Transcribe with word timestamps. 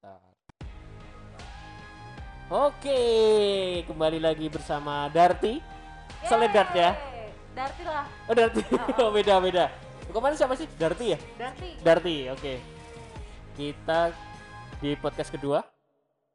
sebentar. 0.00 0.20
Oke, 2.50 3.00
kembali 3.86 4.18
lagi 4.18 4.48
bersama 4.50 5.06
Darti. 5.12 5.60
Soledad 6.26 6.68
ya. 6.74 6.90
Darti 7.54 7.82
lah. 7.84 8.06
Oh 8.26 8.34
Darti, 8.34 8.60
Oh, 8.98 9.08
oh, 9.08 9.10
beda 9.16 9.38
beda. 9.38 9.70
Kemarin 10.10 10.34
siapa 10.34 10.58
sih? 10.58 10.66
Darti 10.74 11.14
ya? 11.14 11.18
Darti. 11.38 11.68
Darti, 11.84 12.16
oke. 12.32 12.54
Kita 13.54 14.10
di 14.80 14.96
podcast 14.98 15.30
kedua. 15.30 15.62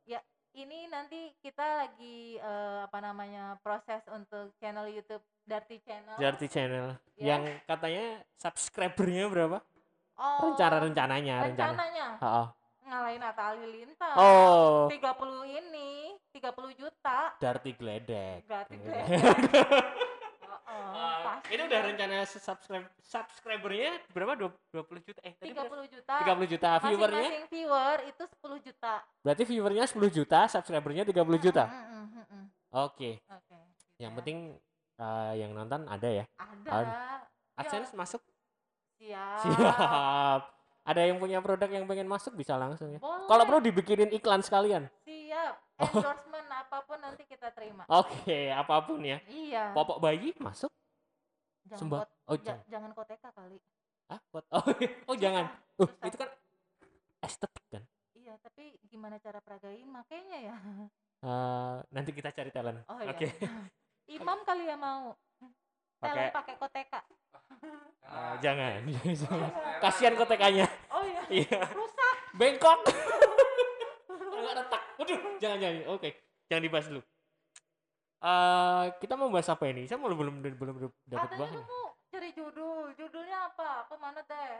Ya, 0.07 0.21
ini 0.55 0.87
nanti 0.87 1.35
kita 1.43 1.83
lagi 1.83 2.39
eh, 2.39 2.77
apa 2.85 3.01
namanya 3.03 3.59
proses 3.59 3.99
untuk 4.07 4.55
channel 4.61 4.87
YouTube 4.87 5.25
Darti 5.43 5.83
Channel. 5.83 6.15
Darti 6.15 6.47
Channel. 6.47 6.95
Ya. 7.19 7.35
Yang 7.35 7.59
katanya 7.67 8.05
subscribernya 8.39 9.27
berapa? 9.27 9.57
Oh, 10.15 10.47
Rencana 10.47 10.79
rencananya, 10.79 11.43
rencana. 11.43 11.75
rencananya 11.75 12.05
Oh, 12.23 12.47
ngalahin 12.85 13.21
Atta 13.21 13.43
Halilintar. 13.51 14.13
oh. 14.15 14.85
30 14.87 15.01
ini, 15.51 15.91
30 16.31 16.45
juta. 16.73 17.33
Darti 17.35 17.71
Gledek. 17.73 18.45
Darti 18.45 18.73
Gitu. 18.73 18.85
Gledek. 18.85 19.17
Oh, 20.65 20.73
Uh, 20.75 21.17
pasti 21.23 21.53
ini 21.53 21.61
udah 21.63 21.81
rencana 21.83 22.15
subscribe 22.25 22.87
subscribernya 22.99 24.01
berapa? 24.09 24.33
Dua- 24.35 24.57
20 24.71 24.97
juta. 24.99 25.19
Eh, 25.21 25.31
tadi 25.31 25.53
berapa? 25.53 25.71
30 25.77 25.93
juta. 25.93 26.13
30 26.17 26.47
juta. 26.47 26.69
Viewernya? 26.81 27.21
Masing-masing 27.21 27.45
viewer 27.47 27.97
itu 28.03 28.23
10 28.25 28.59
juta. 28.59 28.93
Berarti 29.21 29.43
viewernya 29.45 29.83
10 29.85 30.09
juta, 30.11 30.39
subscribernya 30.47 31.03
30 31.05 31.37
juta. 31.37 31.63
Mm, 31.63 31.75
mm, 31.75 31.85
mm, 31.85 32.07
mm, 32.09 32.25
mm. 32.25 32.45
Oke. 32.81 33.11
Oke. 33.23 33.57
Yang 33.95 34.09
gitu 34.09 34.17
penting 34.17 34.37
uh, 34.97 35.33
yang 35.33 35.51
nonton 35.53 35.81
ada 35.85 36.09
ya. 36.11 36.25
ada. 36.35 36.71
Ad- 36.71 36.93
Ya, 37.55 37.61
AdSense 37.61 37.93
masuk? 37.93 38.19
siap. 38.97 39.39
Siap. 39.45 40.41
Ada 40.85 41.01
yang 41.01 41.17
punya 41.17 41.41
produk 41.41 41.65
yang 41.65 41.83
pengen 41.83 42.05
masuk 42.05 42.37
bisa 42.37 42.53
langsung 42.55 42.93
ya. 42.93 43.01
Boleh. 43.01 43.25
Kalau 43.25 43.43
perlu 43.43 43.57
dibikinin 43.59 44.13
iklan 44.13 44.39
sekalian. 44.39 44.85
Siap. 45.01 45.53
Oh. 45.75 45.89
Endorsement 45.91 46.47
apa 46.47 46.77
pun 46.85 47.01
nanti 47.01 47.25
kita 47.25 47.49
terima. 47.49 47.83
Oke, 47.89 48.47
apa 48.47 48.79
pun 48.79 49.01
ya. 49.01 49.17
Iya. 49.25 49.73
Popok 49.73 49.97
bayi 49.97 50.31
masuk? 50.37 50.69
Jangan 51.65 51.79
Sumba. 51.81 51.97
kot- 51.99 52.13
Oh, 52.25 52.37
ja- 52.37 52.61
jangan. 52.65 52.93
koteka 52.93 53.29
kali. 53.29 53.57
Ah, 54.05 54.21
buat- 54.29 54.45
oh, 54.47 54.61
oh 55.09 55.17
jangan. 55.17 55.49
Uh, 55.75 55.89
itu 56.03 56.15
kan 56.15 56.29
estetik 57.19 57.65
kan. 57.67 57.83
Iya, 58.13 58.37
tapi 58.39 58.77
gimana 58.85 59.17
cara 59.17 59.41
peragain 59.41 59.85
makanya 59.85 60.37
ya. 60.39 60.55
Eh, 61.25 61.75
nanti 61.89 62.13
kita 62.13 62.29
cari 62.29 62.53
talent. 62.53 62.85
Oh 62.85 63.01
iya. 63.01 63.09
Oke. 63.09 63.33
Imam 64.05 64.45
kali 64.45 64.69
ya 64.69 64.77
mau. 64.77 65.17
Pakai 66.05 66.27
pakai 66.31 66.55
koteka. 66.57 66.99
eh, 68.05 68.33
jangan. 68.43 68.79
Kasihan 69.83 70.13
kotekannya. 70.15 70.67
Oh 70.91 71.03
iya. 71.03 71.21
Iya. 71.41 71.59
Rusak. 71.73 72.15
Bengkok. 72.37 72.79
Enggak 74.09 74.53
retak. 74.61 74.81
Waduh, 75.01 75.19
jangan 75.41 75.57
jangan. 75.57 75.75
Oke, 75.91 76.09
jangan 76.45 76.63
dibahas 76.63 76.87
dulu. 76.87 77.01
Eh, 78.21 78.83
kita 79.01 79.13
mau 79.13 79.29
bahas 79.29 79.49
apa 79.49 79.63
ini? 79.67 79.85
Saya 79.85 79.97
belum 79.97 80.17
belum 80.17 80.35
belum 80.41 80.55
belum 80.57 80.91
dapat 81.05 81.29
Katanya 81.29 81.39
bahan. 81.41 81.57
lu 81.57 81.63
mau 81.65 81.85
cari 82.09 82.29
judul. 82.33 82.85
Judulnya 82.93 83.37
apa? 83.49 83.85
Aku 83.85 83.97
mana 83.97 84.21
deh? 84.21 84.53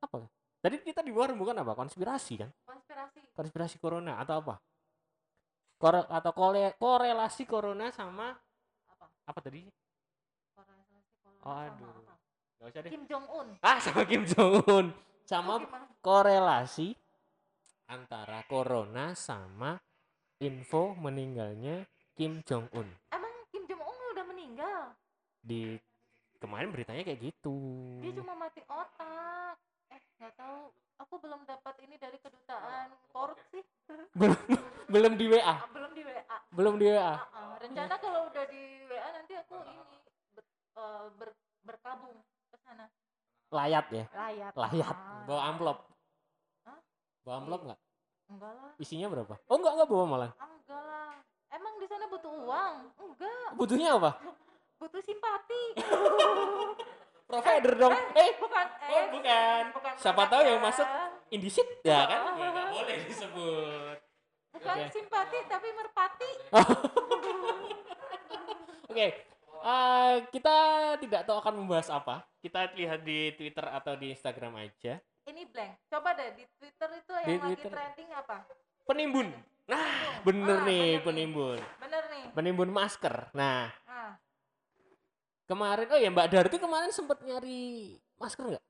Apa? 0.00 0.28
Tadi 0.60 0.80
kita 0.80 1.00
di 1.00 1.12
luar 1.12 1.32
bukan 1.32 1.56
apa? 1.60 1.72
Konspirasi 1.72 2.40
kan? 2.40 2.50
Konspirasi. 2.64 3.20
Konspirasi 3.32 3.76
corona 3.76 4.16
atau 4.20 4.40
apa? 4.40 4.54
Kore 5.76 6.06
atau 6.08 6.32
kole 6.32 6.72
korelasi 6.78 7.44
corona 7.44 7.90
sama 7.92 8.32
Apa? 8.88 9.04
apa 9.28 9.38
tadi? 9.42 9.60
Korelasi 10.56 10.96
corona 11.20 11.24
Oh, 11.24 11.32
sama 11.33 11.33
aduh. 11.44 11.92
Gak 12.58 12.68
usah 12.72 12.80
deh. 12.80 12.90
Kim 12.90 13.04
Jong 13.04 13.26
Un. 13.28 13.48
Ah, 13.60 13.76
sama 13.78 14.02
Kim 14.04 14.24
Jong 14.24 14.64
Un. 14.66 14.86
Sama 15.24 15.56
gimana? 15.56 15.86
korelasi 16.00 16.92
antara 17.84 18.44
corona 18.44 19.12
sama 19.12 19.76
info 20.38 20.92
meninggalnya 20.96 21.84
Kim 22.12 22.40
Jong 22.42 22.68
Un. 22.72 22.88
Emang 23.08 23.32
Kim 23.48 23.64
Jong 23.64 23.80
Un 23.80 23.98
udah 24.12 24.24
meninggal? 24.24 24.80
Di 25.40 25.76
kemarin 26.36 26.72
beritanya 26.72 27.04
kayak 27.04 27.20
gitu. 27.20 27.56
Dia 28.00 28.12
cuma 28.14 28.32
mati 28.34 28.60
otak. 28.64 29.56
Eh, 29.88 30.00
nggak 30.18 30.32
tahu. 30.36 30.72
Aku 30.94 31.18
belum 31.18 31.42
dapat 31.44 31.74
ini 31.82 31.96
dari 31.96 32.16
kedutaan 32.16 32.88
korupsi. 33.10 33.60
belum 34.20 34.38
belum 34.88 35.12
di 35.18 35.26
WA, 35.28 35.42
Ah, 35.44 35.68
belum 35.68 35.92
di 35.92 36.02
WA. 36.06 36.36
belum 36.54 36.74
di 36.80 36.86
WA. 36.88 37.02
Ah, 37.02 37.20
ah. 37.34 37.54
Rencana 37.60 37.94
kalau 37.98 38.30
udah 38.30 38.44
di 38.46 38.62
WA 38.86 39.08
nanti 39.10 39.32
aku 39.34 39.58
ini 39.60 39.98
ber, 40.74 40.82
eh, 40.82 41.06
ber- 41.16 41.38
berkabung 41.64 42.16
ke 42.50 42.56
sana. 42.60 42.86
Layat 43.48 43.86
ya, 43.88 44.04
Layat. 44.10 44.52
layat. 44.52 44.96
Ah. 44.96 45.22
Bawa 45.24 45.40
amplop. 45.48 45.78
Hah? 46.64 46.78
Bawa 47.22 47.34
amplop 47.38 47.60
nggak? 47.64 47.80
Enggak 48.26 48.52
lah. 48.52 48.72
Isinya 48.76 49.06
berapa? 49.08 49.34
Oh 49.46 49.56
enggak 49.56 49.72
enggak 49.74 49.88
bawa 49.88 50.04
malah. 50.04 50.30
Ah, 50.34 50.50
Enggak 50.50 50.82
lah. 50.82 51.12
Emang 51.48 51.74
di 51.78 51.86
sana 51.86 52.04
butuh 52.06 52.32
uang? 52.34 52.74
Enggak. 52.98 53.48
Butuhnya 53.54 53.88
apa? 53.94 54.10
Butuh 54.82 55.00
simpati. 55.00 55.62
Provider 57.30 57.72
dong. 57.74 57.94
Eh, 58.12 58.30
bukan. 58.36 58.66
oh 58.68 58.90
Eh, 58.90 59.04
bukan. 59.08 59.62
bukan 59.72 59.92
Siapa 59.96 60.22
tahu 60.28 60.42
yang 60.44 60.60
ya. 60.60 60.66
masuk 60.66 60.88
indisit 61.30 61.68
ya 61.80 62.04
kan? 62.04 62.20
Ya, 62.36 62.48
nggak 62.50 62.66
boleh 62.68 62.96
disebut. 63.06 63.96
Bukan 64.52 64.74
Oke. 64.76 64.84
simpati 64.90 65.38
tapi 65.46 65.68
merpati. 65.72 66.30
Oke, 68.84 69.06
eh, 69.64 70.14
kita 70.28 70.56
tidak 70.98 71.24
tahu 71.24 71.36
akan 71.38 71.54
membahas 71.56 71.88
apa. 71.88 72.22
Kita 72.38 72.68
lihat 72.72 73.00
di 73.00 73.32
Twitter 73.32 73.64
atau 73.64 73.96
di 73.96 74.12
Instagram 74.12 74.60
aja. 74.60 75.00
Ini 75.24 75.48
blank. 75.48 75.88
Coba 75.88 76.12
deh 76.12 76.30
di 76.34 76.44
Twitter 76.54 76.88
itu 76.94 77.12
yang 77.14 77.24
Di 77.24 77.36
lagi 77.38 77.54
Twitter. 77.56 77.72
trending 77.72 78.10
apa? 78.12 78.36
Penimbun. 78.84 79.28
Nah, 79.64 80.20
bener 80.20 80.60
Ah, 80.60 80.62
nih 80.62 80.76
bener 80.76 80.92
nih. 80.92 80.92
penimbun. 81.00 81.58
Bener 81.80 82.02
nih. 82.06 82.24
Penimbun 82.30 82.68
masker. 82.68 83.32
Nah, 83.32 83.72
Ah, 83.86 84.20
kemarin 85.44 85.88
oh 85.88 85.96
ya 85.96 86.08
Mbak 86.08 86.28
Darti 86.28 86.56
kemarin 86.58 86.92
sempat 86.92 87.20
nyari 87.20 87.96
masker 88.16 88.44
nggak? 88.46 88.64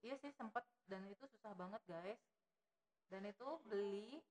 iya 0.00 0.14
sih 0.16 0.30
sempet 0.30 0.62
dan 0.86 1.02
itu 1.04 1.26
susah 1.26 1.52
banget 1.52 1.82
guys. 1.84 2.20
Dan 3.06 3.26
itu 3.26 3.44
beli 3.64 4.22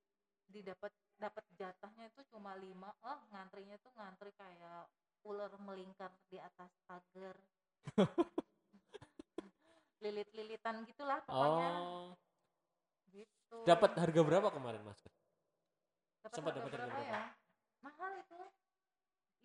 didapat 0.48 0.90
dapat 1.16 1.44
jatahnya 1.54 2.08
itu 2.08 2.22
cuma 2.32 2.56
lima. 2.56 2.90
Oh, 3.02 3.20
ngantrinya 3.30 3.78
tuh 3.78 3.92
ngantri 3.94 4.32
kayak 4.34 4.88
ular 5.26 5.52
melingkar 5.60 6.14
di 6.30 6.38
atas 6.38 6.70
pagar. 6.86 7.36
Lilit-lilitan 10.04 10.86
gitulah 10.86 11.20
pokoknya. 11.26 11.70
Oh, 11.82 12.10
Gitu. 13.10 13.58
dapat 13.64 13.96
harga 13.96 14.22
berapa 14.22 14.50
kemarin 14.52 14.84
masker? 14.84 15.08
Dapat 16.20 16.36
sempat 16.36 16.52
dapat 16.60 16.72
harga 16.76 16.90
berapa 16.92 17.00
ya? 17.02 17.22
Mahal 17.82 18.12
itu. 18.20 18.38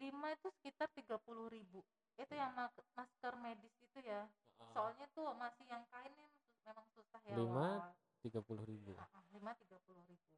Lima 0.00 0.32
itu 0.32 0.48
sekitar 0.58 0.88
tiga 0.92 1.16
puluh 1.20 1.46
ribu. 1.48 1.80
Itu 2.18 2.32
yang 2.34 2.50
mak- 2.52 2.76
masker 2.97 3.36
medis 3.38 3.72
itu 3.78 3.98
ya. 4.02 4.26
Soalnya 4.74 5.06
tuh 5.14 5.32
masih 5.38 5.64
yang 5.70 5.84
kainnya 5.88 6.26
sus- 6.34 6.60
memang 6.66 6.86
susah 6.92 7.20
ya. 7.24 7.36
Lima? 7.36 7.94
Tiga 8.20 8.41
puluh 8.44 8.64
ribu. 8.66 8.92
Lima 9.32 9.52
tiga 9.56 9.78
puluh 9.86 10.02
ribu. 10.04 10.28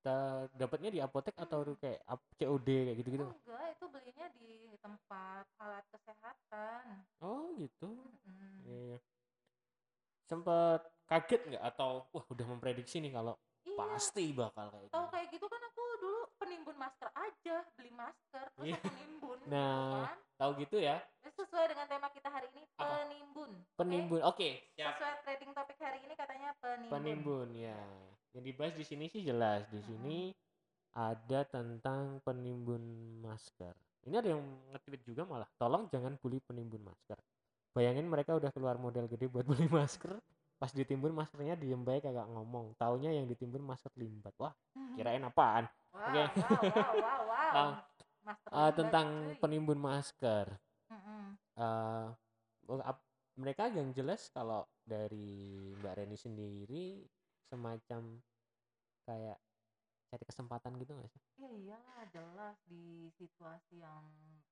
Ta- 0.00 0.48
Dapatnya 0.56 0.90
di 0.94 1.00
apotek 1.04 1.36
atau 1.36 1.60
kayak 1.76 2.00
COD 2.40 2.68
kayak 2.88 2.96
gitu-gitu? 3.04 3.26
Enggak, 3.28 3.64
itu 3.76 3.84
belinya 3.92 4.26
di 4.40 4.52
tempat 4.80 5.44
alat 5.60 5.84
kesehatan. 5.92 6.84
Oh 7.20 7.52
gitu. 7.60 7.88
Mm. 8.24 8.64
Iya, 8.64 8.78
iya. 8.96 8.98
Sempet 10.30 10.80
kaget 11.10 11.40
nggak 11.50 11.64
atau 11.74 12.06
wah 12.14 12.24
udah 12.32 12.46
memprediksi 12.46 13.02
nih 13.02 13.12
kalau 13.12 13.34
Iya, 13.70 13.78
pasti 13.78 14.24
bakal 14.30 14.66
kayak 14.68 14.88
tahu 14.90 15.00
gini. 15.00 15.12
kayak 15.12 15.26
gitu 15.30 15.46
kan 15.46 15.62
aku 15.62 15.82
dulu 15.96 16.20
penimbun 16.36 16.76
masker 16.76 17.08
aja, 17.12 17.56
beli 17.74 17.92
masker 17.92 18.44
terus 18.50 18.66
Iya. 18.66 18.76
aku 18.76 18.88
nimbun. 18.92 19.38
gitu 19.38 19.50
Nah, 19.50 20.04
kan. 20.06 20.18
Tahu 20.36 20.50
gitu 20.58 20.76
ya? 20.76 20.96
Sesuai 21.30 21.66
dengan 21.68 21.86
tema 21.86 22.08
kita 22.08 22.28
hari 22.28 22.48
ini 22.50 22.62
Apa? 22.74 22.84
penimbun. 23.04 23.50
Penimbun. 23.76 24.20
Oke, 24.24 24.48
siap. 24.72 24.96
Sesuai 24.96 25.14
trading 25.22 25.50
topik 25.52 25.78
hari 25.78 25.98
ini 26.02 26.14
katanya 26.14 26.50
penimbun. 26.58 26.92
Penimbun 26.92 27.48
ya. 27.54 27.80
Yang 28.32 28.44
dibahas 28.46 28.74
di 28.74 28.84
sini 28.84 29.04
sih 29.06 29.22
jelas. 29.22 29.64
Di 29.68 29.80
sini 29.80 30.32
ada 30.90 31.44
tentang 31.44 32.18
penimbun 32.20 32.82
masker. 33.20 33.72
Ini 34.00 34.16
ada 34.16 34.32
yang 34.32 34.42
nge-tweet 34.72 35.02
juga 35.04 35.22
malah. 35.24 35.48
Tolong 35.54 35.86
jangan 35.88 36.16
bully 36.16 36.40
penimbun 36.40 36.80
masker. 36.80 37.20
Bayangin 37.70 38.08
mereka 38.08 38.34
udah 38.34 38.50
keluar 38.50 38.74
model 38.76 39.06
gede 39.06 39.28
buat 39.28 39.44
beli 39.46 39.68
masker. 39.68 40.16
Pas 40.60 40.70
ditimbun 40.76 41.16
maskernya 41.16 41.56
diem 41.56 41.80
baik 41.80 42.04
kagak 42.04 42.28
ngomong. 42.28 42.76
Taunya 42.76 43.10
yang 43.16 43.24
ditimbun 43.24 43.64
masker 43.64 43.90
limbat. 43.96 44.36
Wah, 44.36 44.52
kirain 44.94 45.24
apaan? 45.24 45.64
Wow, 45.90 46.04
Oke. 46.04 46.20
wow, 46.20 46.62
wow, 46.70 46.92
wow, 47.00 47.20
wow. 47.32 47.70
Master 48.28 48.50
Ah, 48.52 48.68
limbat, 48.68 48.76
tentang 48.76 49.08
cuy. 49.08 49.36
penimbun 49.40 49.80
masker. 49.80 50.46
Ap- 52.90 53.06
mereka 53.40 53.72
yang 53.72 53.90
jelas 53.96 54.28
kalau 54.34 54.68
dari 54.84 55.72
Mbak 55.80 55.94
Reni 55.96 56.18
sendiri 56.18 56.84
semacam 57.48 58.02
kayak 59.08 59.38
cari 60.12 60.24
kesempatan 60.28 60.76
gitu 60.82 60.92
nggak 60.92 61.10
sih? 61.10 61.22
Ya 61.40 61.48
iyalah 61.48 62.04
jelas 62.12 62.56
di 62.68 63.08
situasi 63.16 63.80
yang 63.80 64.04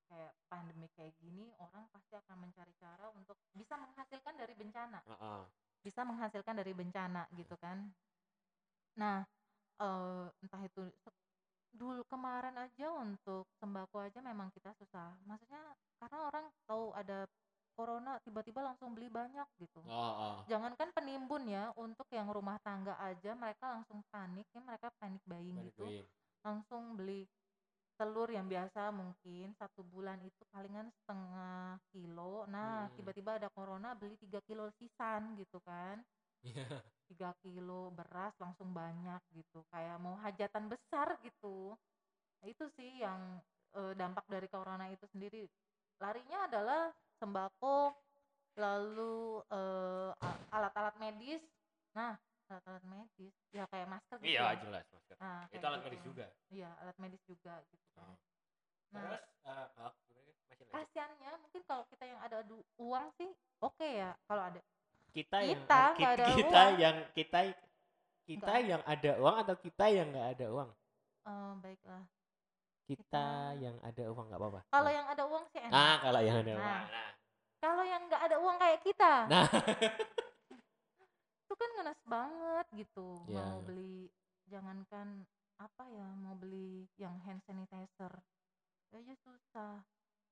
kayak 0.08 0.32
pandemi 0.48 0.88
kayak 0.96 1.12
gini 1.20 1.52
orang 1.60 1.84
pasti 1.92 2.16
akan 2.16 2.48
mencari 2.48 2.72
cara 2.80 3.12
untuk 3.12 3.36
bisa 3.52 3.76
menghasilkan 3.76 4.34
dari 4.40 4.54
bencana. 4.56 5.04
Heeh. 5.04 5.42
Bisa 5.82 6.02
menghasilkan 6.02 6.58
dari 6.58 6.72
bencana 6.74 7.24
gitu 7.34 7.54
kan 7.58 7.88
nah 8.98 9.22
eh, 9.78 10.26
entah 10.42 10.62
itu 10.66 10.82
dulu 11.74 12.02
kemarin 12.08 12.56
aja 12.58 12.90
untuk 12.96 13.46
sembako 13.60 14.02
aja 14.02 14.18
memang 14.24 14.48
kita 14.50 14.72
susah 14.80 15.14
maksudnya 15.28 15.60
karena 16.00 16.18
orang 16.26 16.46
tahu 16.64 16.90
ada 16.96 17.28
corona 17.78 18.18
tiba-tiba 18.26 18.58
langsung 18.58 18.90
beli 18.90 19.06
banyak 19.06 19.46
gitu 19.62 19.78
oh, 19.86 19.94
oh. 19.94 20.36
jangankan 20.50 20.90
penimbun 20.90 21.46
ya 21.46 21.70
untuk 21.78 22.10
yang 22.10 22.26
rumah 22.26 22.58
tangga 22.66 22.98
aja 22.98 23.38
mereka 23.38 23.78
langsung 23.78 24.02
panik 24.10 24.50
ya 24.50 24.58
mereka 24.58 24.90
panik 24.98 25.22
buying 25.22 25.54
Balik 25.54 25.70
gitu 25.70 25.86
lagi. 25.86 26.02
langsung 26.42 26.98
beli 26.98 27.22
telur 27.98 28.30
yang 28.30 28.46
biasa 28.46 28.94
mungkin 28.94 29.50
satu 29.58 29.82
bulan 29.82 30.22
itu 30.22 30.42
palingan 30.54 30.86
setengah 31.02 31.82
kilo. 31.90 32.46
Nah 32.46 32.86
Hmm. 32.86 32.94
tiba-tiba 32.94 33.36
ada 33.42 33.50
corona 33.50 33.92
beli 33.98 34.14
tiga 34.22 34.38
kilo 34.46 34.70
sisan 34.78 35.34
gitu 35.36 35.58
kan. 35.66 35.98
Iya. 36.46 36.78
tiga 37.10 37.34
kilo 37.42 37.90
beras 37.90 38.30
langsung 38.38 38.70
banyak 38.70 39.18
gitu 39.34 39.64
kayak 39.74 39.98
mau 39.98 40.14
hajatan 40.22 40.70
besar 40.70 41.18
gitu. 41.26 41.74
Nah, 42.38 42.46
itu 42.46 42.64
sih 42.78 43.02
yang 43.02 43.42
eh, 43.74 43.92
dampak 43.98 44.24
dari 44.30 44.46
corona 44.48 44.86
itu 44.88 45.04
sendiri. 45.10 45.44
Larinya 45.98 46.46
adalah 46.46 46.94
sembako 47.18 47.90
lalu 48.56 49.42
a- 49.50 50.14
alat-alat 50.54 50.94
medis. 51.02 51.42
Nah 51.94 52.14
alat-alat 52.48 52.84
medis 52.84 53.34
ya 53.48 53.64
kayak 53.66 53.86
masker 53.86 54.16
gitu 54.18 54.28
iya 54.28 54.42
ya. 54.46 54.58
jelas 54.58 54.84
masker 54.88 55.16
nah, 55.16 55.42
itu 55.46 55.60
alat 55.60 55.76
gitu. 55.76 55.86
medis 55.86 56.02
juga 56.02 56.26
iya 56.48 56.70
alat 56.78 56.96
medis 56.98 57.22
juga 57.24 57.54
gitu 57.66 57.86
kan 57.92 58.08
Oh. 58.08 58.16
nah 58.90 59.04
terus 59.04 59.20
eh, 59.44 59.66
oh, 59.78 59.92
masih 60.48 60.64
lanjut. 60.64 60.72
kasiannya 60.72 61.30
mungkin 61.38 61.62
kalau 61.62 61.84
kita 61.86 62.04
yang 62.04 62.20
ada 62.20 62.38
uang 62.78 63.06
sih 63.14 63.30
oke 63.60 63.84
ya 63.84 64.10
kalau 64.24 64.42
ada 64.44 64.60
kita 65.10 65.38
yang 65.38 65.60
Kita 65.60 65.76
a- 65.76 65.92
nggak 65.92 65.96
ki- 65.98 66.08
ada 66.14 66.26
kita 66.34 66.62
uang. 66.62 66.76
yang 66.78 66.96
kita 67.12 67.38
kita 68.24 68.44
Nggak. 68.46 68.64
yang 68.66 68.82
ada 68.82 69.10
uang 69.18 69.36
atau 69.38 69.54
kita 69.56 69.84
yang 69.88 70.06
nggak 70.08 70.28
ada 70.30 70.46
uang 70.48 70.70
eh, 71.24 71.52
baiklah 71.58 72.04
kita 72.82 72.96
Kita- 73.04 73.56
yang 73.58 73.76
ada 73.78 74.02
uang 74.06 74.26
nggak 74.26 74.40
apa-apa 74.40 74.60
kalau 74.66 74.84
Nah. 74.86 74.94
yang 74.94 75.06
ada 75.06 75.22
uang 75.26 75.44
sih 75.46 75.60
enak 75.60 75.72
ah 75.74 75.96
kalau 75.98 76.20
yang 76.22 76.36
ada 76.38 76.48
Nah. 76.48 76.56
uang 76.58 76.84
nah, 76.88 77.10
kalau 77.58 77.84
yang 77.84 78.02
nggak 78.04 78.22
ada 78.22 78.36
uang 78.38 78.56
kayak 78.56 78.80
kita 78.82 79.12
nah. 79.26 79.44
itu 81.48 81.54
kan 81.56 81.70
ngenes 81.80 82.00
banget 82.04 82.66
gitu 82.76 83.08
Iya, 83.24 83.40
mau 83.40 83.56
iya. 83.56 83.64
beli 83.64 83.96
jangankan 84.52 85.08
apa 85.56 85.82
ya 85.88 86.08
mau 86.20 86.36
beli 86.36 86.84
yang 87.00 87.16
hand 87.24 87.40
sanitizer 87.48 88.12
aja 88.92 89.14
susah 89.24 89.80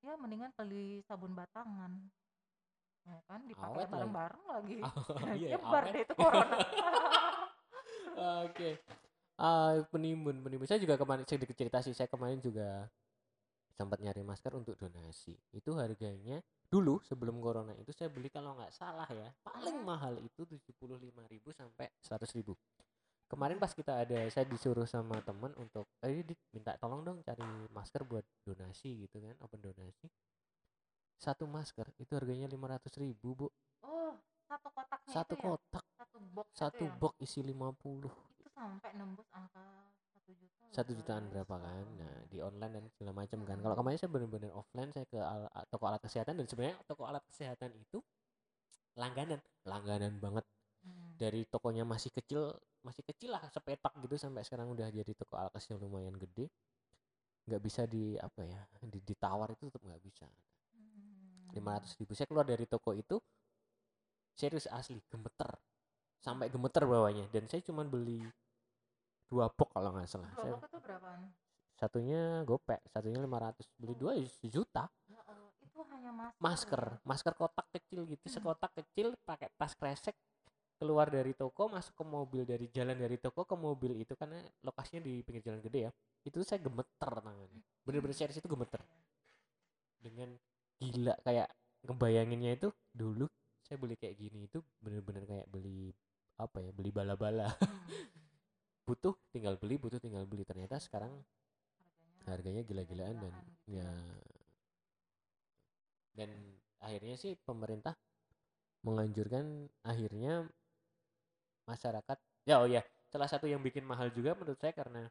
ya 0.05 0.13
mendingan 0.21 0.53
beli 0.53 1.01
sabun 1.09 1.33
batangan 1.33 1.93
ya 3.09 3.17
kan 3.25 3.41
dipakai 3.49 3.81
Awet 3.81 3.89
lagi. 3.89 3.93
bareng-bareng 3.97 4.45
lagi 4.45 4.79
Oh, 4.87 5.33
iya, 5.41 5.49
nyebar 5.57 5.85
deh 5.89 6.03
itu 6.05 6.15
corona 6.15 6.57
Oke. 8.17 8.81
Ah, 9.37 9.77
penimbun, 9.93 10.41
penimbun. 10.41 10.65
Saya 10.65 10.81
juga 10.81 10.97
kemarin 10.97 11.29
sedikit 11.29 11.53
cerita 11.53 11.85
sih. 11.85 11.93
Saya 11.93 12.09
kemarin 12.09 12.41
juga 12.41 12.89
sempat 13.77 14.01
nyari 14.01 14.25
masker 14.25 14.57
untuk 14.57 14.75
donasi. 14.81 15.37
Itu 15.53 15.77
harganya 15.77 16.41
dulu 16.67 16.99
sebelum 17.05 17.39
corona 17.39 17.77
itu 17.77 17.93
saya 17.93 18.09
beli 18.09 18.33
kalau 18.33 18.57
nggak 18.57 18.73
salah 18.73 19.07
ya, 19.13 19.31
paling 19.45 19.79
mahal 19.85 20.17
itu 20.19 20.43
75.000 20.49 21.53
sampai 21.53 21.87
100.000. 22.01 22.43
Kemarin 23.27 23.59
pas 23.59 23.71
kita 23.75 24.07
ada 24.07 24.23
saya 24.33 24.47
disuruh 24.49 24.87
sama 24.87 25.19
temen 25.21 25.51
untuk 25.59 25.87
eh 26.03 26.23
minta 26.55 26.79
tolong 26.79 27.03
dong 27.05 27.19
cari 27.27 27.43
masker 27.75 28.03
buat 28.07 28.25
donasi 28.43 29.07
gitu 29.07 29.19
kan, 29.21 29.37
open 29.45 29.61
donasi. 29.61 30.07
Satu 31.19 31.45
masker 31.45 31.91
itu 32.01 32.13
harganya 32.17 32.47
500.000, 32.49 33.13
Bu. 33.19 33.49
oh 33.83 34.15
satu 34.47 34.69
kotaknya 34.71 35.11
Satu 35.11 35.35
ya 35.35 35.43
kotak, 35.43 35.85
satu 35.99 36.19
box 36.35 36.47
satu 36.55 36.85
ya? 36.87 36.95
box 37.03 37.15
isi 37.19 37.41
50. 37.43 38.07
itu 38.39 38.49
sampai 38.55 38.91
nembus 38.95 39.27
angka 39.35 39.86
satu 40.77 40.93
jutaan 40.93 41.33
berapa 41.33 41.57
kan? 41.57 41.87
Nah 41.97 42.15
di 42.29 42.39
online 42.45 42.73
dan 42.77 42.85
segala 42.93 43.13
macam 43.17 43.39
kan. 43.49 43.57
Kalau 43.65 43.75
kemarin 43.79 43.97
saya 43.97 44.11
benar-benar 44.13 44.53
offline 44.53 44.91
saya 44.93 45.07
ke 45.09 45.17
al- 45.17 45.49
toko 45.73 45.85
alat 45.89 46.03
kesehatan 46.05 46.37
dan 46.37 46.47
sebenarnya 46.47 46.77
toko 46.85 47.03
alat 47.09 47.25
kesehatan 47.33 47.73
itu 47.81 47.99
langganan 48.97 49.41
langganan 49.65 50.21
banget. 50.21 50.45
Hmm. 50.87 51.19
dari 51.19 51.43
tokonya 51.51 51.83
masih 51.83 52.15
kecil 52.15 52.55
masih 52.87 53.03
kecil 53.03 53.35
lah 53.35 53.43
sepetak 53.51 53.91
gitu 54.07 54.15
sampai 54.15 54.47
sekarang 54.47 54.71
udah 54.71 54.87
jadi 54.87 55.13
toko 55.19 55.35
alat 55.35 55.51
kesehatan 55.57 55.83
lumayan 55.83 56.15
gede. 56.15 56.47
Nggak 57.49 57.63
bisa 57.63 57.83
di 57.91 58.15
apa 58.15 58.47
ya 58.47 58.63
di, 58.87 59.03
ditawar 59.03 59.51
itu 59.51 59.67
tetap 59.67 59.83
nggak 59.83 60.03
bisa. 60.05 60.29
Hmm. 60.77 61.51
lima 61.57 61.81
ratus 61.81 61.99
ribu. 61.99 62.15
Saya 62.15 62.31
keluar 62.31 62.47
dari 62.47 62.69
toko 62.71 62.95
itu 62.95 63.19
serius 64.37 64.69
asli 64.71 65.01
gemeter. 65.11 65.59
Sampai 66.21 66.53
gemeter 66.53 66.85
bawahnya. 66.87 67.27
Dan 67.35 67.51
saya 67.51 67.65
cuma 67.67 67.83
beli 67.83 68.23
dua 69.27 69.47
box 69.49 69.71
kalau 69.71 69.91
nggak 69.93 70.07
salah 70.07 70.31
Dua 70.33 70.55
box 70.55 70.65
itu 70.67 70.79
berapaan? 70.81 71.21
satunya 71.77 72.21
gopek 72.43 72.81
satunya 72.89 73.21
500 73.21 73.69
beli 73.77 73.95
dua 73.95 74.17
ya 74.17 74.25
sejuta 74.41 74.89
Ya 75.07 75.21
Allah, 75.23 75.53
itu 75.61 75.79
hanya 75.93 76.09
masker. 76.11 76.41
masker 76.41 76.83
ya. 76.89 76.97
masker 77.05 77.35
kotak 77.35 77.67
kecil 77.71 78.01
gitu 78.07 78.25
sekotak 78.27 78.73
kecil 78.75 79.13
pakai 79.23 79.53
tas 79.53 79.77
kresek 79.77 80.17
keluar 80.77 81.09
dari 81.09 81.33
toko 81.33 81.69
masuk 81.69 81.93
ke 81.93 82.05
mobil 82.05 82.43
dari 82.45 82.69
jalan 82.69 82.97
dari 82.97 83.17
toko 83.17 83.45
ke 83.45 83.57
mobil 83.57 83.93
itu 83.95 84.13
karena 84.13 84.37
lokasinya 84.61 85.01
di 85.01 85.21
pinggir 85.21 85.43
jalan 85.43 85.61
gede 85.61 85.89
ya 85.89 85.91
itu 86.23 86.39
saya 86.41 86.61
gemeter 86.61 87.13
tangannya 87.13 87.61
bener-bener 87.83 88.13
serius 88.13 88.37
itu 88.37 88.49
gemeter 88.49 88.81
dengan 89.97 90.33
gila 90.77 91.17
kayak 91.25 91.49
ngebayanginnya 91.83 92.57
itu 92.57 92.69
dulu 92.91 93.25
saya 93.61 93.77
beli 93.77 93.97
kayak 93.97 94.17
gini 94.17 94.47
itu 94.47 94.61
bener-bener 94.79 95.25
kayak 95.25 95.47
beli 95.49 95.93
apa 96.37 96.61
ya 96.61 96.71
beli 96.73 96.89
bala-bala 96.89 97.53
Hmm. 97.53 98.26
Butuh 98.87 99.19
tinggal 99.35 99.59
beli 99.59 99.77
butuh 99.77 99.99
tinggal 99.99 100.25
beli. 100.25 100.47
Ternyata 100.47 100.79
sekarang 100.79 101.13
harganya 102.27 102.63
gila-gilaan 102.63 103.19
dan 103.19 103.35
ya 103.71 103.89
dan 106.17 106.31
akhirnya 106.83 107.15
sih 107.19 107.39
pemerintah 107.39 107.95
menganjurkan 108.83 109.69
akhirnya 109.87 110.47
masyarakat 111.67 112.19
ya 112.47 112.63
oh 112.63 112.71
ya 112.71 112.83
salah 113.11 113.31
satu 113.31 113.47
yang 113.47 113.63
bikin 113.63 113.87
mahal 113.87 114.11
juga 114.11 114.35
menurut 114.35 114.59
saya 114.59 114.75
karena 114.75 115.07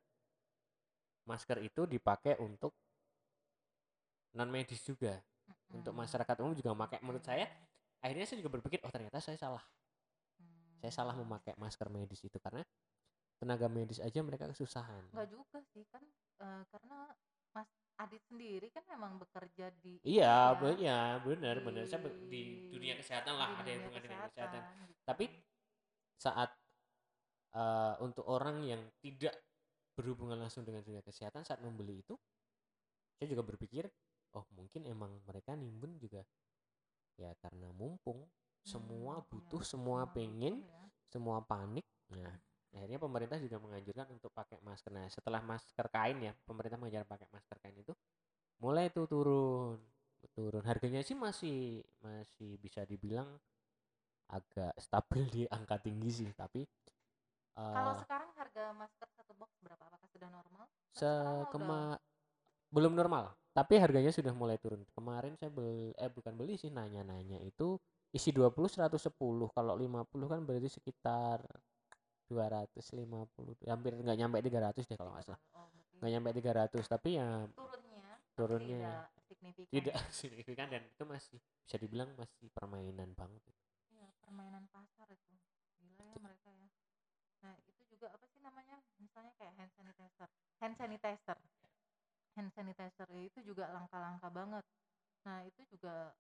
masker 1.26 1.60
itu 1.66 1.90
dipakai 1.90 2.38
untuk 2.40 2.72
non 4.36 4.52
medis 4.52 4.84
juga. 4.86 5.18
Untuk 5.72 5.92
masyarakat 5.96 6.36
umum 6.44 6.54
juga 6.54 6.72
memakai. 6.76 7.02
Menurut 7.02 7.26
saya 7.26 7.50
akhirnya 8.04 8.26
saya 8.30 8.38
juga 8.44 8.52
berpikir 8.60 8.80
oh 8.86 8.92
ternyata 8.94 9.18
saya 9.24 9.40
salah. 9.40 9.64
Saya 10.84 10.92
salah 10.94 11.16
memakai 11.18 11.58
masker 11.58 11.90
medis 11.90 12.22
itu. 12.22 12.38
Karena 12.38 12.62
tenaga 13.42 13.68
medis 13.68 14.00
aja 14.00 14.20
mereka 14.24 14.50
kesusahan 14.52 15.04
Enggak 15.12 15.28
juga 15.32 15.60
sih 15.74 15.84
kan 15.92 16.04
eh, 16.42 16.64
karena 16.72 16.98
Mas 17.56 17.70
Adit 17.96 18.24
sendiri 18.28 18.68
kan 18.76 18.84
memang 18.92 19.16
bekerja 19.24 19.72
di 19.80 19.96
Iya, 20.04 20.54
ini 20.54 20.60
be- 20.62 20.78
ya, 20.86 20.92
ya 20.92 21.00
benar 21.24 21.56
benar 21.66 21.84
saya 21.88 22.12
di 22.30 22.42
dunia 22.70 22.94
kesehatan 23.00 23.34
lah 23.40 23.50
ada 23.64 23.70
yang 23.72 23.82
hubungan 23.88 24.02
dengan 24.06 24.20
kesehatan. 24.30 24.62
gitu. 24.92 25.02
Tapi 25.08 25.26
saat 26.20 26.50
eh, 27.56 27.94
untuk 28.04 28.26
orang 28.28 28.58
yang 28.68 28.82
tidak 29.02 29.34
berhubungan 29.96 30.38
langsung 30.44 30.68
dengan 30.68 30.84
dunia 30.84 31.02
kesehatan 31.02 31.48
saat 31.48 31.64
membeli 31.64 32.04
itu, 32.04 32.16
saya 33.16 33.28
juga 33.32 33.44
berpikir, 33.48 33.88
oh 34.36 34.46
mungkin 34.54 34.84
emang 34.86 35.12
mereka 35.24 35.56
nimbun 35.56 35.96
juga 35.98 36.22
ya 37.16 37.32
karena 37.40 37.72
mumpung 37.72 38.28
semua 38.60 39.24
Hmm, 39.24 39.30
butuh, 39.32 39.62
iya, 39.62 39.70
semua 39.72 40.00
pengen, 40.12 40.56
ya. 40.68 40.82
semua 41.08 41.38
panik. 41.46 41.86
Nah, 42.12 42.34
akhirnya 42.76 43.00
pemerintah 43.00 43.38
juga 43.40 43.58
menganjurkan 43.64 44.08
untuk 44.12 44.32
pakai 44.36 44.60
masker. 44.60 44.92
Nah, 44.92 45.08
setelah 45.08 45.40
masker 45.42 45.88
kain 45.88 46.20
ya, 46.20 46.34
pemerintah 46.44 46.78
mengajarkan 46.78 47.08
pakai 47.08 47.28
masker 47.32 47.58
kain 47.64 47.78
itu 47.80 47.94
mulai 48.60 48.92
tuh 48.92 49.08
turun. 49.08 49.80
Turun. 50.36 50.64
Harganya 50.66 51.02
sih 51.06 51.14
masih 51.16 51.80
masih 52.02 52.58
bisa 52.60 52.82
dibilang 52.84 53.30
agak 54.28 54.74
stabil 54.82 55.24
di 55.30 55.42
angka 55.48 55.78
tinggi 55.80 56.12
sih, 56.12 56.30
tapi 56.34 56.66
Kalau 57.56 57.96
eh 57.96 58.00
sekarang 58.04 58.30
harga 58.36 58.64
masker 58.76 59.08
satu 59.16 59.32
box 59.40 59.52
berapa? 59.64 59.80
Apakah 59.88 60.10
sudah 60.12 60.28
normal? 60.28 60.66
Kan 60.92 60.92
se 60.92 61.08
sekarang 61.08 61.24
mah 61.24 61.40
udah- 61.40 61.52
kema- 61.54 62.02
belum 62.76 62.94
normal, 63.00 63.26
tapi 63.56 63.80
harganya 63.80 64.12
sudah 64.12 64.34
mulai 64.36 64.58
turun. 64.60 64.84
Kemarin 64.92 65.40
saya 65.40 65.48
beli 65.54 65.96
eh 65.96 66.12
bukan 66.12 66.36
beli 66.36 66.60
sih 66.60 66.68
nanya-nanya 66.74 67.40
itu 67.40 67.80
isi 68.12 68.36
20 68.36 68.68
110. 68.68 69.48
Kalau 69.56 69.80
50 69.80 70.28
kan 70.28 70.44
berarti 70.44 70.68
sekitar 70.68 71.40
250 72.28 73.70
hampir 73.70 73.92
nggak 73.96 74.18
nyampe 74.18 74.38
300 74.42 74.90
deh 74.90 74.98
kalau 74.98 75.12
nggak 75.14 75.26
salah 75.26 75.42
Oh, 75.54 75.68
berarti 75.72 75.96
nggak 76.02 76.12
nyampe 76.18 76.30
300 76.34 76.86
tapi 76.92 77.10
ya 77.18 77.28
turunnya 77.56 78.06
turunnya 78.36 78.78
tidak 79.16 79.24
signifikan 79.26 79.72
tidak 79.72 79.96
ya. 79.96 80.12
signifikan 80.20 80.68
dan 80.74 80.82
itu 80.86 81.04
masih 81.08 81.38
bisa 81.66 81.76
dibilang 81.80 82.10
masih 82.18 82.48
permainan 82.52 83.12
banget 83.16 83.42
Iya, 83.96 84.12
permainan 84.20 84.68
pasar 84.70 85.08
itu. 85.08 85.34
Gila 85.80 86.04
ya 86.04 86.18
mereka 86.20 86.50
ya. 86.52 86.68
Nah, 87.48 87.56
itu 87.64 87.82
juga 87.96 88.12
apa 88.12 88.26
sih 88.28 88.44
namanya? 88.44 88.84
Misalnya 89.00 89.32
kayak 89.40 89.56
hand 89.56 89.72
sanitizer. 89.72 90.30
Hand 90.60 90.76
sanitizer. 90.76 91.38
Hand 92.36 92.52
sanitizer 92.52 93.08
itu 93.16 93.40
juga 93.42 93.72
langka-langka 93.72 94.28
banget. 94.28 94.66
Nah, 95.24 95.48
itu 95.48 95.62
juga 95.72 96.12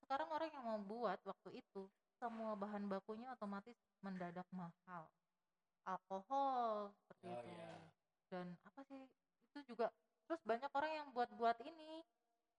sekarang 0.00 0.30
orang 0.32 0.48
yang 0.48 0.64
mau 0.64 0.78
buat 0.80 1.20
waktu 1.26 1.60
itu 1.60 1.84
semua 2.18 2.52
bahan 2.58 2.90
bakunya 2.90 3.30
otomatis 3.32 3.78
mendadak 4.02 4.46
mahal. 4.50 5.06
Alkohol 5.86 6.92
seperti 7.00 7.26
Oh, 7.26 7.40
itu. 7.40 7.48
iya. 7.48 7.72
dan 8.28 8.46
apa 8.60 8.84
sih 8.84 9.08
itu 9.48 9.58
juga 9.72 9.88
terus 10.28 10.36
banyak 10.44 10.68
orang 10.76 10.92
yang 10.92 11.08
buat 11.16 11.32
buat 11.32 11.56
ini 11.64 12.04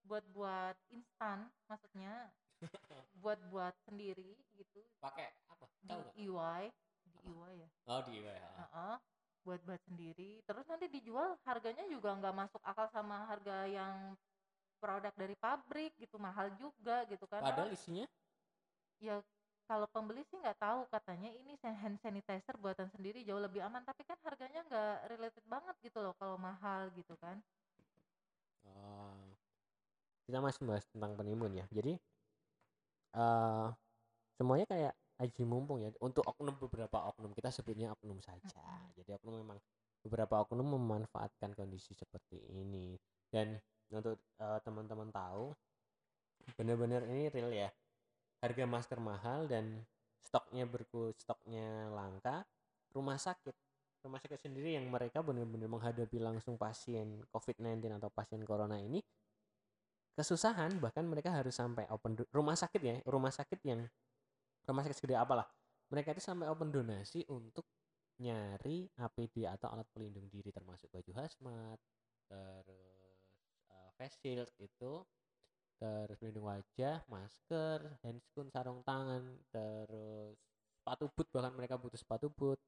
buat 0.02 0.26
buat 0.34 0.74
instan 0.90 1.46
maksudnya 1.70 2.34
buat 3.22 3.38
buat 3.54 3.78
sendiri 3.86 4.34
gitu. 4.58 4.82
Pakai 4.98 5.30
apa? 5.46 5.70
Di 5.78 5.86
tahu 5.86 6.00
nggak? 6.02 6.16
EY 6.18 6.64
di 7.06 7.18
EY 7.30 7.54
ya. 7.62 7.70
Oh 7.86 8.00
di 8.02 8.12
IWA 8.18 8.34
Heeh, 8.34 8.96
buat 9.46 9.62
buat 9.62 9.82
sendiri. 9.86 10.42
Terus 10.42 10.66
nanti 10.66 10.86
dijual 10.90 11.38
harganya 11.46 11.86
juga 11.86 12.18
nggak 12.18 12.36
masuk 12.36 12.62
akal 12.66 12.90
sama 12.90 13.30
harga 13.30 13.70
yang 13.70 14.18
produk 14.82 15.14
dari 15.14 15.36
pabrik 15.38 15.94
gitu. 16.02 16.18
Mahal 16.18 16.50
juga 16.58 17.06
gitu 17.06 17.30
kan. 17.30 17.46
Padahal 17.46 17.70
isinya? 17.70 18.10
Ya 18.98 19.22
kalau 19.70 19.86
pembeli 19.94 20.26
sih 20.26 20.42
nggak 20.42 20.58
tahu 20.58 20.90
katanya 20.90 21.30
ini 21.30 21.54
hand 21.62 22.02
sanitizer 22.02 22.58
buatan 22.58 22.90
sendiri 22.90 23.22
jauh 23.22 23.38
lebih 23.38 23.62
aman 23.62 23.86
tapi 23.86 24.02
kan 24.02 24.18
harganya 24.26 24.66
nggak 24.66 24.96
related 25.14 25.46
banget 25.46 25.76
gitu 25.86 26.02
loh 26.02 26.18
kalau 26.18 26.36
mahal 26.42 26.90
gitu 26.98 27.14
kan 27.22 27.38
Oh. 28.68 29.18
Kita 30.30 30.46
masih 30.46 30.62
bahas 30.70 30.86
tentang 30.94 31.18
penimbun 31.18 31.58
ya. 31.58 31.66
Jadi 31.74 31.98
eh 33.18 33.68
semuanya 34.38 34.66
kayak 34.70 34.94
aji 35.26 35.44
mumpung 35.44 35.82
ya. 35.82 35.90
Untuk 36.06 36.22
oknum 36.22 36.54
beberapa 36.62 37.10
oknum 37.10 37.34
kita 37.34 37.50
sebutnya 37.50 37.90
oknum 37.98 38.22
saja. 38.22 38.62
Jadi 38.94 39.10
oknum 39.18 39.42
memang 39.42 39.58
beberapa 40.06 40.46
oknum 40.46 40.78
memanfaatkan 40.78 41.58
kondisi 41.58 41.98
seperti 41.98 42.38
ini. 42.54 42.94
Dan 43.34 43.58
untuk 43.90 44.22
eh, 44.38 44.60
teman-teman 44.62 45.10
tahu 45.10 45.50
benar-benar 46.58 47.10
ini 47.10 47.34
real 47.34 47.50
ya. 47.50 47.70
Harga 48.40 48.64
masker 48.64 49.00
mahal 49.04 49.48
dan 49.52 49.84
stoknya 50.24 50.64
berku 50.64 51.12
stoknya 51.16 51.92
langka. 51.92 52.48
Rumah 52.92 53.20
sakit 53.20 53.56
rumah 54.00 54.20
sakit 54.24 54.40
sendiri 54.40 54.80
yang 54.80 54.88
mereka 54.88 55.20
benar-benar 55.20 55.68
menghadapi 55.68 56.24
langsung 56.24 56.56
pasien 56.56 57.20
COVID-19 57.36 58.00
atau 58.00 58.08
pasien 58.08 58.40
corona 58.48 58.80
ini 58.80 59.04
kesusahan 60.16 60.80
bahkan 60.84 61.08
mereka 61.08 61.32
harus 61.32 61.56
sampai 61.56 61.88
open 61.92 62.16
rumah 62.32 62.56
sakit 62.56 62.82
ya 62.84 62.96
rumah 63.08 63.32
sakit 63.32 63.60
yang 63.64 63.88
rumah 64.68 64.84
sakit 64.84 64.98
segede 65.00 65.16
apalah 65.16 65.48
mereka 65.92 66.12
itu 66.12 66.24
sampai 66.24 66.52
open 66.52 66.72
donasi 66.72 67.24
untuk 67.32 67.68
nyari 68.20 68.84
APD 69.00 69.48
atau 69.48 69.72
alat 69.72 69.88
pelindung 69.96 70.28
diri 70.28 70.52
termasuk 70.52 70.92
baju 70.92 71.12
hazmat 71.24 71.80
terus 72.28 73.20
eh, 73.72 73.90
face 73.96 74.20
shield 74.20 74.52
itu 74.60 74.92
terus 75.80 76.18
pelindung 76.20 76.48
wajah 76.52 77.00
masker 77.08 77.80
handscoon 78.04 78.48
sarung 78.52 78.84
tangan 78.84 79.24
terus 79.54 80.36
sepatu 80.80 81.06
boot 81.16 81.28
bahkan 81.32 81.54
mereka 81.56 81.76
butuh 81.80 82.00
sepatu 82.00 82.28
boot. 82.34 82.60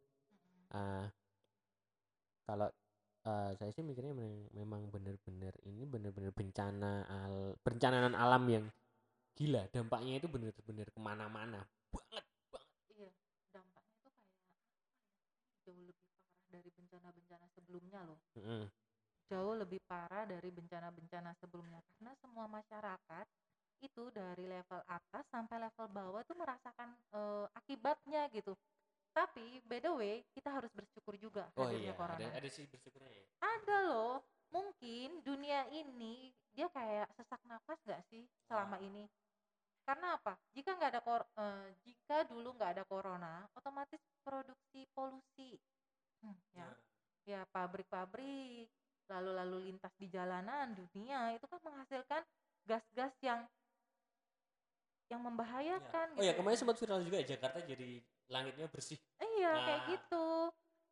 Ah, 0.71 1.07
kalau 2.47 2.69
eh, 3.27 3.51
saya 3.59 3.71
sih 3.75 3.83
mikirnya 3.85 4.13
memang, 4.55 4.87
benar-benar 4.93 5.53
ini 5.67 5.83
benar-benar 5.85 6.31
bencana 6.35 6.93
al 7.07 7.35
bencananan 7.65 8.15
alam 8.15 8.43
yang 8.47 8.65
gila. 9.37 9.63
Dampaknya 9.71 10.19
itu 10.19 10.27
benar-benar 10.31 10.87
ke 10.91 10.99
mana-mana. 11.01 11.61
Banget 11.91 12.25
iya 12.95 13.11
dampaknya 13.51 13.95
tuh 14.05 14.11
kayak 14.15 14.35
ya, 14.35 14.47
jauh 15.67 15.77
lebih 15.79 15.95
parah 15.97 16.45
dari 16.51 16.69
bencana-bencana 16.73 17.45
sebelumnya 17.55 17.99
loh. 18.07 18.19
Mm-mm. 18.37 18.63
Jauh 19.31 19.55
lebih 19.55 19.79
parah 19.87 20.27
dari 20.27 20.51
bencana-bencana 20.51 21.31
sebelumnya. 21.39 21.79
Karena 21.87 22.11
semua 22.19 22.51
masyarakat 22.51 23.25
itu 23.81 24.11
dari 24.11 24.45
level 24.45 24.83
atas 24.85 25.25
sampai 25.31 25.57
level 25.57 25.87
bawah 25.89 26.21
tuh 26.27 26.35
merasakan 26.35 26.91
eh, 27.15 27.47
akibatnya 27.55 28.27
gitu. 28.35 28.53
Tapi 29.11 29.59
by 29.67 29.79
the 29.79 29.91
way 29.95 30.15
kita 30.35 30.51
harus 30.51 30.71
bersyukur 30.71 31.15
juga 31.19 31.47
oh 31.59 31.67
iya 31.71 31.91
corona. 31.95 32.19
ada 32.19 32.27
ada 32.37 32.49
sih 32.51 32.67
bersyukurnya 32.67 33.11
ya. 33.11 33.25
Ada 33.39 33.77
loh. 33.87 34.23
Mungkin 34.51 35.23
dunia 35.23 35.63
ini 35.71 36.27
dia 36.51 36.67
kayak 36.67 37.07
sesak 37.15 37.39
nafas 37.47 37.79
gak 37.87 38.03
sih 38.11 38.27
selama 38.51 38.75
Ah. 38.75 38.83
ini? 38.83 39.07
Karena 39.87 40.19
apa? 40.19 40.35
Jika 40.53 40.75
nggak 40.77 40.91
ada 40.91 41.01
kor 41.01 41.23
eh, 41.39 41.67
jika 41.87 42.27
dulu 42.27 42.53
nggak 42.59 42.71
ada 42.77 42.83
corona 42.85 43.47
otomatis 43.55 43.99
produksi 44.21 44.83
polusi. 44.91 45.55
Hmm, 46.21 46.37
ya. 46.53 46.67
Ya 47.25 47.41
pabrik-pabrik 47.49 48.69
lalu 49.11 49.31
lalu 49.35 49.57
lintas 49.71 49.91
di 49.99 50.07
jalanan 50.07 50.71
dunia 50.71 51.35
itu 51.35 51.43
kan 51.45 51.59
menghasilkan 51.67 52.21
gas-gas 52.63 53.13
yang 53.19 53.43
yang 55.11 55.19
membahayakan 55.27 56.15
oh 56.15 56.23
ya 56.23 56.31
gitu. 56.31 56.39
kemarin 56.39 56.57
sempat 56.57 56.77
viral 56.79 57.03
juga 57.03 57.17
ya, 57.19 57.35
Jakarta 57.35 57.59
jadi 57.67 57.99
langitnya 58.31 58.71
bersih 58.71 58.95
Iya 59.19 59.51
kayak 59.67 59.81
Nah. 59.83 59.89
gitu. 59.91 60.27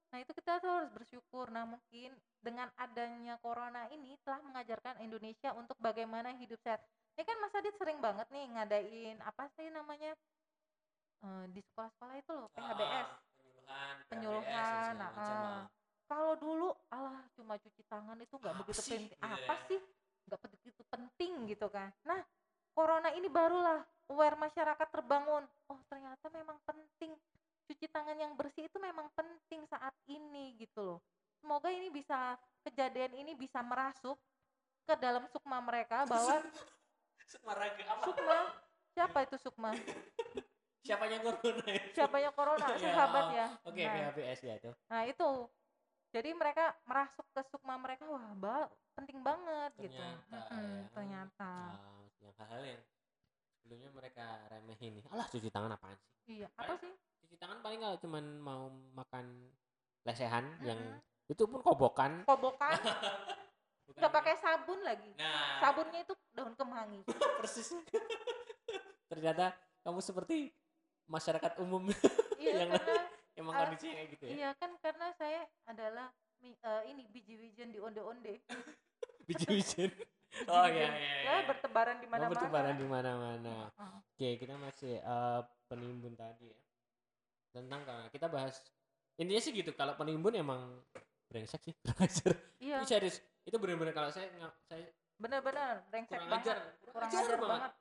Nah 0.10 0.18
itu 0.26 0.32
kita 0.34 0.58
tuh 0.58 0.72
harus 0.74 0.92
bersyukur. 0.92 1.54
Nah 1.54 1.70
mungkin 1.70 2.12
dengan 2.42 2.68
adanya 2.76 3.38
corona 3.40 3.86
ini 3.94 4.18
telah 4.26 4.42
mengajarkan 4.42 5.00
Indonesia 5.06 5.54
untuk 5.54 5.78
bagaimana 5.80 6.34
hidup 6.36 6.58
sehat. 6.66 6.82
Ini 7.16 7.24
kan 7.24 7.38
Mas 7.40 7.54
Adit 7.56 7.78
sering 7.78 8.02
banget 8.02 8.26
nih 8.34 8.50
ngadain 8.58 9.18
apa 9.22 9.48
sih 9.54 9.70
namanya 9.70 10.18
Eh, 11.20 11.46
di 11.52 11.60
sekolah-sekolah 11.60 12.16
itu 12.16 12.32
loh 12.32 12.48
PHBS. 12.56 13.08
penyuluhan 13.36 13.96
Penyuluhan, 14.08 14.46
segala 14.48 14.96
nah, 14.96 15.10
macam, 15.12 15.36
ah. 15.36 15.44
ah. 15.52 15.64
Kalau 16.10 16.34
dulu 16.42 16.74
alah 16.90 17.22
cuma 17.38 17.54
cuci 17.62 17.86
tangan 17.86 18.18
itu 18.18 18.34
nggak 18.34 18.56
begitu 18.66 18.82
sih? 18.82 18.98
penting. 18.98 19.14
Gitu 19.14 19.22
Apa 19.22 19.54
ya. 19.54 19.58
sih? 19.70 19.80
Nggak 20.26 20.42
begitu 20.50 20.82
penting 20.90 21.32
gitu 21.46 21.68
kan. 21.70 21.94
Nah 22.02 22.20
corona 22.74 23.14
ini 23.14 23.30
barulah 23.30 23.86
aware 24.10 24.34
masyarakat 24.34 24.88
terbangun. 24.90 25.46
Oh 25.70 25.80
ternyata 25.86 26.26
memang 26.34 26.58
penting 26.66 27.14
cuci 27.70 27.86
tangan 27.94 28.18
yang 28.18 28.34
bersih 28.34 28.66
itu 28.66 28.82
memang 28.82 29.06
penting 29.14 29.70
saat 29.70 29.94
ini 30.10 30.58
gitu 30.58 30.82
loh. 30.82 31.00
Semoga 31.38 31.70
ini 31.70 31.94
bisa 31.94 32.34
kejadian 32.66 33.14
ini 33.14 33.38
bisa 33.38 33.62
merasuk 33.62 34.18
ke 34.90 34.98
dalam 34.98 35.30
sukma 35.30 35.62
mereka 35.62 36.10
bahwa 36.10 36.42
Sukmaraga 37.30 37.84
apa 37.86 38.04
sukma 38.10 38.40
siapa 38.90 39.18
itu 39.22 39.38
sukma? 39.38 39.72
siapanya 40.82 41.22
corona 41.22 41.62
ya 41.70 41.82
Siapanya 41.94 42.32
corona? 42.34 42.66
Ya, 42.82 42.90
Sahabat 42.98 43.26
ya. 43.38 43.48
oke 43.62 43.78
Nah, 43.86 43.94
PHBS 43.94 44.40
ya 44.42 44.54
itu 44.58 44.72
Nah 44.90 45.02
itu, 45.06 45.30
jadi 46.10 46.30
mereka 46.34 46.74
merasuk 46.84 47.26
ke 47.30 47.42
sukma 47.48 47.78
mereka, 47.78 48.06
wah 48.06 48.34
mbak 48.34 48.66
penting 48.98 49.22
banget 49.22 49.72
gitu. 49.78 49.94
Ternyata 49.96 50.38
Mm-mm, 50.50 50.74
ya. 50.76 50.90
ternyata. 50.92 51.52
Ah, 51.78 52.02
yang 52.20 52.34
hal-hal 52.36 52.62
yang 52.66 52.82
sebelumnya 53.56 53.90
mereka 53.92 54.26
remehin 54.50 54.98
nih 54.98 55.06
alah 55.08 55.28
cuci 55.28 55.48
tangan 55.48 55.72
apaan 55.72 55.94
sih 55.96 56.42
Iya, 56.42 56.48
apa 56.56 56.74
sih? 56.76 56.90
cuci 57.22 57.36
tangan 57.38 57.62
paling 57.62 57.80
kalau 57.80 57.98
cuman 58.00 58.26
mau 58.40 58.62
makan 58.94 59.26
lesehan 60.04 60.46
yang 60.62 60.80
Mm-mm. 60.80 61.30
itu 61.30 61.44
pun 61.46 61.62
kobokan 61.62 62.26
Kobokan, 62.26 62.74
nggak 64.00 64.10
pakai 64.12 64.36
sabun 64.40 64.80
lagi. 64.82 65.12
nah 65.14 65.60
Sabunnya 65.62 66.02
itu 66.02 66.14
daun 66.34 66.56
kemangi. 66.56 67.04
persis 67.40 67.70
ternyata 69.12 69.54
kamu 69.82 70.00
seperti 70.00 70.50
masyarakat 71.06 71.58
umum 71.60 71.90
iya, 72.38 72.66
Yang 72.66 72.70
karena 72.78 72.98
emang 73.40 73.54
Ah, 73.56 73.60
kondisinya 73.66 73.96
kayak 73.96 74.10
gitu 74.14 74.24
ya 74.26 74.32
iya 74.36 74.50
kan 74.54 74.72
karena 74.78 75.08
saya 75.16 75.42
adalah 75.66 76.08
eh, 76.44 76.82
ini 76.88 77.08
biji 77.08 77.36
wijen 77.36 77.72
di 77.72 77.80
onde-onde. 77.80 78.44
biji 79.28 79.46
wijen 79.50 79.90
oh 80.52 80.66
iya 80.68 80.88
iya 80.94 81.14
Ya 81.26 81.34
iya. 81.42 81.48
bertebaran 81.48 81.98
di 81.98 82.06
Mau 82.06 82.14
mana-mana. 82.14 82.32
bertebaran 82.36 82.76
di 82.76 82.86
mana-mana 82.86 83.56
Ah, 83.76 83.98
Oke, 83.98 84.38
kita 84.38 84.54
masih 84.56 85.00
eh, 85.00 85.42
penimbun 85.66 86.14
tadi 86.14 86.52
ya. 86.52 86.60
Tentang 87.50 87.82
kita 88.12 88.28
bahas 88.28 88.60
intinya 89.16 89.42
sih 89.42 89.52
gitu. 89.52 89.72
Kalau 89.74 89.96
penimbun 89.96 90.36
emang 90.36 90.80
brengsek 91.28 91.60
sih, 91.62 91.74
kurang 91.82 92.00
ajar. 92.00 92.34
Iya, 92.60 92.78
Ini 92.80 92.88
serius. 92.88 93.18
Itu 93.44 93.58
benar-benar 93.58 93.92
kalau 93.92 94.10
saya 94.10 94.30
nggak 94.30 94.54
saya 94.66 94.86
benar-benar 95.20 95.84
brengsek 95.90 96.16
kurang 96.16 96.30
banget. 96.32 96.46
ajar, 96.46 96.58
Kurang 96.94 97.10
ajar 97.10 97.24
ajar 97.26 97.38
banget. 97.42 97.72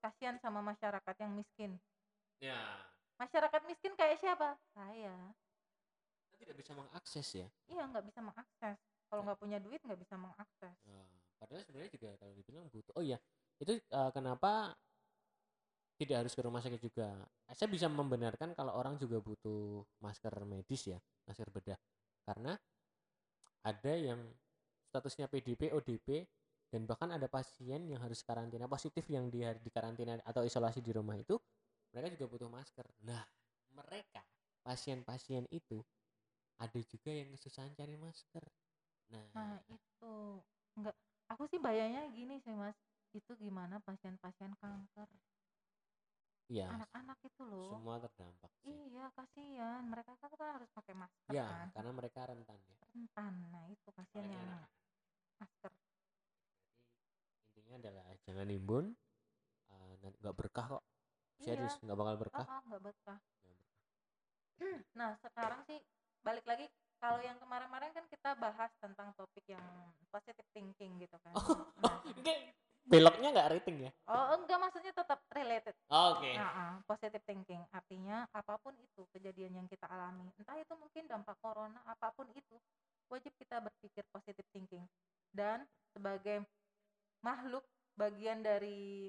Kasihan 0.00 0.36
sama 0.38 0.60
masyarakat 0.62 1.14
yang 1.20 1.32
miskin. 1.34 1.70
Ya, 2.40 2.56
Masyarakat 3.20 3.60
miskin 3.68 3.92
kayak 4.00 4.16
siapa? 4.16 4.56
Saya. 4.72 5.12
tidak 6.40 6.56
bisa 6.56 6.72
mengakses 6.72 7.28
ya. 7.36 7.48
Iya 7.68 7.84
nggak 7.92 8.04
bisa 8.08 8.20
mengakses. 8.24 8.80
Kalau 9.12 9.20
nggak 9.28 9.36
punya 9.36 9.60
duit 9.60 9.76
nggak 9.84 10.00
bisa 10.00 10.16
mengakses. 10.16 10.72
Nah, 10.88 11.04
padahal 11.36 11.60
sebenarnya 11.68 11.92
juga 11.92 12.16
kalau 12.16 12.32
dibilang 12.32 12.64
butuh. 12.72 12.96
Oh 12.96 13.04
iya, 13.04 13.20
itu 13.60 13.76
eh, 13.76 14.10
kenapa 14.16 14.72
tidak 16.00 16.24
harus 16.24 16.32
ke 16.32 16.40
rumah 16.40 16.64
sakit 16.64 16.80
juga. 16.80 17.12
Saya 17.52 17.68
bisa 17.68 17.92
membenarkan 17.92 18.56
kalau 18.56 18.72
orang 18.72 18.96
juga 18.96 19.20
butuh 19.20 19.84
masker 20.00 20.32
medis 20.48 20.88
ya, 20.88 20.96
masker 21.28 21.52
bedah. 21.52 21.76
Karena 22.24 22.56
ada 23.60 23.92
yang 23.92 24.16
statusnya 24.88 25.28
PDP, 25.28 25.76
ODP, 25.76 26.24
dan 26.72 26.88
bahkan 26.88 27.12
ada 27.12 27.28
pasien 27.28 27.84
yang 27.84 28.00
harus 28.00 28.24
karantina 28.24 28.64
positif 28.64 29.04
yang 29.12 29.28
di 29.28 29.44
di 29.44 29.68
karantina 29.68 30.16
atau 30.24 30.40
isolasi 30.40 30.80
di 30.80 30.88
rumah 30.96 31.20
itu, 31.20 31.36
mereka 31.90 32.14
juga 32.14 32.26
butuh 32.30 32.50
masker. 32.50 32.86
Nah, 33.02 33.22
mereka 33.74 34.22
pasien-pasien 34.62 35.46
itu 35.50 35.82
ada 36.60 36.80
juga 36.84 37.10
yang 37.10 37.32
kesusahan 37.34 37.72
cari 37.72 37.96
masker. 37.96 38.44
Nah, 39.10 39.26
Nah 39.32 39.56
itu. 39.66 40.14
Nggak. 40.78 40.94
Aku 41.30 41.46
sih 41.46 41.58
bayangnya 41.62 42.04
gini 42.12 42.38
sih 42.42 42.54
mas. 42.54 42.76
Itu 43.10 43.34
gimana 43.38 43.82
pasien-pasien 43.82 44.54
kanker? 44.60 45.08
iya. 46.50 46.66
Anak-anak 46.66 47.18
itu 47.22 47.42
loh. 47.46 47.78
Semua 47.78 47.96
terdampak 48.02 48.50
sih. 48.60 48.74
Iya 48.74 49.06
kasihan. 49.14 49.82
Mereka 49.86 50.12
kan 50.18 50.30
kan 50.34 50.48
harus 50.58 50.70
pakai 50.74 50.94
masker 50.98 51.30
ya 51.30 51.46
kan. 51.46 51.66
karena 51.74 51.92
mereka 51.94 52.20
rentan 52.26 52.58
ya. 52.58 52.76
Rentan. 52.90 53.34
Nah 53.54 53.64
itu 53.70 53.88
kasihan 53.94 54.26
yang 54.26 54.48
masker. 55.38 55.70
Intinya 57.54 57.76
adalah 57.78 58.06
jangan 58.26 58.46
nimbun 58.50 58.84
eh, 59.70 59.94
nanti 60.02 60.18
nggak 60.18 60.36
berkah 60.36 60.66
kok 60.78 60.84
serius 61.40 61.74
nggak 61.80 61.96
bakal 61.96 62.14
oh, 62.14 62.20
berkah. 62.20 62.46
Oh, 62.46 62.62
nggak 62.68 62.82
berkah. 62.84 63.18
nah 64.98 65.16
sekarang 65.24 65.60
sih 65.64 65.80
balik 66.20 66.44
lagi 66.44 66.68
kalau 67.00 67.20
yang 67.24 67.40
kemarin-kemarin 67.40 67.90
kan 67.96 68.04
kita 68.12 68.36
bahas 68.36 68.68
tentang 68.76 69.16
topik 69.16 69.44
yang 69.48 69.64
positive 70.12 70.44
thinking 70.52 71.00
gitu 71.00 71.16
kan. 71.24 71.32
Nah, 71.80 71.96
ini 72.20 72.52
beloknya 72.84 73.32
nggak 73.32 73.48
rating 73.56 73.88
ya? 73.88 73.90
Oh 74.04 74.36
enggak 74.36 74.60
maksudnya 74.60 74.92
tetap 74.92 75.24
related. 75.32 75.72
Oke. 75.88 76.36
Nah, 76.36 76.52
ah, 76.52 76.74
positive 76.84 77.24
thinking. 77.24 77.64
Artinya 77.72 78.28
apa 78.36 78.60
pun 78.60 78.76
itu 78.76 79.08
kejadian 79.16 79.64
yang 79.64 79.66
kita 79.66 79.88
alami, 79.88 80.28
entah 80.36 80.60
itu 80.60 80.76
mungkin 80.76 81.08
dampak 81.08 81.40
corona, 81.40 81.80
apa 81.88 82.12
pun 82.12 82.28
itu, 82.36 82.56
wajib 83.08 83.32
kita 83.40 83.64
berpikir 83.64 84.04
positive 84.12 84.44
thinking. 84.52 84.84
Dan 85.32 85.64
sebagai 85.96 86.44
makhluk 87.24 87.64
bagian 87.96 88.44
dari 88.44 89.08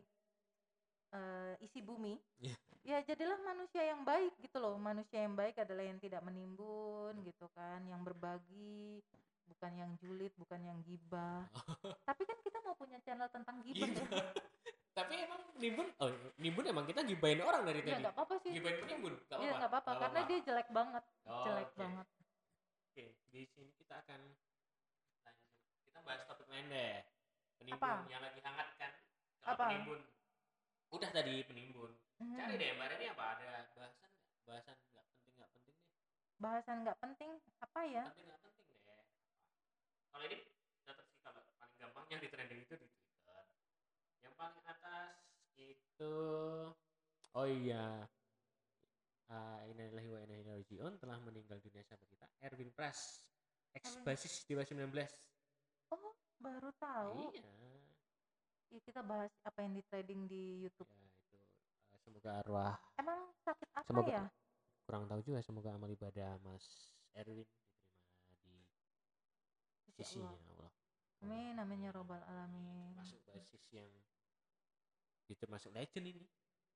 eh, 1.11 1.53
isi 1.59 1.79
bumi, 1.79 2.15
Iya. 2.39 2.55
ya 2.81 2.97
jadilah 3.03 3.37
manusia 3.41 3.83
yang 3.83 4.01
baik 4.01 4.31
gitu 4.39 4.57
loh. 4.57 4.75
Manusia 4.75 5.21
yang 5.21 5.35
baik 5.35 5.59
adalah 5.59 5.83
yang 5.83 5.99
tidak 5.99 6.23
menimbun 6.23 7.19
gitu 7.21 7.45
kan, 7.51 7.83
yang 7.85 8.01
berbagi, 8.01 9.03
bukan 9.45 9.71
yang 9.75 9.91
julid, 9.99 10.31
bukan 10.35 10.63
yang 10.63 10.79
gibah. 10.81 11.45
Tapi 12.07 12.23
kan 12.23 12.37
kita 12.39 12.63
mau 12.63 12.73
punya 12.73 12.97
channel 13.03 13.27
tentang 13.27 13.59
gibah 13.61 13.85
ya. 13.85 14.01
Gibah. 14.01 14.27
tapi 14.91 15.15
emang 15.23 15.39
nimbun 15.55 15.87
oh 16.03 16.11
nimbun 16.35 16.67
emang 16.67 16.83
kita 16.83 16.99
gibain 17.07 17.39
orang 17.39 17.63
dari 17.63 17.79
Ya 17.79 17.95
tadi 17.95 18.03
nggak 18.03 18.11
apa-apa 18.11 18.35
sih. 18.43 18.51
gibain 18.51 18.75
penimbun 18.75 19.15
nggak 19.15 19.39
Iya 19.39 19.47
apa-apa 19.47 19.55
nggak 19.55 19.71
apa-apa 19.71 19.91
karena 20.03 20.19
dia 20.27 20.39
jelek 20.43 20.67
banget, 20.67 21.03
Oh, 21.23 21.43
jelek 21.47 21.69
oke. 21.71 21.79
banget. 21.79 22.07
Oke, 22.91 23.05
di 23.31 23.41
sini 23.47 23.71
kita 23.79 24.03
akan 24.03 24.19
lanjut. 25.23 25.47
Kita 25.87 25.99
bahas 26.03 26.27
topik 26.27 26.47
lain 26.51 26.67
deh. 26.67 26.95
Penimbun 27.55 27.79
Apa? 27.79 28.03
yang 28.11 28.19
lagi 28.19 28.39
hangat 28.43 28.67
kan? 28.75 28.91
Kalau 29.39 29.55
Apa? 29.55 29.63
penimbun. 29.63 29.99
Udah 30.91 31.10
tadi 31.10 31.41
penimbun. 31.43 31.91
Mhm. 32.19 32.36
Cari 32.36 32.53
deh 32.55 32.69
Mbak 32.75 32.88
Reni 32.91 33.05
apa 33.07 33.24
ada 33.33 33.45
bahasan? 33.74 33.91
Bahasan 34.43 34.75
nggak 34.83 35.05
penting 35.07 35.33
nggak 35.33 35.50
penting 35.50 35.75
deh. 35.79 35.89
Bahasan 36.38 36.77
nggak 36.83 36.98
penting 37.00 37.31
apa 37.57 37.81
ya? 37.88 38.03
Penting 38.12 38.25
nggak 38.27 38.41
penting 38.43 38.67
deh. 38.67 39.01
Kalau 40.12 40.25
ini 40.27 40.38
dapat 40.83 41.03
sih 41.07 41.17
kalau 41.24 41.41
paling 41.55 41.77
gampang 41.79 42.05
yang 42.10 42.19
di 42.19 42.29
trending 42.29 42.60
itu 42.62 42.75
di 42.75 42.88
Twitter. 42.91 43.43
Yang 44.21 44.33
paling 44.36 44.63
atas 44.67 45.13
itu 45.55 46.15
oh 47.31 47.48
iya 47.48 48.03
uh, 49.29 49.60
Innalillahi 49.69 50.10
wa 50.10 50.19
inna 50.19 50.36
ilaihi 50.36 50.57
raji'un 50.65 50.98
telah 50.98 51.21
meninggal 51.21 51.62
dunia 51.62 51.86
sahabat 51.86 52.10
kita 52.10 52.25
Erwin 52.41 52.74
Pras 52.74 53.21
ex 53.71 54.01
basis 54.01 54.43
Dewa 54.43 54.65
19 54.65 54.89
Oh 55.93 56.12
baru 56.41 56.74
tahu. 56.75 57.29
iya 57.31 57.45
Ya, 57.45 57.80
kita 58.81 59.01
bahas 59.01 59.31
apa 59.41 59.59
yang 59.61 59.73
di 59.73 59.83
trading 59.83 60.25
di 60.25 60.41
YouTube. 60.61 60.89
ya 60.89 61.05
itu 61.07 61.38
uh, 61.38 61.97
semoga 62.01 62.29
arwah 62.39 62.75
Emang 62.95 63.19
sakit 63.41 63.69
apa 63.71 63.85
Semoga- 63.85 64.11
ya? 64.11 64.25
kurang 64.83 65.03
tahu 65.07 65.21
juga 65.21 65.39
semoga 65.39 65.69
amal 65.71 65.88
ibadah 65.88 66.35
Mas 66.41 66.65
Erwin 67.13 67.47
diterima 68.25 68.59
di 69.85 69.91
sisinya 69.95 70.27
Allah. 70.27 70.50
Allah 70.57 70.71
Amin, 71.21 71.53
amin 71.55 71.85
ya 71.85 71.91
robbal 71.93 72.17
alamin. 72.25 72.97
masuk 72.97 73.21
basis 73.23 73.61
yang 73.69 73.85
itu 75.21 75.38
termasuk 75.38 75.69
legend 75.71 76.05
ini 76.09 76.25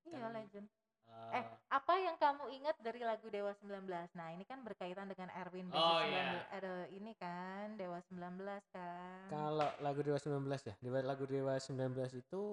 Iya 0.05 0.21
kan- 0.21 0.33
legend. 0.37 0.67
Uh, 1.05 1.31
Eh, 1.31 1.45
apa 1.69 1.93
yang 1.97 2.15
kamu 2.15 2.43
ingat 2.53 2.75
dari 2.79 2.99
lagu 2.99 3.27
Dewa 3.27 3.51
19? 3.51 3.83
Nah, 4.13 4.31
ini 4.31 4.43
kan 4.43 4.61
berkaitan 4.61 5.05
dengan 5.05 5.27
Erwin 5.35 5.67
Basis 5.67 5.83
Oh, 5.83 5.99
19. 5.99 6.07
iya. 6.07 6.41
Ada 6.49 6.73
ini 6.89 7.11
kan 7.13 7.75
Dewa 7.75 7.99
19 8.01 8.63
kan. 8.71 9.25
Kalau 9.27 9.69
lagu 9.79 9.99
Dewa 9.99 10.17
19 10.17 10.41
ya, 10.63 10.75
Dewa 10.79 10.99
lagu 11.01 11.23
Dewa 11.23 11.53
19 11.55 11.75
itu 12.15 12.43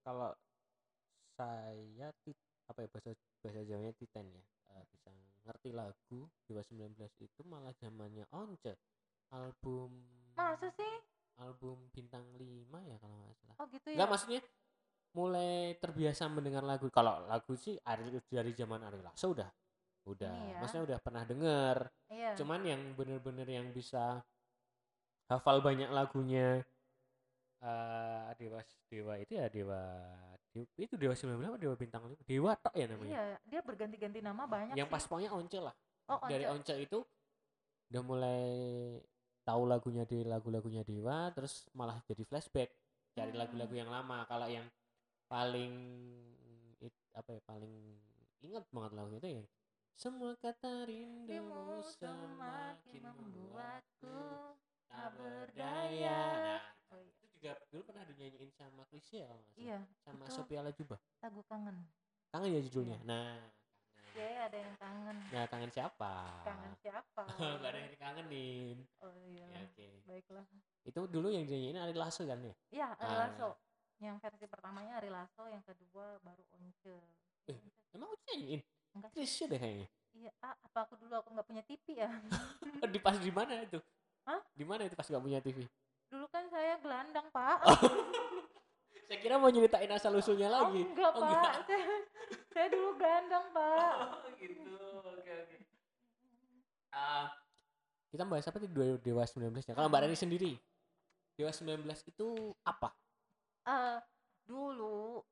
kalau 0.00 0.30
saya 1.32 2.12
tit, 2.20 2.36
apa 2.66 2.78
ya 2.80 2.88
bahasa 2.88 3.10
bahasa 3.40 3.60
Jawanya 3.64 3.94
Titan 3.94 4.26
ya. 4.28 4.44
eh, 4.70 4.84
bisa 4.86 5.10
ngerti 5.42 5.70
lagu 5.72 6.18
Dewa 6.44 6.62
19 6.62 6.94
itu 7.18 7.40
malah 7.42 7.74
zamannya 7.74 8.22
Once. 8.30 8.70
Album 9.30 9.90
Masa 10.32 10.70
sih? 10.70 10.94
album 11.38 11.88
bintang 11.90 12.20
5 12.36 12.44
ya 12.84 13.00
kalau 13.00 13.16
nggak 13.18 13.34
salah. 13.34 13.56
Oh 13.56 13.66
gitu 13.66 13.88
ya. 13.88 13.96
Enggak 13.96 14.10
maksudnya 14.12 14.40
mulai 15.12 15.74
terbiasa 15.76 16.26
mendengar 16.26 16.62
lagu. 16.62 16.86
Kalau 16.88 17.26
lagu 17.26 17.54
sih 17.54 17.74
dari 17.76 18.20
dari 18.22 18.52
zaman 18.52 18.80
Ari 18.80 19.00
Lasso 19.00 19.30
udah 19.30 19.50
udah 20.00 20.32
Ini 20.32 20.48
ya. 20.48 20.58
maksudnya 20.58 20.84
udah 20.88 20.98
pernah 20.98 21.22
denger 21.22 21.76
Iya. 22.08 22.32
cuman 22.34 22.60
yang 22.64 22.80
bener-bener 22.96 23.44
yang 23.44 23.68
bisa 23.68 24.24
hafal 25.28 25.60
banyak 25.60 25.92
lagunya 25.92 26.64
eh 27.60 28.28
dewa 28.34 28.60
dewa 28.88 29.14
itu 29.20 29.32
ya 29.36 29.46
dewa 29.46 29.82
Dew- 30.50 30.72
itu 30.74 30.94
dewa 30.96 31.12
19 31.14 31.36
apa 31.46 31.58
dewa 31.60 31.74
bintang 31.76 32.02
lima 32.08 32.18
dewa 32.24 32.52
tok 32.56 32.74
ya 32.74 32.88
namanya 32.88 33.12
Iya, 33.12 33.24
dia 33.44 33.60
berganti-ganti 33.60 34.18
nama 34.18 34.48
banyak 34.48 34.74
yang 34.74 34.88
sih. 34.88 34.94
pas 34.96 35.04
pokoknya 35.04 35.30
once 35.30 35.60
lah 35.60 35.76
oh, 36.08 36.18
dari 36.26 36.48
Once. 36.48 36.64
once 36.66 36.80
itu 36.80 36.98
udah 37.92 38.02
mulai 38.02 38.48
tahu 39.44 39.62
lagunya 39.68 40.02
di 40.02 40.24
lagu-lagunya 40.24 40.82
dewa 40.82 41.28
terus 41.30 41.68
malah 41.76 42.00
jadi 42.02 42.24
flashback 42.24 42.72
cari 43.12 43.30
Hmm. 43.30 43.40
lagu-lagu 43.44 43.74
yang 43.76 43.92
lama 43.92 44.24
kalau 44.24 44.48
yang 44.48 44.64
paling 45.30 45.74
it- 46.80 47.06
apa 47.14 47.30
ya 47.30 47.42
paling 47.46 47.74
ingat 48.40 48.66
banget 48.68 48.92
lagunya 48.92 49.18
itu 49.18 49.30
ya 49.30 49.44
semua 49.94 50.32
kata 50.34 50.88
rindumu 50.88 51.84
semakin 51.86 53.02
membuatku 53.04 54.18
tak 54.88 55.08
berdaya. 55.14 56.18
Nah, 56.58 56.62
Oh, 56.90 56.98
iya. 56.98 57.14
itu 57.14 57.26
juga 57.30 57.52
dulu 57.70 57.82
pernah 57.86 58.02
dinyanyiin 58.02 58.50
sama 58.50 58.82
Krisya. 58.90 59.30
Iya, 59.54 59.78
sama 60.02 60.26
Sophia 60.26 60.66
Lajuba. 60.66 60.98
lagu 61.22 61.44
kangen. 61.46 61.86
Kangen 62.32 62.50
ya 62.50 62.60
judulnya. 62.66 62.98
Iya. 62.98 63.06
Nah. 63.06 63.38
Ya, 64.10 64.50
ada 64.50 64.58
yang 64.58 64.74
kangen. 64.74 65.16
Nah, 65.30 65.44
kangen 65.46 65.70
siapa? 65.70 66.14
Kangen 66.42 66.74
siapa? 66.82 67.22
Gak 67.62 67.70
ada 67.70 67.78
yang 67.78 67.92
dikangenin. 67.94 68.76
Oh 68.98 69.14
iya. 69.22 69.46
Ya, 69.46 69.62
oke. 69.62 69.88
Baiklah. 70.10 70.46
Itu 70.82 71.00
dulu 71.06 71.30
yang 71.30 71.46
dinyanyiin 71.46 71.78
Ari 71.78 71.94
Lasso 71.94 72.26
kan 72.26 72.42
ya? 72.42 72.54
Iya, 72.74 72.88
Ari 72.98 73.06
Ah. 73.06 73.18
Lasso. 73.28 73.50
Yang 74.00 74.16
versi 74.24 74.46
pertamanya 74.48 74.96
Ari 74.96 75.12
Lasso, 75.12 75.44
yang 75.44 75.60
kedua 75.60 76.16
baru 76.24 76.42
Once. 76.56 76.88
Eh. 77.46 77.58
Emang 77.92 78.08
udah 78.08 78.24
nyanyiin? 78.32 78.60
Enggak 78.96 79.12
Krisya 79.12 79.44
deh 79.46 79.60
kayaknya. 79.60 79.88
Iya, 80.10 80.32
ah, 80.42 80.56
apa 80.56 80.78
aku 80.88 80.98
dulu 80.98 81.14
aku 81.14 81.28
nggak 81.30 81.46
punya 81.46 81.62
TV 81.62 82.00
ya? 82.00 82.10
di 82.92 82.98
pas 82.98 83.14
di 83.14 83.30
mana 83.30 83.60
itu? 83.62 83.78
Hah? 84.26 84.40
Di 84.56 84.64
mana 84.64 84.88
itu 84.88 84.96
pas 84.96 85.06
gak 85.06 85.22
punya 85.22 85.40
TV? 85.40 85.64
dulu 86.10 86.26
kan 86.26 86.42
saya 86.50 86.74
gelandang, 86.82 87.30
Pak. 87.30 87.58
Saya 89.06 89.18
kira 89.18 89.38
mau 89.38 89.50
nyeritain 89.50 89.90
asal 89.90 90.14
usulnya 90.14 90.46
Oh, 90.50 90.70
lagi. 90.70 90.82
enggak, 90.82 91.14
Oh, 91.14 91.22
Pak. 91.22 91.30
enggak. 91.30 91.52
Saya, 91.66 91.86
saya 92.50 92.66
dulu 92.70 92.90
gelandang, 92.94 93.46
Pak. 93.50 93.94
Oh 94.26 94.30
gitu, 94.34 94.74
oke 95.02 95.30
oke. 95.30 95.56
Ah, 96.90 97.30
kita 98.10 98.22
bahas 98.26 98.46
apa 98.46 98.58
Dewa 98.58 98.98
Dewa 98.98 99.22
19 99.22 99.54
ya? 99.62 99.74
Kalau 99.74 99.86
Mbak 99.86 100.00
Rani 100.02 100.18
sendiri, 100.18 100.52
Dewa 101.34 101.50
19 101.50 101.86
itu 102.10 102.28
apa? 102.62 102.90
Eh, 103.70 103.98
dulu 104.50 105.22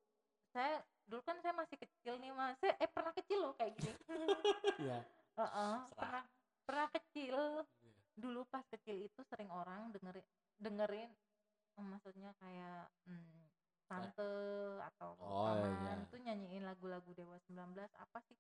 saya 0.55 0.79
dulu 1.11 1.21
kan 1.27 1.37
saya 1.43 1.55
masih 1.59 1.75
kecil 1.75 2.23
nih 2.23 2.31
mas 2.31 2.55
saya, 2.63 2.77
eh 2.79 2.87
pernah 2.87 3.11
kecil 3.11 3.39
loh 3.43 3.53
kayak 3.59 3.75
gini 3.75 3.91
Iya. 4.87 4.99
Heeh, 5.39 5.75
Serah. 5.91 5.99
pernah 5.99 6.23
pernah 6.63 6.89
kecil 6.95 7.37
dulu 8.15 8.47
pas 8.47 8.63
kecil 8.71 9.11
itu 9.11 9.21
sering 9.27 9.51
orang 9.51 9.91
dengerin 9.91 10.27
dengerin 10.63 11.11
eh, 11.79 11.87
maksudnya 11.87 12.31
kayak 12.39 12.87
hmm, 13.11 13.43
tante 13.91 14.33
atau 14.95 15.19
Oh, 15.19 15.49
paman 15.51 15.73
iya. 15.83 15.95
tuh 16.13 16.19
nyanyiin 16.23 16.63
lagu-lagu 16.63 17.11
Dewa 17.19 17.39
19 17.51 17.91
apa 17.99 18.19
sih 18.31 18.37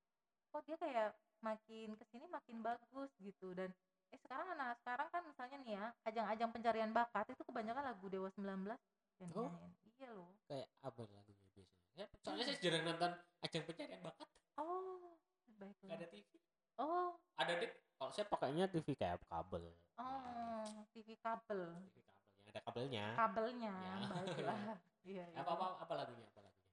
kok 0.54 0.62
dia 0.62 0.76
kayak 0.78 1.11
makin 1.42 1.94
ke 1.98 2.04
sini 2.14 2.26
makin 2.30 2.62
bagus 2.62 3.11
gitu 3.18 3.50
dan 3.56 3.70
eh 4.14 4.18
sekarang 4.22 4.46
anak 4.54 4.78
sekarang 4.82 5.08
kan 5.11 5.22
misalnya 5.26 5.56
nih 5.66 5.72
ya 5.74 5.87
ajang-ajang 6.06 6.50
pencarian 6.54 6.90
bakat 6.94 7.26
itu 7.34 7.42
kebanyakan 7.42 7.82
lagu 7.82 8.06
Dewa 8.06 8.28
19 8.30 8.78
yang 9.18 9.30
Oh. 9.34 9.50
dinyanyiin 9.50 9.88
iya 9.98 10.11
loh 10.11 10.30
Kayak 10.46 10.68
apa 10.80 11.00
lagunya 11.04 11.46
biasanya? 11.52 11.87
Ya, 11.94 12.06
soalnya 12.22 12.44
saya 12.46 12.58
jarang 12.58 12.82
nonton 12.84 13.11
ajang 13.42 13.62
pencarian 13.64 14.00
bakat, 14.00 14.28
oh 14.54 14.96
nggak 14.96 15.58
baiklah 15.58 15.94
ada 15.94 16.06
TV. 16.06 16.30
oh 16.78 17.11
Ada 17.34 17.52
deh. 17.56 17.70
Kalau 17.92 18.11
saya 18.14 18.26
pakainya 18.26 18.64
TV 18.66 18.94
kayak 18.94 19.18
kabel. 19.26 19.64
oh 19.98 20.66
TV 20.88 21.18
kabel 21.18 21.62
TV 21.84 21.96
kabelnya 21.98 22.46
ada 22.48 22.61
kabelnya. 22.62 23.04
kabelnya 23.12 23.74
Ya. 23.74 23.94
baiklah 24.08 24.58
iya 25.04 25.24
iya. 25.26 25.37
Apa 25.37 25.50
apa 25.52 25.66
apa 25.82 25.92
lagunya? 25.96 26.26
Apa 26.28 26.40
lagunya? 26.40 26.66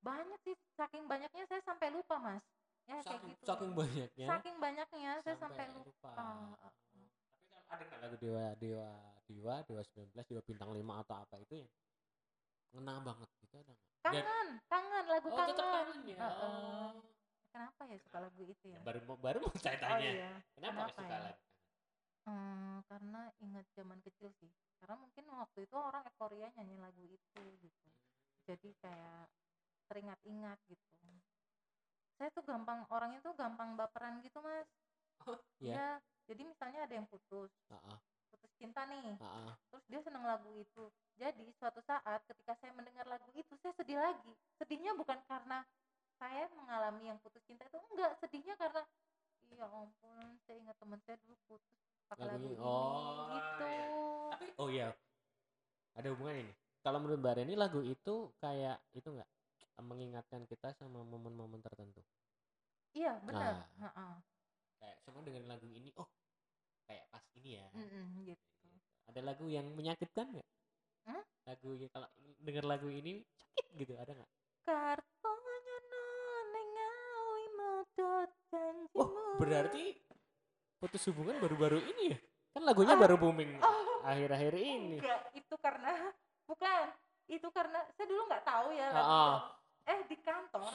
banyak 0.00 0.38
sih 0.42 0.54
saking 0.72 1.04
banyaknya 1.04 1.44
saya 1.44 1.60
sampai 1.60 1.88
lupa 1.88 2.16
mas 2.16 2.44
ya 2.84 3.00
kayak 3.00 3.04
Saking, 3.08 3.30
gitu 3.30 3.44
saking 3.44 3.72
banyaknya. 3.72 4.26
saking 4.28 4.56
banyaknya 4.58 5.10
saya 5.20 5.36
sampai 5.36 5.64
lupa 5.72 6.10
Ah, 6.12 6.20
Ah, 6.54 6.68
ah. 6.68 6.72
Tapi 7.26 7.44
kalau 7.48 7.64
ada 7.66 7.82
nggak 7.82 8.00
lagu 8.00 8.16
Dewa 8.20 8.44
Dewa 8.54 8.90
Dewa 9.24 9.54
Dewa 9.64 9.82
19 9.82 10.12
Dewa 10.14 10.42
bintang 10.44 10.70
5 10.70 10.78
atau 11.02 11.16
apa 11.16 11.36
itu 11.40 11.54
yang 11.58 11.70
ngena 12.74 12.94
banget 13.06 13.30
gitu 13.40 13.54
ada 13.56 13.72
nggak? 13.72 13.88
Dan- 14.04 14.14
kangen 14.20 14.48
kangen 14.68 15.04
lagu 15.08 15.28
oh 15.30 15.36
kangen 15.38 15.54
tetap 15.54 15.66
kangen 15.70 15.98
ya? 16.04 16.16
Heeh. 16.18 16.42
Oh. 16.42 16.92
kenapa 17.54 17.82
ya 17.86 17.96
suka 18.02 18.18
lagu 18.18 18.42
itu 18.42 18.64
ya? 18.66 18.80
Baru 18.82 18.98
mau 19.06 19.16
baru 19.16 19.38
mau 19.46 19.54
saya 19.64 19.78
oh 19.78 19.82
tanya. 19.86 20.10
iya. 20.10 20.32
Kenapa, 20.58 20.90
kenapa 20.90 20.92
suka 20.98 21.14
ya? 21.14 21.22
lagu? 21.22 21.42
Hmm, 22.24 22.74
karena 22.88 23.20
ingat 23.44 23.66
zaman 23.76 23.98
kecil 24.02 24.32
sih. 24.42 24.50
Karena 24.80 24.96
mungkin 24.98 25.24
waktu 25.32 25.58
itu 25.68 25.76
orang 25.76 26.02
euforia 26.08 26.48
nyanyi 26.56 26.76
lagu 26.82 27.02
itu 27.06 27.42
gitu. 27.62 27.88
Jadi 28.44 28.68
kayak 28.82 29.28
teringat-ingat 29.88 30.58
gitu. 30.68 30.96
Saya 32.18 32.28
tuh 32.32 32.44
gampang 32.46 32.86
orangnya 32.90 33.20
tuh 33.20 33.34
gampang 33.36 33.76
baperan 33.76 34.18
gitu 34.24 34.40
mas. 34.40 34.66
Oh, 35.24 35.38
iya? 35.62 35.72
Iya, 35.72 35.88
jadi 36.28 36.42
misalnya 36.48 36.80
ada 36.88 36.94
yang 36.96 37.06
putus. 37.08 37.52
Heeh, 37.70 37.96
putus 37.96 38.13
cinta 38.56 38.86
nih. 38.86 39.16
Heeh. 39.16 39.50
terus 39.70 39.84
dia 39.90 40.00
seneng 40.00 40.24
lagu 40.24 40.50
itu. 40.54 40.84
Jadi 41.14 41.46
suatu 41.58 41.78
saat 41.82 42.20
ketika 42.26 42.54
saya 42.58 42.72
mendengar 42.72 43.06
lagu 43.06 43.28
itu 43.34 43.54
saya 43.60 43.74
sedih 43.74 43.98
lagi. 43.98 44.32
Sedihnya 44.58 44.94
bukan 44.94 45.18
karena 45.26 45.62
saya 46.16 46.46
mengalami 46.54 47.10
yang 47.10 47.18
putus 47.18 47.42
cinta 47.44 47.66
itu 47.66 47.78
enggak. 47.92 48.14
Sedihnya 48.22 48.54
karena 48.54 48.82
ya 49.54 49.70
ampun 49.70 50.34
saya 50.46 50.56
ingat 50.58 50.76
teman 50.82 50.98
saya 51.06 51.14
dulu 51.22 51.38
putus 51.46 51.78
pakai 52.10 52.26
lagu 52.26 52.42
Lagunya- 52.42 52.58
ini. 52.58 52.66
oh, 52.66 53.26
gitu. 53.30 53.64
iya. 53.70 53.86
tapi 54.34 54.46
oh 54.58 54.68
iya. 54.68 54.88
Ada 55.94 56.08
hubungan 56.10 56.36
ini? 56.42 56.52
Kalau 56.82 56.98
menurut 56.98 57.18
mbak 57.22 57.34
Reni 57.38 57.54
lagu 57.54 57.80
itu 57.80 58.14
kayak 58.42 58.76
itu 58.92 59.08
nggak 59.08 59.30
mengingatkan 59.80 60.42
kita 60.44 60.74
sama 60.74 61.06
momen-momen 61.06 61.62
tertentu? 61.62 62.02
Iya 62.94 63.18
benar. 63.22 63.62
Nah. 63.78 63.90
Heeh. 63.90 64.14
kayak 64.82 64.96
semua 65.06 65.22
dengan 65.22 65.46
lagu 65.48 65.66
ini. 65.70 65.90
Oh 65.96 66.06
kayak 66.84 67.04
pas 67.08 67.24
ini 67.34 67.50
ya. 67.56 67.66
Mm-mm, 67.72 68.06
gitu. 68.24 68.44
Ada 69.08 69.20
lagu 69.20 69.46
yang 69.46 69.66
menyakitkan 69.70 70.26
nggak? 70.30 70.48
Lagu 71.44 71.76
yang 71.76 71.92
kalau 71.92 72.08
denger 72.40 72.64
lagu 72.64 72.88
ini 72.88 73.20
sakit 73.20 73.66
gitu 73.76 73.92
ada 73.94 74.12
nggak? 74.12 74.30
Kartonya 74.64 75.76
nengawi 76.48 77.44
medot 77.52 78.30
janjimu. 78.48 78.96
Oh 78.96 79.12
berarti 79.36 79.92
putus 80.78 81.04
hubungan 81.08 81.36
baru-baru 81.38 81.84
ini 81.84 82.12
ya? 82.12 82.18
Kan 82.54 82.64
lagunya 82.64 82.94
Ah. 82.94 83.00
baru 83.00 83.16
booming 83.18 83.60
Oh. 83.60 84.00
akhir-akhir 84.00 84.54
ini. 84.56 84.96
Enggak 85.00 85.20
itu 85.34 85.54
karena 85.60 85.92
bukan 86.44 86.86
itu 87.26 87.48
karena 87.50 87.80
saya 87.92 88.06
dulu 88.06 88.22
nggak 88.24 88.44
tahu 88.44 88.68
ya 88.72 88.86
lagu 88.88 89.04
Ah, 89.04 89.12
ah. 89.12 89.36
itu. 89.36 89.52
eh 89.84 90.00
di 90.08 90.16
kantor 90.18 90.72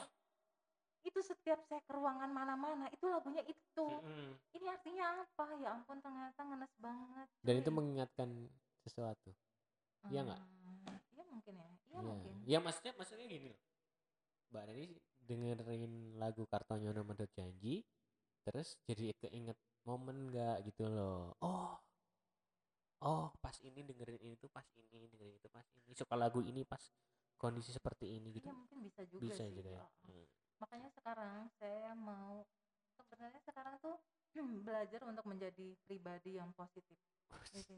itu 1.10 1.20
setiap 1.20 1.58
saya 1.66 1.82
ke 1.82 1.90
ruangan 1.90 2.30
mana-mana 2.30 2.86
itu 2.94 3.02
lagunya 3.04 3.42
itu 3.42 3.86
Mm-mm. 4.00 4.38
ini 4.54 4.66
artinya 4.70 5.26
apa 5.26 5.44
ya 5.58 5.74
ampun 5.74 5.98
ternyata 5.98 6.40
ngenes 6.40 6.72
banget 6.78 7.26
dan 7.42 7.54
itu 7.58 7.70
mengingatkan 7.70 8.28
sesuatu 8.80 9.34
iya 10.08 10.22
nggak? 10.22 10.40
Hmm, 10.40 10.96
iya 11.12 11.24
mungkin 11.26 11.54
ya 11.58 11.66
iya 11.66 11.76
Iya. 11.90 12.00
mungkin 12.00 12.32
Ya 12.46 12.58
maksudnya 12.62 12.92
maksudnya 12.96 13.26
gini 13.26 13.52
loh. 13.52 13.60
Mbak 14.50 14.62
Neni 14.66 14.86
dengerin 15.20 15.94
lagu 16.16 16.42
Kartonyono 16.48 17.04
Medot 17.04 17.28
Janji 17.36 17.84
terus 18.42 18.80
jadi 18.88 19.12
keinget 19.20 19.54
momen 19.84 20.32
nggak 20.32 20.64
gitu 20.66 20.88
loh. 20.88 21.36
Oh. 21.44 21.76
Oh, 23.00 23.32
pas 23.40 23.56
ini 23.64 23.80
dengerin 23.80 24.20
ini 24.20 24.36
tuh 24.36 24.52
pas 24.52 24.64
ini, 24.76 25.08
dengerin 25.08 25.36
itu 25.36 25.48
pas 25.48 25.64
ini. 25.64 25.92
Suka 25.96 26.14
lagu 26.16 26.44
ini 26.44 26.64
pas 26.64 26.80
kondisi 27.36 27.72
seperti 27.72 28.20
ini 28.20 28.28
gitu. 28.36 28.44
iya 28.48 28.56
mungkin 28.56 28.78
bisa 28.84 29.00
juga 29.08 29.20
Bisa 29.24 29.44
sih 29.48 29.56
juga 29.56 29.70
ya. 29.72 29.84
Oh. 29.84 29.90
Hmm. 30.08 30.26
Makanya 30.60 30.90
sekarang 30.94 31.48
saya 31.56 31.90
mau 31.96 32.44
sebenarnya 33.00 33.40
sekarang 33.42 33.74
tuh 33.80 33.96
belajar 34.66 35.00
untuk 35.08 35.24
menjadi 35.26 35.74
pribadi 35.88 36.36
yang 36.36 36.52
positif 36.54 36.96
Jadi, 37.50 37.76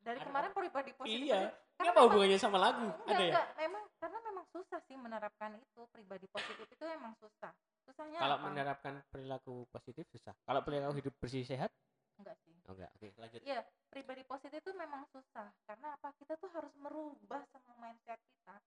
dari 0.00 0.20
kemarin 0.20 0.52
pribadi 0.52 0.92
positif 0.94 1.24
Iya. 1.26 1.50
Ini 1.50 1.76
Karena 1.80 1.90
apa 1.90 1.96
memang- 1.96 2.08
hubungannya 2.12 2.38
sama 2.38 2.58
lagu? 2.60 2.84
enggak, 2.84 3.08
Ada 3.08 3.22
ya? 3.24 3.32
enggak, 3.32 3.46
memang 3.56 3.82
karena 3.96 4.18
memang 4.20 4.44
susah 4.52 4.80
sih 4.84 4.96
menerapkan 4.96 5.50
itu 5.56 5.80
pribadi 5.88 6.26
positif 6.28 6.66
itu 6.68 6.84
emang 6.84 7.16
susah 7.16 7.52
susahnya 7.88 8.20
Kalau 8.20 8.36
apa? 8.36 8.44
menerapkan 8.46 8.94
perilaku 9.08 9.64
positif 9.72 10.04
susah. 10.12 10.36
Kalau 10.44 10.60
perilaku 10.60 11.00
hidup 11.00 11.14
bersih 11.16 11.42
sehat? 11.42 11.72
enggak 12.20 12.36
sih 12.44 12.52
Oh 12.68 12.76
enggak. 12.76 12.92
Oke, 13.00 13.08
lanjut. 13.16 13.40
Iya, 13.40 13.64
pribadi 13.88 14.22
positif 14.22 14.60
itu 14.60 14.70
memang 14.76 15.08
susah. 15.08 15.48
Karena 15.64 15.96
apa? 15.96 16.12
Kita 16.20 16.36
tuh 16.36 16.52
harus 16.52 16.70
merubah 16.76 17.40
sama 17.48 17.72
mindset 17.80 18.20
kita. 18.20 18.60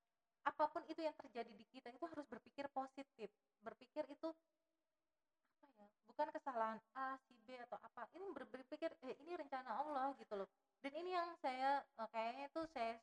Apa 0.43 0.67
pun 0.67 0.83
itu 0.91 0.99
yang 0.99 1.15
terjadi 1.15 1.51
di 1.55 1.63
kita 1.71 1.87
itu 1.89 2.03
harus 2.03 2.27
berpikir 2.27 2.67
positif. 2.69 3.31
Berpikir 3.63 4.03
itu 4.11 4.27
apa 5.63 5.79
ya? 5.79 5.89
Bukan 6.07 6.27
kesalahan 6.35 6.79
A, 6.93 7.15
si 7.23 7.33
B 7.47 7.55
atau 7.55 7.79
apa. 7.79 8.05
Ini 8.11 8.27
ber- 8.35 8.51
berpikir 8.51 8.91
eh 9.07 9.15
ini 9.23 9.39
rencana 9.39 9.79
Allah 9.79 10.11
gitu 10.19 10.35
loh. 10.35 10.47
Dan 10.83 10.91
ini 10.99 11.15
yang 11.15 11.31
saya 11.39 11.79
eh, 11.79 12.09
kayaknya 12.11 12.51
itu 12.51 12.61
saya 12.75 12.99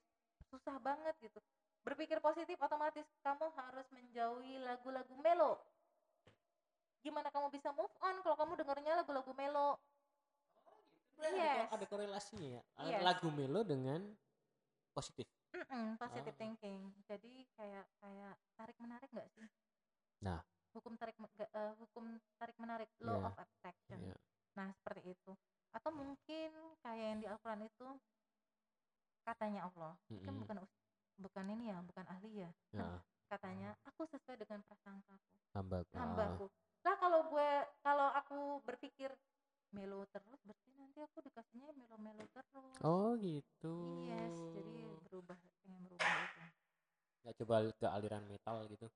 susah 0.52 0.76
banget 0.78 1.16
gitu. 1.24 1.40
Berpikir 1.80 2.20
positif 2.20 2.60
otomatis 2.60 3.08
kamu 3.24 3.48
harus 3.56 3.88
menjauhi 3.88 4.60
lagu-lagu 4.60 5.14
melo. 5.16 5.56
Gimana 7.00 7.32
kamu 7.32 7.48
bisa 7.48 7.72
move 7.72 7.92
on 8.04 8.20
kalau 8.20 8.36
kamu 8.36 8.52
dengarnya 8.60 9.00
lagu-lagu 9.00 9.32
melo? 9.32 9.80
Ada- 11.16 11.32
Yes. 11.36 11.68
Ada 11.72 11.84
korelasinya 11.84 12.48
ya. 12.48 12.62
Yes. 12.88 13.00
Lagu 13.04 13.28
melo 13.32 13.60
dengan 13.60 14.00
positif. 14.92 15.24
Mm-mm, 15.60 15.96
positive 15.96 16.32
Oh. 16.32 16.38
thinking. 16.38 16.80
Jadi 17.04 17.32
kayak 17.52 17.84
kayak 17.98 18.34
tarik 18.54 18.76
menarik 18.78 19.08
nggak 19.10 19.28
sih? 19.30 19.46
Nah. 20.20 20.40
Hukum 20.70 20.94
tarik 20.94 21.18
eh, 21.18 21.72
hukum 21.76 22.04
tarik 22.36 22.56
menarik 22.56 22.88
law 23.00 23.18
Iya. 23.18 23.26
of 23.26 23.36
attraction. 23.36 23.98
Iya. 24.00 24.16
Nah 24.54 24.68
seperti 24.72 25.12
itu. 25.12 25.32
Atau 25.70 25.90
mungkin 25.90 26.50
kayak 26.80 27.06
yang 27.06 27.18
di 27.18 27.26
Al-Quran 27.26 27.62
itu 27.62 27.86
katanya 29.22 29.66
Allah. 29.66 29.92
Kan 30.08 30.16
Mm-mm. 30.26 30.40
bukan 30.40 30.56
us- 30.60 30.78
bukan 31.16 31.44
ini 31.50 31.68
ya, 31.68 31.78
bukan 31.82 32.06
ahli 32.06 32.30
ya. 32.40 32.50
Ya, 32.72 32.88
Katanya 33.26 33.78
aku 33.84 34.02
sesuai 34.06 34.38
dengan 34.38 34.58
prasangkaku, 34.64 35.22
hambaku. 35.52 35.94
Ah. 35.94 36.00
hambaku. 36.00 36.44
Lah 36.80 36.94
kalau 36.96 37.20
gue 37.28 37.50
kalau 37.80 38.08
aku 38.10 38.38
berpikir 38.64 39.12
melo 39.70 40.02
terus 40.10 40.34
berarti 40.42 40.70
nanti 40.74 40.98
aku 40.98 41.22
dikasihnya 41.22 41.70
melo-melo 41.72 42.26
terus. 42.26 42.74
Oh 42.80 43.14
gitu. 43.16 44.02
Yes, 44.02 44.34
jadi 44.50 44.74
berubah 45.04 45.38
pengen 45.60 45.82
berubah 45.84 46.10
itu. 46.10 46.42
Nggak 47.20 47.34
coba 47.38 47.54
ke 47.70 47.86
aliran 47.86 48.24
metal 48.26 48.66
gitu. 48.66 48.86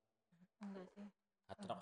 Enggak 0.59 0.87
sih. 0.95 1.07
Hard 1.45 1.61
rock. 1.63 1.81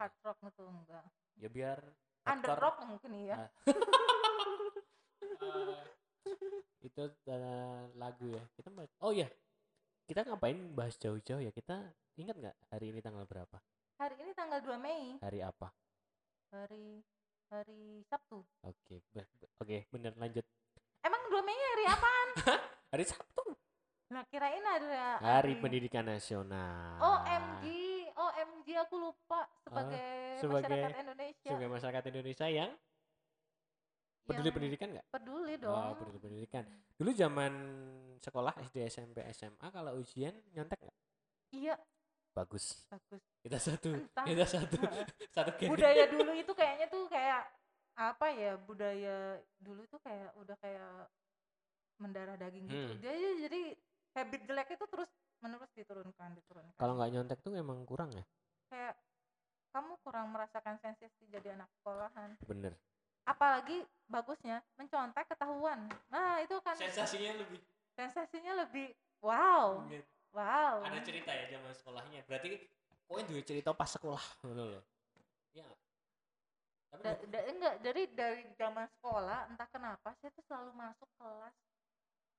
hard 0.00 0.14
rock 0.24 0.38
itu 0.42 0.64
enggak 0.64 1.04
Ya 1.36 1.46
biar 1.46 1.78
under 2.24 2.56
hardcore. 2.56 2.58
rock 2.58 2.76
mungkin 2.88 3.10
iya 3.14 3.36
Ah. 3.36 3.50
Eh, 5.42 5.84
itu 6.82 7.02
eh, 7.26 7.82
lagu 7.94 8.26
ya. 8.28 8.42
Kita 8.52 8.68
ma- 8.68 8.88
Oh 8.98 9.12
ya. 9.12 9.28
Kita 10.02 10.26
ngapain 10.42 10.74
bahas 10.74 10.98
jauh-jauh 10.98 11.38
ya? 11.38 11.54
Kita 11.54 11.78
ingat 12.18 12.34
nggak 12.34 12.56
hari 12.68 12.90
ini 12.90 12.98
tanggal 12.98 13.22
berapa? 13.24 13.62
hari 13.94 14.18
ini 14.18 14.34
tanggal 14.34 14.58
2 14.58 14.74
Mei 14.76 15.14
Hari 15.22 15.38
apa? 15.38 15.70
hari 16.50 16.98
hari 17.46 18.02
Sabtu 18.02 18.42
Oke, 18.60 18.98
be- 19.06 19.30
oke, 19.56 19.86
bener 19.88 20.10
lanjut. 20.18 20.42
emang 20.98 21.22
2 21.30 21.46
Mei 21.46 21.54
hari 21.54 21.84
apaan 21.86 22.28
Hari 22.90 23.04
Sabtu. 23.06 23.54
nah 24.10 24.26
kirain 24.26 24.58
ada 24.58 25.22
Hari 25.22 25.54
Pendidikan 25.56 26.02
Nasional. 26.02 26.98
OMG 26.98 27.64
OMG 28.12 28.66
aku 28.82 28.98
lupa 28.98 29.46
sebagai, 29.62 30.02
Oh, 30.02 30.40
sebagai- 30.42 30.66
masyarakat 30.66 30.98
Indonesia 31.00 31.46
Sebagai 31.46 31.70
masyarakat 31.70 32.02
Indonesia 32.10 32.46
yang 32.50 32.70
peduli 34.24 34.46
yang 34.46 34.56
pendidikan 34.56 34.88
nggak? 34.90 35.06
peduli 35.10 35.54
Oh, 35.54 35.60
dong 35.60 35.94
peduli 35.98 36.18
pendidikan. 36.18 36.64
Dulu 36.94 37.10
zaman 37.12 37.52
sekolah 38.18 38.52
SD, 38.62 38.76
SMP, 38.86 39.18
SMA 39.30 39.66
kalau 39.68 39.96
ujian 39.96 40.32
nyontek 40.50 40.78
nggak? 40.78 40.98
iya 41.52 41.76
Bagus. 42.32 42.88
bagus 42.88 43.20
Kita 43.42 43.58
satu. 43.58 43.92
Entah. 43.92 44.24
Kita 44.24 44.44
satu. 44.46 44.76
satu 45.36 45.50
geng. 45.56 45.68
budaya 45.68 46.04
dulu 46.06 46.32
itu 46.32 46.52
kayaknya 46.52 46.86
tuh 46.88 47.04
kayak 47.06 47.44
apa 47.92 48.26
ya 48.32 48.56
budaya 48.56 49.16
dulu 49.58 49.84
tuh 49.84 50.00
kayak 50.00 50.32
udah 50.34 50.56
kayak 50.56 51.12
mendarah 52.00 52.34
daging 52.34 52.64
gitu 52.64 52.92
Hmm. 52.96 53.02
jadi 53.04 53.20
jadi 53.42 53.60
habit 54.16 54.40
jelek 54.48 54.68
itu 54.72 54.84
terus 54.88 55.10
menerus 55.38 55.68
diturunkan 55.72 56.32
diturunkan 56.34 56.72
Kalau 56.74 56.96
nggak 56.96 57.10
nyontek 57.12 57.38
tuh 57.44 57.52
emang 57.52 57.84
kurang 57.84 58.08
ya? 58.10 58.24
kayak 58.66 58.96
kamu 59.70 59.92
kurang 60.00 60.32
merasakan 60.32 60.80
sensasi 60.80 61.28
jadi 61.28 61.52
anak 61.52 61.68
sekolahan 61.76 62.32
Bener. 62.48 62.72
Apalagi 63.22 63.82
bagusnya 64.06 64.60
mencontek 64.76 65.24
ketahuan 65.30 65.78
nah 66.10 66.42
itu 66.42 66.56
kan 66.60 66.74
Sensasinya 66.74 67.32
lebih. 67.38 67.60
sensasinya 67.94 68.52
lebih 68.66 68.90
wow 69.22 69.84
wow 70.32 70.76
Ada 70.82 70.98
cerita 71.04 71.30
ya 71.30 71.44
zaman 71.52 71.72
sekolahnya. 71.76 72.20
Berarti 72.24 72.56
pokoknya 73.04 73.26
dua 73.28 73.40
cerita 73.44 73.70
pas 73.76 73.90
sekolah. 73.92 74.24
Loh. 74.48 74.80
Iya 75.52 75.62
nggak? 75.62 75.80
Tapi 76.88 77.00
Da- 77.04 77.20
da- 77.28 77.46
enggak 77.52 77.74
dari 77.84 78.02
dari 78.12 78.42
zaman 78.56 78.88
sekolah 78.96 79.38
entah 79.52 79.68
kenapa 79.68 80.12
saya 80.20 80.32
tuh 80.32 80.44
selalu 80.48 80.72
masuk 80.72 81.08
kelas 81.20 81.56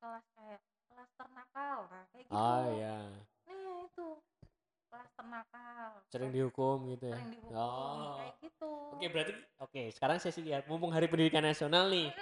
kelas 0.02 0.26
kayak 0.36 0.62
kelas 0.90 1.10
ternakal 1.16 1.78
nah, 1.88 2.04
kayak 2.12 2.26
gitu 2.28 2.38
Oh 2.38 2.66
iya. 2.76 2.98
nih 3.46 3.78
itu 3.88 4.08
kelas 4.94 5.10
ternakal 5.18 5.90
Sering 6.08 6.30
dihukum 6.30 6.86
gitu 6.94 7.10
ya. 7.10 7.18
sering 7.18 7.30
dihukum 7.34 7.58
Oh. 7.58 8.14
kayak 8.16 8.34
gitu 8.40 8.70
Oke, 8.94 9.06
berarti 9.10 9.34
oke, 9.58 9.82
sekarang 9.90 10.18
sesi 10.22 10.46
ya. 10.46 10.62
Mumpung 10.70 10.94
Hari 10.94 11.10
Pendidikan 11.10 11.42
Nasional 11.42 11.90
nih. 11.90 12.14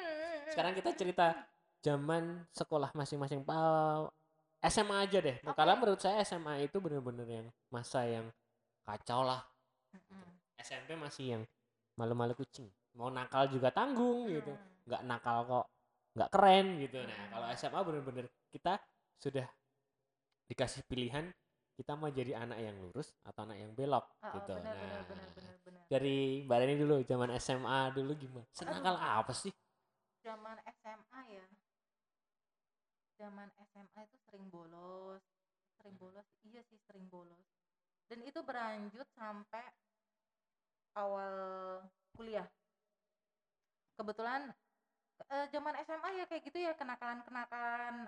Sekarang 0.48 0.72
kita 0.72 0.96
cerita 0.96 1.36
zaman 1.84 2.48
sekolah 2.50 2.96
masing-masing. 2.96 3.44
SMA 4.64 4.98
aja 5.04 5.20
deh. 5.20 5.36
Oke. 5.44 5.52
Karena 5.52 5.76
menurut 5.76 6.00
saya 6.00 6.24
SMA 6.24 6.64
itu 6.64 6.80
bener-bener 6.80 7.28
yang 7.28 7.48
masa 7.68 8.08
yang 8.08 8.32
kacau 8.82 9.28
lah. 9.28 9.44
SMP 10.56 10.96
masih 10.96 11.26
yang 11.28 11.44
malu-malu 12.00 12.32
kucing. 12.34 12.72
Mau 12.96 13.12
nakal 13.12 13.52
juga 13.52 13.68
tanggung 13.68 14.32
gitu. 14.32 14.56
Nggak 14.88 15.02
nakal 15.04 15.38
kok 15.44 15.66
nggak 16.12 16.30
keren 16.32 16.68
gitu. 16.80 16.98
Nah, 17.04 17.20
kalau 17.30 17.48
SMA 17.52 17.80
bener-bener 17.84 18.26
kita 18.48 18.80
sudah 19.20 19.44
dikasih 20.48 20.88
pilihan 20.88 21.28
kita 21.78 21.96
mau 21.98 22.10
jadi 22.12 22.38
anak 22.38 22.60
yang 22.62 22.76
lurus 22.78 23.16
atau 23.24 23.48
anak 23.48 23.58
yang 23.58 23.72
belok 23.74 24.06
Oh, 24.22 24.38
gitu. 24.38 24.54
benar, 24.54 24.76
nah, 24.76 24.78
benar, 24.78 25.02
benar, 25.08 25.30
benar, 25.36 25.56
benar. 25.66 25.84
dari 25.90 26.46
Mbak 26.46 26.58
Reni 26.62 26.76
dulu 26.78 26.96
zaman 27.04 27.30
SMA 27.42 27.80
dulu 27.96 28.12
gimana? 28.16 28.48
Senakal 28.54 28.96
apa 29.00 29.34
sih? 29.34 29.54
zaman 30.22 30.58
SMA 30.70 31.22
ya 31.34 31.46
zaman 33.18 33.50
SMA 33.74 34.00
itu 34.06 34.18
sering 34.30 34.46
bolos 34.54 35.22
sering 35.78 35.98
bolos 35.98 36.26
iya 36.46 36.62
sih 36.70 36.78
sering 36.86 37.10
bolos 37.10 37.42
dan 38.06 38.22
itu 38.22 38.38
berlanjut 38.46 39.06
sampai 39.18 39.66
awal 40.94 41.34
kuliah 42.14 42.46
kebetulan 43.98 44.54
eh, 45.30 45.46
zaman 45.50 45.74
SMA 45.86 46.10
ya 46.22 46.26
kayak 46.30 46.44
gitu 46.46 46.58
ya 46.62 46.74
kenakalan 46.78 47.26
kenakalan 47.26 48.06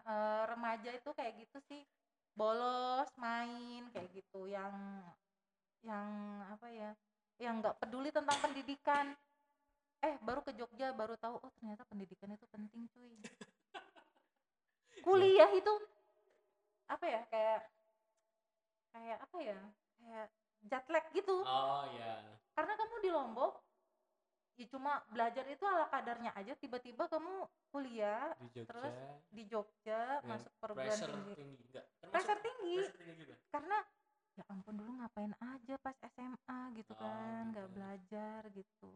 remaja 0.50 0.94
itu 0.94 1.10
kayak 1.18 1.34
gitu 1.42 1.58
sih 1.66 1.82
bolos 2.34 3.10
main 3.18 3.90
kayak 3.94 4.10
gitu. 4.14 4.50
Yang 4.50 4.74
yang 5.84 6.10
apa 6.48 6.68
ya 6.72 6.92
yang 7.42 7.60
nggak 7.60 7.78
peduli 7.82 8.10
tentang 8.10 8.38
pendidikan. 8.42 9.14
Eh 10.04 10.20
baru 10.20 10.44
ke 10.44 10.52
Jogja 10.54 10.92
baru 10.92 11.16
tahu 11.16 11.40
oh 11.40 11.52
ternyata 11.56 11.88
pendidikan 11.88 12.30
itu 12.34 12.46
penting 12.52 12.90
cuy. 12.92 13.16
Kuliah 15.06 15.52
itu 15.56 15.74
apa 16.88 17.06
ya 17.08 17.22
kayak 17.32 17.62
kayak 18.94 19.18
apa 19.24 19.38
ya 19.40 19.60
kayak 20.00 20.28
jet 20.68 20.86
lag 20.92 21.06
gitu. 21.12 21.44
Oh 21.44 21.84
ya. 21.96 22.40
karena 22.54 22.74
kamu 22.78 22.96
di 23.02 23.10
Lombok 23.10 23.73
ya 24.54 24.66
cuma 24.70 25.02
belajar 25.10 25.46
itu 25.50 25.66
ala 25.66 25.90
kadarnya 25.90 26.30
aja 26.38 26.54
tiba-tiba 26.62 27.10
kamu 27.10 27.50
kuliah 27.74 28.38
Di 28.38 28.48
Jogja. 28.54 28.70
Terus 28.70 28.96
di 29.34 29.44
Jogja 29.50 30.02
dengan 30.22 30.30
masuk 30.38 30.52
perguruan 30.62 31.00
tinggi 31.02 31.34
tinggi 31.34 31.64
enggak? 31.74 31.86
Pressure 32.14 32.40
tinggi 32.46 32.76
pressure 32.78 33.00
tinggi 33.02 33.16
juga. 33.18 33.36
karena 33.50 33.78
ya 34.34 34.44
ampun 34.50 34.74
dulu 34.78 34.92
ngapain 34.98 35.34
aja 35.38 35.76
pas 35.82 35.98
SMA 36.10 36.60
gitu 36.78 36.94
Oh, 36.94 37.02
kan 37.02 37.44
nggak 37.54 37.66
gitu. 37.70 37.76
belajar 37.78 38.42
gitu 38.54 38.90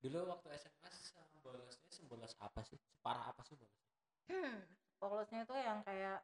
Dulu 0.00 0.18
waktu 0.32 0.48
SMA 0.56 0.88
sembolosnya 0.96 1.90
sembolos 1.92 2.32
apa 2.40 2.64
sih? 2.64 2.78
Separah 2.80 3.30
apa 3.36 3.42
sih 3.44 3.52
bolos? 3.58 3.76
polosnya 4.96 5.42
itu 5.44 5.54
yang 5.58 5.82
kayak 5.82 6.22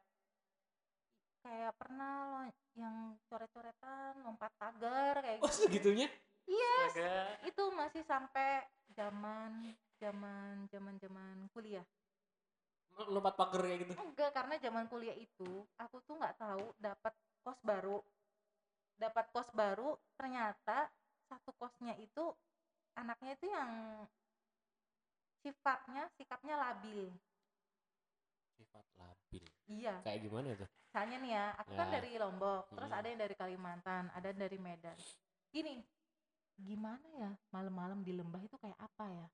kayak 1.43 1.71
pernah 1.79 2.11
lo 2.27 2.41
yang 2.75 3.15
coret-coretan 3.31 4.21
lompat 4.23 4.51
pagar 4.57 5.19
kayak 5.23 5.39
Oh 5.41 5.47
gitu 5.47 5.67
segitunya? 5.69 6.07
Iya 6.47 6.75
Astaga. 6.87 7.11
itu 7.45 7.63
masih 7.75 8.03
sampai 8.07 8.63
zaman 8.95 9.51
zaman 9.99 10.65
zaman 10.71 10.95
zaman 10.97 11.35
kuliah 11.51 11.85
Lompat 12.97 13.37
pagar 13.37 13.61
kayak 13.61 13.85
gitu. 13.85 13.93
enggak 13.93 14.33
karena 14.33 14.55
zaman 14.57 14.89
kuliah 14.89 15.13
itu 15.13 15.51
aku 15.77 16.01
tuh 16.01 16.17
nggak 16.17 16.33
tahu 16.41 16.73
dapat 16.81 17.13
kos 17.45 17.59
baru 17.61 18.01
dapat 18.97 19.25
kos 19.29 19.49
baru 19.53 19.93
ternyata 20.17 20.89
satu 21.29 21.53
kosnya 21.61 21.93
itu 22.01 22.25
anaknya 22.97 23.37
itu 23.37 23.45
yang 23.53 24.01
sifatnya 25.45 26.09
sikapnya 26.17 26.57
labil 26.57 27.05
Sifat 28.57 28.85
labil. 28.97 29.45
iya 29.69 30.01
Kayak 30.01 30.19
gimana 30.25 30.49
tuh? 30.57 30.69
misalnya 30.89 31.17
nih 31.21 31.31
ya 31.37 31.45
aku 31.61 31.71
kan 31.77 31.87
Ya. 31.87 31.93
dari 32.01 32.09
Lombok 32.17 32.63
terus 32.73 32.89
Hmm. 32.89 32.97
ada 32.97 33.07
yang 33.13 33.19
dari 33.21 33.35
Kalimantan 33.37 34.03
ada 34.17 34.25
yang 34.33 34.39
dari 34.41 34.57
Medan 34.57 34.97
gini 35.53 35.85
gimana 36.57 37.07
ya 37.13 37.31
malam-malam 37.49 38.01
di 38.01 38.11
lembah 38.11 38.41
itu 38.41 38.57
kayak 38.57 38.77
apa 38.77 39.05
ya 39.07 39.27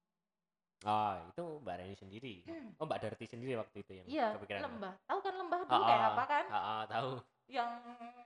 Oh, 0.83 1.15
itu 1.31 1.63
Mbak 1.63 1.75
Reni 1.79 1.95
sendiri. 1.95 2.33
Oh, 2.75 2.83
Mbak 2.83 2.99
Darti 2.99 3.23
sendiri 3.23 3.55
waktu 3.55 3.88
itu 3.88 3.91
yang 3.95 4.03
iya 4.03 4.36
kepikiran. 4.36 4.67
lembah 4.67 4.91
tahu 5.07 5.19
kan 5.23 5.33
lembah 5.39 5.57
Ah, 5.57 5.67
dulu 5.71 5.79
kayak 5.81 5.95
ah, 5.95 6.12
apa 6.12 6.23
kan 6.27 6.45
ah, 6.45 6.59
ah, 6.59 6.81
tahu. 6.83 7.12
yang 7.47 7.71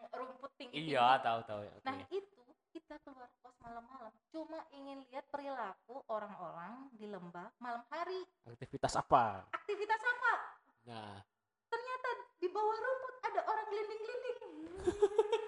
rumput 0.10 0.52
tinggi 0.58 0.90
Iya, 0.90 1.22
tahu 1.22 1.40
tahu. 1.46 1.62
Oke. 1.62 1.86
Nah 1.86 1.98
itu 2.10 2.42
kita 2.74 2.98
keluar 3.06 3.30
kos 3.38 3.54
malam-malam 3.62 4.10
cuma 4.28 4.66
ingin 4.72 5.06
lihat 5.06 5.30
perilaku 5.30 6.02
orang-orang 6.10 6.90
di 6.92 7.06
lembah 7.06 7.54
malam 7.62 7.86
hari. 7.94 8.26
Aktivitas 8.50 8.98
apa? 8.98 9.46
Aktivitas 9.54 10.02
apa? 10.02 10.34
Nah, 10.90 11.22
Ternyata 11.70 12.10
di 12.42 12.48
bawah 12.50 12.74
rumput 12.74 13.16
ada 13.22 13.42
orang 13.46 13.66
gelinding-gelinding. 13.70 14.38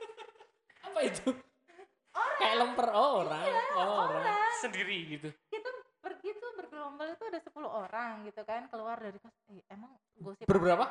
apa 0.86 1.00
itu? 1.02 1.26
Lemper 2.60 2.88
oh, 2.92 3.12
orang. 3.24 3.46
Iya, 3.48 3.62
oh, 3.80 3.96
orang. 4.08 4.24
orang. 4.24 4.52
Sendiri 4.60 4.98
gitu. 5.08 5.30
kita 5.48 5.70
pergi 6.00 6.30
tuh 6.36 6.52
bergelombol 6.56 7.08
itu 7.12 7.24
ada 7.28 7.40
10 7.40 7.56
orang 7.64 8.14
gitu 8.28 8.42
kan 8.44 8.62
keluar 8.68 8.98
dari 9.00 9.18
kos. 9.20 9.36
Eh, 9.52 9.64
emang 9.72 9.92
gosip 10.20 10.46
Berberapa? 10.46 10.86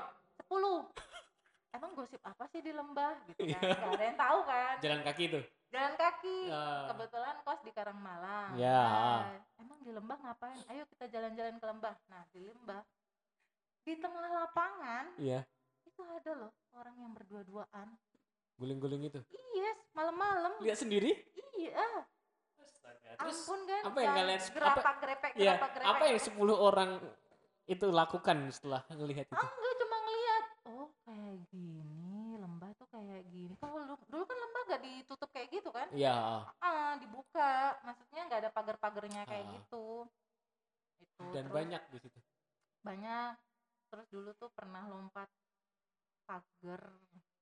10 0.48 0.52
Emang 1.76 1.92
gosip 1.92 2.20
apa 2.24 2.48
sih 2.48 2.64
di 2.64 2.72
lembah 2.72 3.14
gitu 3.28 3.44
kan? 3.44 3.61
Iya. 3.61 3.76
Gak 3.76 3.92
ada 3.92 4.04
yang 4.09 4.18
tahu 4.18 4.38
kan. 4.48 4.74
Jalan 4.81 5.00
kaki 5.04 5.22
itu. 5.28 5.40
Jalan 5.68 5.94
kaki. 6.00 6.38
Ah. 6.48 6.88
Kebetulan 6.88 7.37
kos 7.44 7.61
di 7.61 7.72
Karangmalang. 7.76 8.50
Ya. 8.57 8.83
Nah, 8.88 9.37
emang 9.61 9.78
di 9.85 9.90
lembah 9.92 10.16
ngapain? 10.16 10.61
Ayo 10.72 10.88
kita 10.96 11.12
jalan-jalan 11.12 11.61
ke 11.61 11.66
lembah. 11.68 11.94
Nah, 12.09 12.22
di 12.33 12.40
lembah 12.48 12.83
di 13.88 13.96
tengah 13.96 14.28
lapangan 14.28 15.16
Iya, 15.16 15.40
itu 15.88 16.04
ada 16.04 16.33
loh 16.37 16.52
orang 16.76 16.92
yang 17.00 17.12
berdua-duaan. 17.16 17.88
Guling-guling 18.58 19.02
itu. 19.04 19.20
Yes, 19.54 19.78
malam-malam. 19.92 20.58
Lihat 20.60 20.78
sendiri? 20.78 21.14
Iya, 21.54 22.06
Astaga. 22.56 23.10
Terus 23.16 23.38
ampun 23.40 23.60
kan. 23.64 23.82
apa 23.84 23.98
yang 23.98 24.12
kan 24.12 24.18
kalian- 24.20 24.38
apa- 24.38 24.52
gerapak 24.52 24.96
grepek 25.00 25.32
ya, 25.36 25.54
grepek. 25.56 25.82
apa 25.84 26.02
yang 26.04 26.18
10 26.18 26.34
orang 26.56 26.90
itu 27.64 27.86
lakukan 27.88 28.38
setelah 28.48 28.82
ngelihat 28.88 29.26
itu? 29.26 29.34
Enggak 29.34 29.74
cuma 29.76 29.96
ngeliat. 29.96 30.44
Oh, 30.68 30.88
kayak 31.00 31.36
gini, 31.48 32.12
lembah 32.36 32.70
tuh 32.74 32.88
kayak 32.88 33.22
gini. 33.26 33.54
Kalau 33.56 33.78
dulu, 33.80 33.94
dulu 34.06 34.24
kan 34.24 34.36
lembah 34.36 34.62
gak 34.68 34.82
ditutup 34.84 35.28
kayak 35.30 35.48
gitu 35.50 35.70
kan? 35.70 35.86
Iya, 35.90 36.44
Ah, 36.58 36.94
dibuka. 36.96 37.52
Maksudnya 37.80 38.22
nggak 38.24 38.40
ada 38.40 38.50
pagar-pagarnya 38.50 39.22
kayak 39.24 39.44
Ah. 39.44 39.52
gitu. 39.54 39.86
Itu. 40.98 41.24
dan 41.30 41.46
terus 41.46 41.54
banyak 41.56 41.82
di 41.88 41.98
situ. 41.98 42.18
banyak. 42.80 43.32
Terus 43.88 44.06
dulu 44.08 44.30
tuh 44.34 44.50
pernah 44.50 44.82
lompat 44.84 45.26
pagar, 46.24 46.82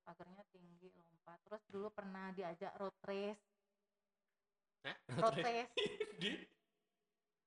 pagarnya 0.06 0.46
tinggi 0.48 0.86
lompat. 0.94 1.42
Terus 1.42 1.62
dulu 1.66 1.90
pernah 1.90 2.30
diajak 2.30 2.70
road 2.78 2.94
race, 3.02 3.42
Hah? 4.86 4.96
road 5.18 5.34
race 5.42 5.72
di 6.22 6.30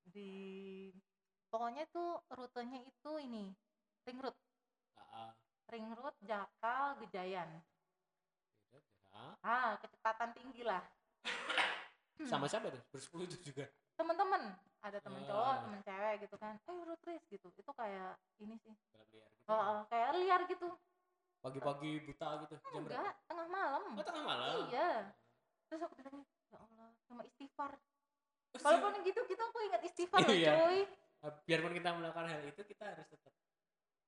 di 0.03 0.31
pokoknya 1.47 1.87
tuh 1.87 2.19
rutenya 2.29 2.83
itu 2.83 3.11
ini 3.17 3.47
ring 4.03 4.19
road, 4.19 4.35
Ah, 4.99 5.07
ah. 5.25 5.31
ring 5.71 5.87
road 5.95 6.15
Jakal 6.19 6.99
Gejayan. 6.99 7.47
Ah, 9.09 9.33
Ah, 9.41 9.71
kecepatan 9.79 10.31
tinggi 10.33 10.61
lah. 10.61 10.83
sama 12.29 12.45
siapa 12.45 12.67
tuh? 12.69 12.83
Bersepuluh 12.91 13.25
itu 13.25 13.39
juga. 13.41 13.65
temen-temen 13.95 14.55
ada 14.79 14.95
temen 15.03 15.19
cowok 15.27 15.43
Ah. 15.45 15.59
temen 15.59 15.81
cewek 15.83 16.13
gitu 16.23 16.35
kan 16.39 16.55
eh 16.55 16.79
road 16.87 17.01
race 17.03 17.27
gitu 17.27 17.51
itu 17.51 17.71
kayak 17.75 18.15
ini 18.39 18.55
sih 18.63 18.71
Balap 18.95 19.11
liar 19.11 19.27
gitu. 19.27 19.51
oh, 19.51 19.83
kayak 19.91 20.09
liar 20.15 20.41
gitu 20.47 20.67
Pagi-pagi 21.39 21.91
buta 22.03 22.27
gitu. 22.43 22.55
Jam 22.69 22.81
berapa? 22.83 22.99
enggak 22.99 23.15
tengah 23.25 23.47
malam 23.47 23.81
Oh, 23.93 24.03
tengah 24.03 24.23
malam. 24.23 24.55
iya 24.67 24.91
terus 25.65 25.81
aku 25.85 25.93
bilang 25.95 26.17
ya 26.49 26.57
Allah 26.57 26.89
cuma 27.05 27.21
istighfar 27.23 27.71
walaupun 28.57 29.05
gitu 29.05 29.21
gitu 29.23 29.37
aku 29.39 29.59
ingat 29.63 29.81
istighfar 29.85 30.19
loh 30.19 30.33
Iya. 30.33 30.53
cuy 30.57 30.79
biarpun 31.45 31.73
kita 31.75 31.89
melakukan 31.93 32.25
hal 32.25 32.41
itu, 32.41 32.61
kita 32.65 32.83
harus 32.89 33.05
tetap 33.05 33.33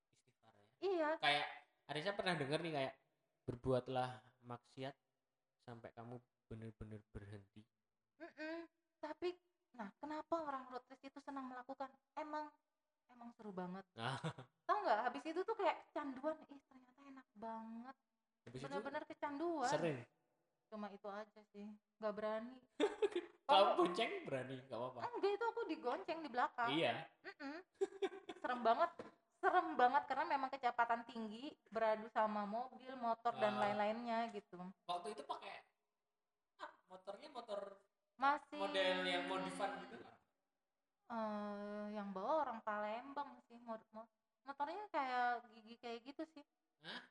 istighfar 0.09 0.53
ya. 0.81 0.81
iya 0.81 1.09
Kayak 1.21 1.47
Arisa 1.85 2.11
pernah 2.15 2.33
denger 2.33 2.59
nih 2.61 2.73
kayak 2.73 2.93
berbuatlah 3.43 4.09
maksiat 4.41 4.95
sampai 5.61 5.89
kamu 5.93 6.17
bener-bener 6.47 6.99
berhenti. 7.13 7.61
mm-mm. 8.17 8.65
tapi 8.97 9.37
nah 9.71 9.87
kenapa 10.01 10.35
orang 10.41 10.65
road 10.67 10.83
itu 10.99 11.19
senang 11.21 11.47
melakukan 11.47 11.87
emang 12.17 12.49
emang 13.11 13.29
seru 13.33 13.51
banget 13.51 13.85
tau 14.67 14.77
nggak 14.81 14.99
habis 15.05 15.23
itu 15.23 15.39
tuh 15.41 15.55
kayak 15.55 15.77
kecanduan 15.87 16.37
ih 16.47 16.59
ternyata 16.63 17.01
enak 17.07 17.27
banget 17.35 17.95
bener-bener 18.51 19.03
kecanduan 19.05 19.69
sering. 19.69 19.99
cuma 20.67 20.87
itu 20.89 21.07
aja 21.07 21.41
sih 21.51 21.67
nggak 21.99 22.13
berani 22.13 22.57
Kalau 23.41 23.75
bonceng 23.75 24.07
berani, 24.23 24.63
nggak 24.63 24.79
apa-apa. 24.79 24.99
enggak 25.11 25.31
itu 25.35 25.43
aku 25.43 25.61
digonceng 25.67 26.19
di 26.23 26.29
belakang 26.31 26.71
Iya. 26.71 27.03
Mm-mm. 27.19 27.55
serem 28.39 28.63
banget 28.63 28.91
serem 29.43 29.67
banget 29.75 30.03
karena 30.07 30.25
memang 30.29 30.47
kecepatan 30.47 31.01
tinggi 31.03 31.51
beradu 31.67 32.07
sama 32.07 32.47
mobil 32.47 32.95
motor 32.95 33.35
dan 33.35 33.59
Ah. 33.59 33.67
lain-lainnya 33.67 34.31
gitu 34.31 34.55
Waktu 34.87 35.07
itu 35.11 35.27
pakai 35.27 35.67
ah, 36.63 36.71
motornya 36.87 37.27
motor 37.27 37.59
masih 38.15 38.55
model 38.55 38.97
yang 39.03 39.27
modifan 39.27 39.71
gitu? 39.83 39.99
Eh, 41.11 41.85
yang 41.91 42.09
bawa 42.15 42.47
orang 42.47 42.59
Palembang 42.63 43.35
sih 43.45 43.59
mod- 43.61 43.85
mo- 43.91 44.09
motornya 44.47 44.87
kayak 44.89 45.43
gigi 45.51 45.75
kayak 45.77 45.99
gitu 46.07 46.23
sih. 46.31 46.45
Hah? 46.81 47.01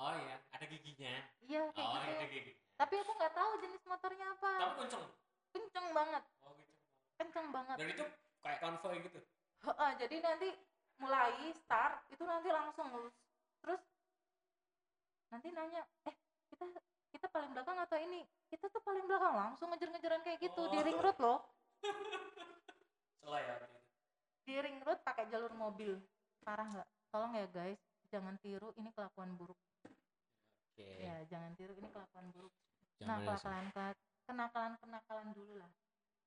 oh 0.00 0.12
iya 0.16 0.36
ada 0.50 0.64
giginya? 0.66 1.12
Iya 1.44 1.62
kayak 1.72 1.86
oh 1.86 1.94
gitu. 1.94 2.10
ada 2.18 2.26
gigi 2.28 2.52
tapi 2.80 2.94
aku 2.96 3.12
nggak 3.12 3.34
tahu 3.36 3.50
jenis 3.60 3.82
motornya 3.84 4.26
apa. 4.32 4.50
Tapi 4.56 4.74
kenceng. 4.80 5.04
Kenceng 5.52 5.86
banget. 5.92 6.24
Oh 6.40 6.52
gitu 6.56 6.72
kenceng 7.20 7.46
banget. 7.52 7.76
Dan 7.76 7.88
itu 7.92 8.04
kayak 8.40 8.58
konvoy 8.64 8.96
gitu? 9.04 9.20
Heeh, 9.60 9.90
jadi 10.00 10.16
nanti 10.24 10.48
mulai 10.96 11.52
start 11.52 12.08
itu 12.08 12.24
nanti 12.24 12.48
langsung 12.48 12.88
lurus 12.92 13.16
terus 13.60 13.80
nanti 15.28 15.48
nanya 15.52 15.84
eh 16.08 16.16
kita 16.48 16.64
kita 17.12 17.26
paling 17.28 17.52
belakang 17.52 17.76
atau 17.76 17.96
ini? 18.00 18.24
Kita 18.48 18.72
tuh 18.72 18.80
paling 18.80 19.04
belakang 19.04 19.36
langsung 19.36 19.68
ngejar-ngejaran 19.72 20.24
kayak 20.24 20.40
gitu 20.40 20.60
Oh. 20.64 20.80
ring 20.80 20.96
road 20.96 21.18
loh 21.20 21.38
salah 23.20 23.40
ya 23.40 23.52
berarti. 23.60 23.78
di 24.48 24.54
ring 24.58 24.78
road 24.82 25.00
pakai 25.04 25.28
jalur 25.28 25.49
mobil. 25.60 25.92
Parah 26.40 26.66
nggak? 26.72 26.88
Tolong 27.12 27.32
ya 27.36 27.46
guys. 27.52 27.80
Jangan 28.08 28.34
tiru 28.40 28.72
ini 28.80 28.88
kelakuan 28.96 29.36
buruk. 29.36 29.60
Oke. 30.72 30.88
Ya 31.04 31.20
jangan 31.28 31.52
tiru 31.54 31.76
ini 31.76 31.88
kelakuan 31.92 32.26
buruk. 32.32 32.54
Jangan 32.96 33.20
nah 33.20 33.20
ya, 33.20 33.26
kenakalan 33.36 33.64
kenakalan 34.24 34.72
kenakalan 34.80 35.28
dulu 35.36 35.52
lah. 35.60 35.70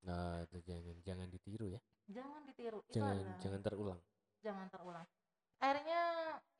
Nah 0.06 0.46
itu 0.46 0.58
jangan 0.64 0.98
jangan 1.02 1.28
ditiru 1.34 1.66
ya. 1.74 1.82
Jangan 2.08 2.42
ditiru 2.46 2.80
itu 2.86 3.02
jangan 3.02 3.16
adalah 3.18 3.38
jangan 3.42 3.62
terulang. 3.66 4.00
Jangan 4.46 4.68
terulang. 4.70 5.08
Akhirnya 5.58 6.02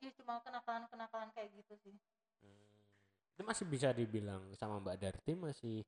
ya 0.02 0.10
cuma 0.18 0.40
kenakalan 0.42 0.84
kenakalan 0.90 1.28
kayak 1.32 1.54
gitu 1.54 1.74
sih. 1.86 1.96
Hmm. 2.44 2.76
itu 3.34 3.42
masih 3.42 3.66
bisa 3.66 3.88
dibilang 3.90 4.46
sama 4.54 4.78
Mbak 4.78 4.96
Darti 5.00 5.32
masih 5.34 5.82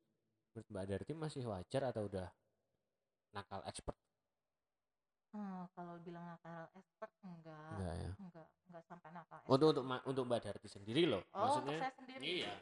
menurut 0.50 0.66
Mbak 0.72 0.86
Darti 0.88 1.12
masih 1.14 1.42
wajar 1.46 1.82
atau 1.92 2.08
udah 2.08 2.26
nakal 3.36 3.60
expert 3.68 3.94
Hmm, 5.36 5.68
kalau 5.70 6.00
bilang 6.00 6.24
nakal 6.24 6.64
expert 6.72 7.12
enggak. 7.20 7.68
Enggak 7.74 7.94
ya. 7.94 8.10
Enggak 8.16 8.46
enggak 8.64 8.82
sampai 8.84 9.08
nakal 9.10 9.36
expert. 9.36 9.52
untuk 9.52 9.66
untuk 9.70 9.84
Ma- 9.84 10.04
untuk 10.04 10.24
Mbak 10.24 10.40
Darti 10.40 10.68
sendiri 10.70 11.02
loh 11.04 11.20
oh 11.20 11.28
untuk 11.28 11.44
maksudnya 11.60 11.78
saya 11.78 11.92
sendiri. 11.94 12.22
iya. 12.24 12.54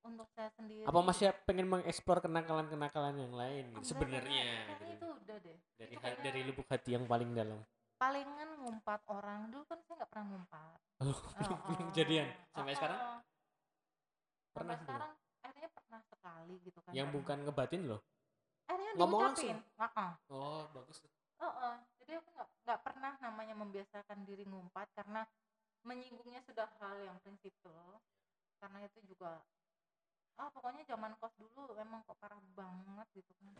Untuk 0.00 0.28
saya 0.30 0.50
sendiri. 0.50 0.86
Apa 0.86 1.00
masih 1.02 1.26
pengen 1.44 1.66
mengeksplor 1.68 2.18
kenakalan-kenakalan 2.20 3.16
yang 3.18 3.34
lain 3.34 3.64
gitu, 3.66 3.74
Enggak, 3.74 3.90
sebenarnya 3.90 4.30
kayaknya- 4.40 4.64
kayaknya 4.64 4.86
gitu. 4.86 4.94
itu 4.94 5.06
udah 5.12 5.36
deh. 5.36 5.58
Dari 5.74 5.90
itu 5.90 5.98
ha- 5.98 6.02
kayaknya- 6.06 6.24
dari 6.24 6.40
lubuk 6.46 6.66
hati 6.68 6.90
yang 6.94 7.04
paling 7.04 7.30
dalam. 7.32 7.58
Palingan 7.98 8.50
ngumpat 8.56 9.00
orang 9.08 9.40
dulu 9.50 9.64
kan 9.66 9.78
saya 9.82 9.94
nggak 9.98 10.08
pernah 10.08 10.26
ngumpat. 10.30 10.78
Oh, 10.96 11.04
belum 11.36 11.58
belum 11.66 11.84
kejadian? 11.90 12.26
sampai 12.50 12.72
sekarang? 12.72 13.00
sampai 13.00 13.24
Pernah 14.50 14.72
belum? 14.72 14.86
sekarang 14.86 15.10
akhirnya 15.40 15.68
pernah 15.70 16.00
sekali 16.06 16.54
gitu 16.60 16.78
kan 16.78 16.92
yang 16.92 17.06
pernah. 17.06 17.16
bukan 17.18 17.36
ngebatin 17.44 17.82
loh? 17.84 18.00
Akhirnya 18.64 18.92
ngomong 18.94 19.20
Heeh. 19.34 20.10
oh 20.30 20.62
bagus 20.70 20.96
tuh. 20.98 21.10
Heeh. 21.40 21.74
jadi 22.04 22.20
aku 22.20 22.28
nggak 22.36 22.48
nggak 22.68 22.80
pernah 22.84 23.12
namanya 23.24 23.54
membiasakan 23.56 24.28
diri 24.28 24.44
ngumpat 24.44 24.92
karena 24.92 25.24
menyinggungnya 25.88 26.44
sudah 26.44 26.68
hal 26.80 27.00
yang 27.00 27.16
prinsipil. 27.24 27.96
Karena 28.60 28.84
itu 28.84 29.00
juga 29.08 29.40
ah 30.40 30.48
pokoknya 30.52 30.84
zaman 30.88 31.12
kos 31.20 31.32
dulu 31.36 31.76
emang 31.76 32.00
kok 32.04 32.16
parah 32.20 32.40
banget 32.52 33.08
gitu 33.16 33.32
kan. 33.40 33.56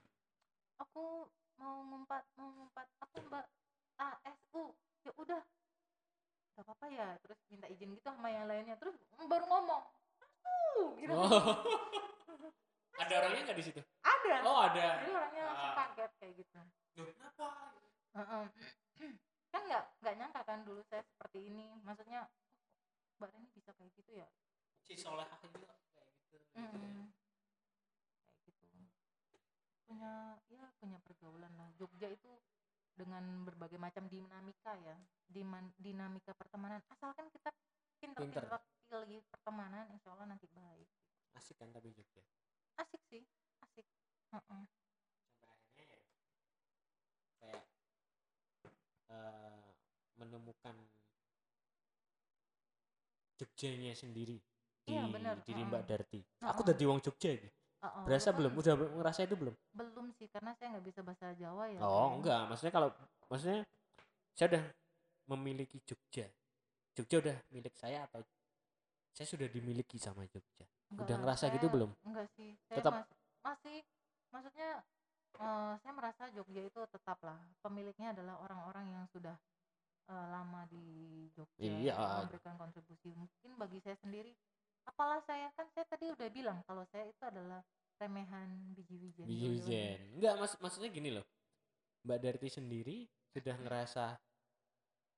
Aku 0.85 1.29
mau 1.61 1.81
ngumpat 1.89 2.25
mau 2.37 2.53
ngumpat 2.53 2.89
aku 3.01 3.17
mbak 3.29 3.49
ASU 3.97 4.77
ya 5.09 5.13
udah. 5.17 5.41
Gak 6.57 6.65
apa-apa 6.69 6.87
ya 6.93 7.09
terus 7.25 7.41
minta 7.49 7.65
izin 7.73 7.97
gitu 7.97 8.05
sama 8.05 8.29
yang 8.29 8.45
lainnya 8.45 8.77
terus 8.77 8.97
baru 9.17 9.49
ngomong 9.49 9.81
"Asu," 10.21 11.01
gitu. 11.01 11.17
Oh. 11.17 11.33
Ada 13.01 13.13
orangnya 13.25 13.41
nggak 13.49 13.59
di 13.61 13.65
situ? 13.65 13.81
Ada. 14.05 14.37
Oh 14.45 14.61
ada. 14.61 14.87
Jadi 15.01 15.13
orangnya 15.17 15.45
Ah. 15.57 15.73
Kaget 16.11 16.19
kayak 16.19 16.35
gitu. 16.43 16.59
Loh, 16.99 17.07
kenapa? 17.15 17.49
Heeh. 18.19 18.45
kan 19.53 19.63
nggak 19.67 19.85
nggak 20.03 20.15
nyangka 20.19 20.41
kan 20.47 20.59
dulu 20.67 20.83
saya 20.91 21.03
seperti 21.07 21.47
ini. 21.51 21.71
Maksudnya 21.87 22.27
"Oh, 22.27 22.31
mbak 23.23 23.31
Reni 23.35 23.49
bisa 23.55 23.71
kayak 23.79 23.93
gitu 23.95 24.11
ya? 24.19 24.29
Si 24.83 24.95
solehah 24.99 25.39
juga 25.47 25.71
kayak 25.95 26.11
gitu, 26.27 26.35
gitu 26.35 26.75
ya. 26.75 27.07
Kayak 28.43 28.55
gitu. 28.59 28.79
Punya 29.87 30.39
ya 30.51 30.65
punya 30.83 30.99
pergaulan 31.03 31.53
lah. 31.55 31.71
Jogja 31.79 32.11
itu 32.11 32.31
dengan 32.99 33.47
berbagai 33.47 33.79
macam 33.79 34.11
dinamika 34.11 34.75
ya. 34.83 34.99
Diman, 35.31 35.71
dinamika 35.79 36.35
pertemanan. 36.35 36.83
Asalkan 36.91 37.31
kita 37.31 37.55
Pinter. 38.01 38.27
pinter-pinter 38.27 38.59
pilih 38.91 39.23
pertemanan 39.31 39.87
insya 39.95 40.11
Allah 40.17 40.27
nanti 40.35 40.51
baik. 40.51 40.89
Asik 41.39 41.55
kan 41.63 41.71
tapi 41.71 41.95
Jogja? 41.95 42.23
Asik 42.83 43.03
sih 43.07 43.23
asik. 43.63 43.87
Akhirnya 44.35 44.67
ya 44.67 44.90
kayak 47.41 47.63
eh, 49.11 49.65
menemukan 50.17 50.77
Jogjanya 53.37 53.97
sendiri 53.97 54.37
di 54.85 54.93
Iya, 54.93 55.09
bener. 55.09 55.37
diri. 55.45 55.63
Mbak 55.65 55.83
Darti. 55.89 56.21
Aku 56.45 56.61
Mm-mm. 56.61 56.69
tadi 56.69 56.83
wong 56.85 57.01
Jogja 57.01 57.31
gitu. 57.33 57.49
Heeh, 57.81 58.03
Berasa 58.05 58.29
belum? 58.37 58.53
Udah 58.53 58.75
ngerasa 58.77 59.21
itu 59.25 59.35
belum? 59.35 59.55
belum 59.73 60.07
sih 60.13 60.29
karena 60.29 60.53
saya 60.53 60.77
nggak 60.77 60.85
bisa 60.85 61.01
bahasa 61.01 61.33
Jawa 61.33 61.65
ya 61.73 61.81
Oh, 61.81 61.89
kan. 62.13 62.17
enggak. 62.21 62.41
Maksudnya 62.53 62.73
kalau 62.73 62.89
maksudnya 63.27 63.61
saya 64.37 64.47
udah 64.53 64.65
memiliki 65.33 65.81
Jogja. 65.89 66.29
Jogja 66.93 67.17
udah 67.25 67.37
milik 67.49 67.73
saya 67.81 68.05
atau 68.05 68.21
saya 69.17 69.25
sudah 69.25 69.49
dimiliki 69.49 69.97
sama 69.97 70.29
Jogja. 70.29 70.69
Enggak 70.93 71.05
Udah 71.09 71.17
ngerasa 71.25 71.45
gitu 71.49 71.65
saya- 71.65 71.73
belum? 71.73 71.91
Enggak 72.05 72.27
sih. 72.37 72.51
Saya 72.69 72.77
Tetap- 72.85 72.95
masih, 73.01 73.17
masih 73.41 73.77
maksudnya 74.29 74.71
eh, 75.37 75.75
saya 75.79 75.93
merasa 75.95 76.27
Jogja 76.33 76.63
itu 76.63 76.81
tetaplah 76.91 77.39
pemiliknya 77.61 78.11
adalah 78.11 78.41
orang-orang 78.41 78.87
yang 78.91 79.05
sudah 79.13 79.37
eh, 80.09 80.27
lama 80.29 80.67
di 80.67 80.83
Jogja 81.33 81.63
Iya. 81.63 82.27
memberikan 82.27 82.59
kontribusi. 82.59 83.15
Mungkin 83.15 83.51
bagi 83.55 83.79
saya 83.79 83.95
sendiri 84.01 84.35
apalah 84.89 85.21
saya 85.23 85.53
kan 85.55 85.69
saya 85.71 85.87
tadi 85.87 86.11
udah 86.11 86.29
bilang 86.33 86.59
kalau 86.67 86.83
saya 86.91 87.07
itu 87.07 87.23
adalah 87.23 87.63
remehan 88.01 88.49
biji 88.75 88.97
wijen. 88.97 89.29
Biji 89.29 89.47
wijen. 89.55 89.99
Enggak, 90.19 90.35
mas 90.41 90.53
maksudnya 90.59 90.89
gini 90.91 91.13
loh. 91.13 91.27
Mbak 92.03 92.19
Darti 92.19 92.49
sendiri 92.49 93.05
sudah 93.31 93.55
ngerasa 93.61 94.17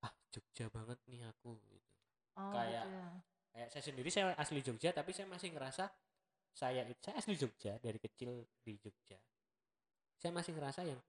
ah 0.03 0.13
Jogja 0.35 0.67
banget 0.69 0.99
nih 1.09 1.23
aku 1.25 1.57
gitu. 1.63 1.89
Oh, 2.37 2.51
Kayak- 2.53 2.85
gitu 2.85 2.91
ya. 2.91 3.09
Kayak 3.53 3.69
saya 3.69 3.85
sendiri 3.85 4.09
saya 4.09 4.33
asli 4.35 4.61
Jogja 4.61 4.91
tapi 4.91 5.13
saya 5.13 5.29
masih 5.29 5.53
ngerasa 5.53 5.85
saya 6.53 6.83
saya 7.01 7.15
asli 7.17 7.37
Jogja 7.37 7.77
dari 7.79 7.97
kecil 7.97 8.45
di 8.61 8.77
Jogja. 8.77 9.17
Saya 10.23 10.31
masih 10.31 10.55
ngerasa 10.55 10.87
yang 10.87 11.01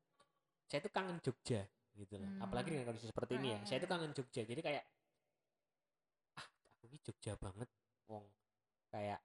saya 0.65 0.81
itu 0.81 0.89
kangen 0.89 1.21
Jogja 1.21 1.61
gitu 1.93 2.17
loh. 2.17 2.25
Apalagi 2.41 2.73
Hmm. 2.73 2.81
dengan 2.81 2.87
kondisi 2.89 3.05
seperti 3.05 3.37
ini 3.37 3.53
ya. 3.53 3.59
Saya 3.61 3.77
itu 3.77 3.85
kangen 3.85 4.09
Jogja. 4.09 4.41
Jadi 4.41 4.61
kayak 4.65 4.83
ah 6.33 6.45
aku 6.49 6.89
ini 6.89 6.97
Jogja 7.05 7.37
banget 7.37 7.69
wong 8.09 8.25
kayak 8.89 9.21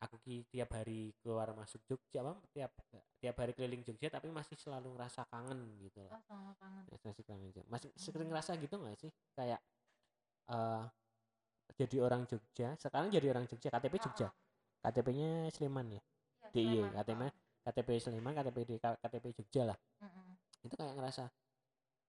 aku 0.00 0.16
ki 0.18 0.48
tiap 0.48 0.72
hari 0.72 1.12
keluar 1.20 1.52
masuk 1.52 1.84
Jogja 1.84 2.24
apa 2.24 2.40
tiap 2.50 2.72
tiap 3.20 3.36
hari 3.36 3.52
keliling 3.52 3.84
Jogja 3.84 4.08
tapi 4.08 4.32
masih 4.32 4.56
selalu 4.56 4.96
ngerasa 4.96 5.28
kangen 5.28 5.60
gitu 5.78 6.00
loh 6.02 6.16
Oh, 6.16 6.50
kangen. 6.56 6.82
Ya, 6.88 6.96
masih 7.04 7.22
kangen 7.22 7.48
Jogja. 7.52 7.68
masih 7.68 7.88
sering 7.94 8.26
Hmm. 8.26 8.32
ngerasa 8.32 8.56
gitu 8.58 8.74
nggak 8.80 8.96
sih 8.98 9.12
kayak 9.36 9.60
eh 10.48 10.84
jadi 11.76 11.96
orang 12.00 12.24
Jogja 12.26 12.74
sekarang 12.76 13.12
jadi 13.12 13.26
orang 13.30 13.44
Jogja 13.46 13.68
KTP 13.70 13.94
Jogja 14.00 14.28
KTP-nya 14.82 15.52
Sleman 15.52 15.86
ya 15.94 16.02
Iya, 16.52 16.90
DIY 16.90 17.04
Sleman. 17.06 17.32
KTP 17.62 17.88
KTP 17.88 17.98
Sleman 17.98 18.34
KTP 18.34 18.58
di 18.64 18.76
KTP 18.76 19.24
Jogja 19.32 19.62
lah 19.66 19.78
mm-mm. 20.00 20.26
itu 20.62 20.74
kayak 20.74 20.94
ngerasa 20.94 21.24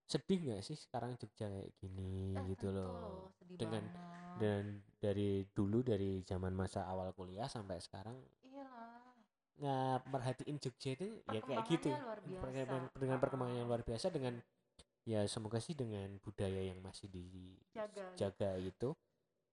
sedih 0.03 0.39
nggak 0.43 0.61
sih 0.61 0.75
sekarang 0.75 1.15
Jogja 1.15 1.47
kayak 1.47 1.71
gini 1.75 2.33
Eh, 2.33 2.43
gitu 2.49 2.69
loh 2.69 3.31
sedih 3.33 3.57
Dengan- 3.57 3.87
banget. 3.87 4.35
dan 4.35 4.63
dari 4.97 5.29
dulu 5.47 5.79
dari 5.79 6.21
zaman 6.21 6.51
masa 6.51 6.83
awal 6.83 7.11
kuliah 7.11 7.45
sampai 7.45 7.77
sekarang 7.77 8.17
iyalah 8.43 9.13
nggak 9.55 9.99
merhatiin 10.09 10.57
Jogja 10.57 10.89
itu 10.91 11.07
ya 11.27 11.39
kayak 11.39 11.63
gitu 11.67 11.89
dengan 12.95 13.17
perkembangan 13.17 13.55
yang 13.55 13.67
luar 13.67 13.81
biasa 13.81 14.09
dengan 14.09 14.41
ya 15.03 15.21
semoga 15.25 15.59
sih 15.59 15.73
dengan 15.73 16.17
budaya 16.17 16.63
yang 16.63 16.79
masih 16.79 17.11
Jaga. 17.69 18.15
dijaga 18.15 18.55
itu 18.57 18.95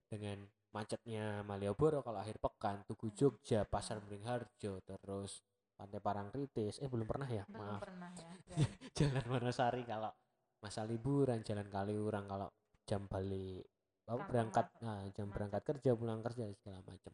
dengan 0.07 0.39
macetnya 0.71 1.43
Malioboro 1.43 2.01
kalau 2.01 2.19
akhir 2.19 2.39
pekan 2.39 2.83
Tugu 2.85 3.09
Hmm. 3.09 3.17
Jogja 3.17 3.63
Pasar 3.65 3.99
Beringharjo 3.99 4.79
terus 4.81 5.43
Pantai 5.81 5.97
Parangtritis 6.05 6.77
eh 6.85 6.89
belum 6.93 7.09
pernah 7.09 7.25
ya? 7.25 7.49
Belum 7.49 7.65
maaf. 7.65 7.81
pernah 7.81 8.13
ya, 8.21 8.33
ya. 8.53 8.57
Jalan 8.93 9.25
Wonosari 9.33 9.83
kalau 9.89 10.13
masa 10.61 10.85
liburan 10.85 11.41
Jalan 11.41 11.73
Kaliurang 11.73 12.29
kalau 12.29 12.53
jam 12.85 13.09
balik 13.09 13.65
apa, 14.05 14.13
Kantor 14.13 14.29
berangkat 14.29 14.67
nah, 14.85 15.01
jam 15.17 15.27
berangkat 15.33 15.63
kerja 15.65 15.91
pulang 15.97 16.21
kerja 16.21 16.45
segala 16.61 16.85
macam. 16.85 17.13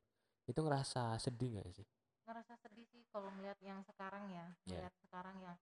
Itu 0.51 0.59
ngerasa 0.67 1.15
sedih 1.23 1.63
nggak 1.63 1.71
sih? 1.71 1.87
Ngerasa 2.27 2.59
sedih 2.59 2.87
sih 2.91 3.07
kalau 3.15 3.31
melihat 3.39 3.59
yang 3.63 3.79
sekarang 3.87 4.27
ya 4.35 4.51
Ya. 4.67 4.83
melihat 4.83 4.95
sekarang 4.99 5.37
yang 5.39 5.57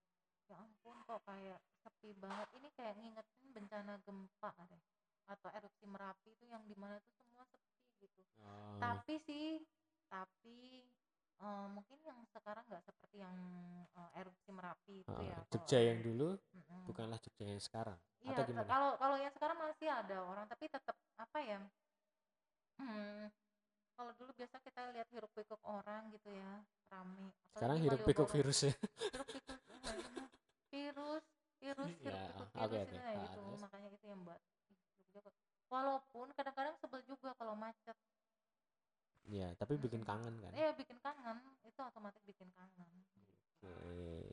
ya 0.48 0.56
ampun 0.56 0.96
kok 1.04 1.20
kayak 1.28 1.60
sepi 1.84 2.16
banget. 2.16 2.48
Ini 2.56 2.68
kayak 2.72 2.94
ngingetin 2.96 3.46
bencana 3.52 4.00
gempa 4.00 4.52
deh 4.72 4.82
atau 5.24 5.48
erupsi 5.52 5.84
merapi 5.88 6.36
itu 6.36 6.44
yang 6.48 6.64
di 6.64 6.76
mana 6.76 6.96
tuh 7.04 7.12
semua 7.20 7.44
sepi 7.52 7.84
gitu. 8.00 8.22
Oh, 8.40 8.80
tapi 8.80 9.20
sih 9.28 9.60
tapi 10.08 10.88
eh, 11.44 11.66
mungkin 11.70 11.98
yang 12.02 12.18
sekarang 12.32 12.64
nggak 12.68 12.82
seperti 12.88 13.16
yang 13.24 13.36
eh, 13.94 14.10
erupsi 14.20 14.50
merapi 14.50 14.94
itu 15.04 15.12
oh, 15.12 15.20
ya 15.22 15.36
kalau 15.36 15.46
Jogja 15.52 15.78
yang 15.80 15.98
dulu 16.02 16.28
Mm-mm. 16.56 16.80
bukanlah 16.88 17.18
Jogja 17.20 17.44
yang 17.52 17.62
sekarang 17.62 17.98
Iya, 18.24 18.32
atau 18.40 18.44
gimana 18.48 18.64
kalau 18.72 18.90
kalau 18.96 19.16
yang 19.20 19.32
sekarang 19.36 19.58
masih 19.60 19.88
ada 19.92 20.16
orang 20.24 20.46
tapi 20.48 20.64
tetap 20.66 20.96
apa 21.20 21.38
ya 21.44 21.60
Hmm, 22.74 23.30
kalau 23.94 24.10
dulu 24.18 24.30
biasa 24.34 24.58
kita 24.66 24.90
lihat 24.94 25.06
hiruk 25.14 25.30
pikuk 25.38 25.62
orang 25.62 26.10
gitu 26.10 26.26
ya 26.34 26.52
rame 26.90 27.30
apalagi 27.30 27.54
sekarang 27.54 27.78
hidup 27.86 28.00
pikuk 28.02 28.26
Malioboro. 28.26 28.34
virus 28.34 28.58
ya 28.66 28.72
hiruk 29.12 29.28
pikuk 29.30 29.60
eh, 29.86 30.00
virus 30.74 31.24
virus 31.62 31.94
hiruk 32.02 32.18
Ya, 32.18 32.26
pikuk 32.26 32.48
virus 32.58 32.82
itu 32.82 32.98
ya 32.98 33.14
gitu 33.22 33.40
terus? 33.46 33.62
makanya 33.62 33.88
itu 33.94 34.06
yang 34.10 34.20
buat 34.26 34.40
walaupun 35.70 36.26
kadang-kadang 36.34 36.74
sebel 36.82 37.00
juga 37.06 37.30
kalau 37.38 37.54
macet 37.54 37.96
ya 39.26 39.48
tapi 39.56 39.76
bikin 39.76 40.04
Mm-mm. 40.04 40.10
kangen 40.10 40.34
kan 40.40 40.52
ya 40.52 40.68
bikin 40.72 40.98
kangen 41.00 41.36
itu 41.64 41.80
otomatis 41.80 42.20
bikin 42.24 42.48
kangen 42.52 42.88
Oke, 43.64 44.28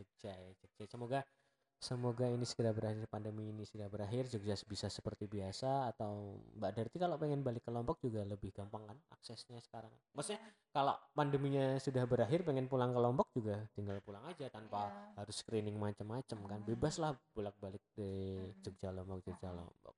Jogja 0.00 0.32
ya, 0.32 0.50
Jogja. 0.56 0.88
Semoga 0.88 1.20
semoga 1.80 2.28
ini 2.28 2.44
segera 2.44 2.76
berakhir 2.76 3.08
pandemi 3.08 3.48
ini 3.48 3.64
segera 3.64 3.88
berakhir 3.88 4.28
Jogja 4.28 4.56
bisa 4.64 4.88
seperti 4.88 5.24
biasa 5.24 5.88
atau 5.92 6.40
Mbak 6.56 6.72
Darti 6.76 6.96
kalau 6.96 7.16
pengen 7.16 7.40
balik 7.40 7.64
ke 7.64 7.72
Lombok 7.72 8.00
juga 8.00 8.24
lebih 8.24 8.52
gampang 8.52 8.84
kan 8.84 8.96
aksesnya 9.12 9.60
sekarang. 9.60 9.92
Maksudnya 10.12 10.40
kalau 10.72 10.96
pandeminya 11.12 11.76
sudah 11.76 12.04
berakhir 12.04 12.40
pengen 12.44 12.68
pulang 12.68 12.92
ke 12.92 13.00
Lombok 13.00 13.28
juga 13.36 13.68
tinggal 13.76 14.00
pulang 14.00 14.24
aja 14.24 14.48
tanpa 14.48 14.88
Iya. 14.88 15.24
harus 15.24 15.36
screening 15.40 15.76
macam-macam 15.76 16.38
kan. 16.48 16.60
Mm. 16.64 16.68
Bebas 16.68 16.96
lah 16.96 17.12
bolak-balik 17.36 17.84
di 17.92 18.08
Mm. 18.40 18.60
Jogja 18.64 18.88
Lombok 18.92 19.20
Jogja. 19.24 19.52
Lombok. 19.52 19.96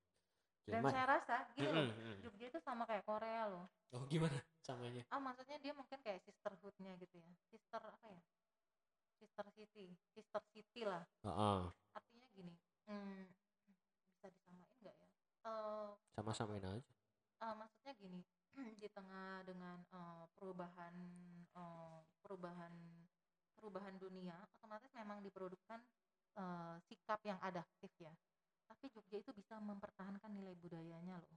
Dan 0.66 0.82
saya 0.86 1.06
rasa 1.18 1.36
gini 1.58 1.90
mm. 1.90 2.22
Jogja 2.22 2.46
itu 2.48 2.60
sama 2.62 2.86
kayak 2.86 3.02
Korea 3.02 3.50
loh. 3.50 3.66
Oh 3.92 4.06
gimana 4.06 4.38
samanya? 4.62 5.02
ah 5.10 5.18
maksudnya 5.18 5.58
dia 5.58 5.72
mungkin 5.74 5.98
kayak 6.00 6.22
sisterhoodnya 6.22 6.94
gitu 7.02 7.18
ya. 7.18 7.30
Sister 7.50 7.82
apa 7.82 8.06
ya? 8.08 8.22
Sister 9.18 9.46
city 9.54 9.86
sister 10.14 10.42
city 10.54 10.82
lah. 10.86 11.02
Heeh, 11.26 11.60
artinya 11.92 12.26
gini 12.32 12.54
hmm, 12.86 13.26
bisa 14.10 14.26
disamain 14.30 14.74
nggak 14.82 14.96
ya? 14.96 15.08
Eh, 15.42 15.90
sama-samain 16.14 16.62
aja. 16.62 16.92
eh, 17.42 17.54
maksudnya 17.58 17.92
gini 17.98 18.20
di 18.82 18.88
tengah 18.90 19.42
dengan 19.42 19.82
eh, 19.82 20.24
perubahan 20.38 20.94
eh, 21.52 21.98
perubahan 22.22 22.74
perubahan 23.58 23.94
dunia 23.98 24.34
otomatis 24.58 24.90
memang 24.94 25.22
diproduksikan 25.22 25.82
eh, 26.38 26.76
sikap 26.86 27.18
yang 27.26 27.38
adaptif 27.42 27.90
ya 27.98 28.14
tapi 28.72 28.88
Jogja 28.88 29.20
itu 29.20 29.36
bisa 29.36 29.60
mempertahankan 29.60 30.32
nilai 30.32 30.56
budayanya 30.56 31.20
loh. 31.20 31.36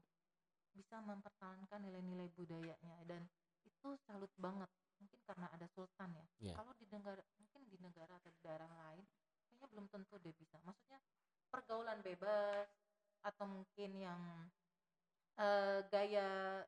Bisa 0.71 1.03
mempertahankan 1.03 1.83
nilai-nilai 1.83 2.31
budayanya 2.31 2.95
dan 3.03 3.27
itu 3.67 3.99
salut 4.07 4.31
banget. 4.39 4.71
Mungkin 4.95 5.19
karena 5.27 5.51
ada 5.51 5.67
sultan 5.75 6.15
ya. 6.15 6.25
Iya. 6.39 6.55
kalau 6.55 6.71
di 6.79 6.87
negara 6.87 7.19
mungkin 7.35 7.67
di 7.67 7.75
negara 7.83 8.15
atau 8.15 8.31
di 8.31 8.39
daerah 8.39 8.71
lain 8.87 9.03
kayaknya 9.51 9.67
belum 9.67 9.85
tentu 9.91 10.15
deh 10.23 10.31
bisa. 10.31 10.55
Maksudnya 10.63 10.99
pergaulan 11.51 11.99
bebas 11.99 12.71
atau 13.27 13.45
mungkin 13.51 13.91
yang 13.99 14.21
eh, 15.35 15.83
gaya 15.91 16.63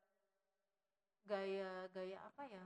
gaya 1.24 1.72
gaya 1.96 2.18
apa 2.28 2.44
ya? 2.52 2.66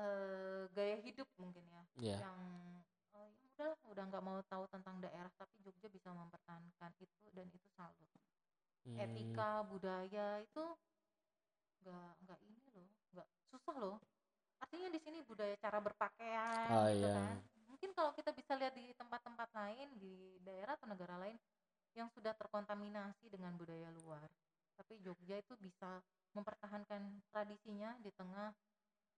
Eh 0.00 0.64
gaya 0.72 0.96
hidup 1.04 1.28
mungkin 1.36 1.68
ya. 1.68 1.82
Iya. 2.00 2.16
yang 2.24 2.40
udah 3.54 3.70
udah 3.94 4.04
nggak 4.10 4.24
mau 4.24 4.38
tahu 4.50 4.64
tentang 4.66 4.98
daerah 4.98 5.30
tapi 5.38 5.54
Jogja 5.62 5.86
bisa 5.86 6.10
mempertahankan 6.10 6.90
itu 6.98 7.24
dan 7.30 7.46
itu 7.54 7.68
salut 7.78 8.10
Hmm, 8.84 9.00
etika 9.00 9.64
budaya 9.64 10.44
itu 10.44 10.64
nggak 11.80 12.10
nggak 12.20 12.38
ini 12.44 12.60
loh 12.76 12.88
nggak 13.16 13.28
susah 13.48 13.76
loh. 13.80 13.96
Artinya 14.60 14.88
di 14.92 15.00
sini 15.00 15.24
budaya 15.24 15.56
cara 15.56 15.80
berpakaian 15.80 16.68
Oh, 16.68 16.88
gitu 16.92 17.08
iya. 17.08 17.16
kan. 17.16 17.36
Mungkin 17.70 17.90
kalau 17.96 18.12
kita 18.12 18.36
bisa 18.36 18.52
lihat 18.60 18.76
di 18.76 18.92
tempat-tempat 18.92 19.48
lain 19.56 19.88
di 19.96 20.36
daerah 20.44 20.76
atau 20.76 20.84
negara 20.84 21.16
lain 21.16 21.36
yang 21.96 22.12
sudah 22.12 22.34
terkontaminasi 22.36 23.30
dengan 23.32 23.54
budaya 23.56 23.88
luar 23.94 24.26
tapi 24.74 24.98
Jogja 25.00 25.38
itu 25.38 25.54
bisa 25.62 26.02
mempertahankan 26.34 27.22
tradisinya 27.30 27.94
di 28.02 28.10
tengah 28.10 28.50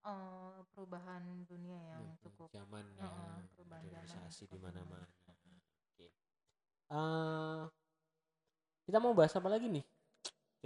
eh, 0.07 0.59
perubahan 0.71 1.23
dunia 1.45 1.79
yang 1.85 2.03
Iya, 2.05 2.15
cukup 2.23 2.47
zaman 2.49 2.85
ya 2.93 3.03
perubahan 3.03 3.43
zaman 3.45 3.81
modernisasi 3.83 4.45
di 4.47 4.59
mana-mana. 4.59 5.07
Oke. 5.27 6.07
Eh, 6.87 7.63
kita 8.83 8.99
mau 8.99 9.13
bahas 9.13 9.35
apa 9.35 9.49
lagi 9.49 9.67
nih? 9.67 9.85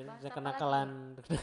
Bahas 0.00 0.22
apa 0.22 0.32
kenakalan 0.32 0.88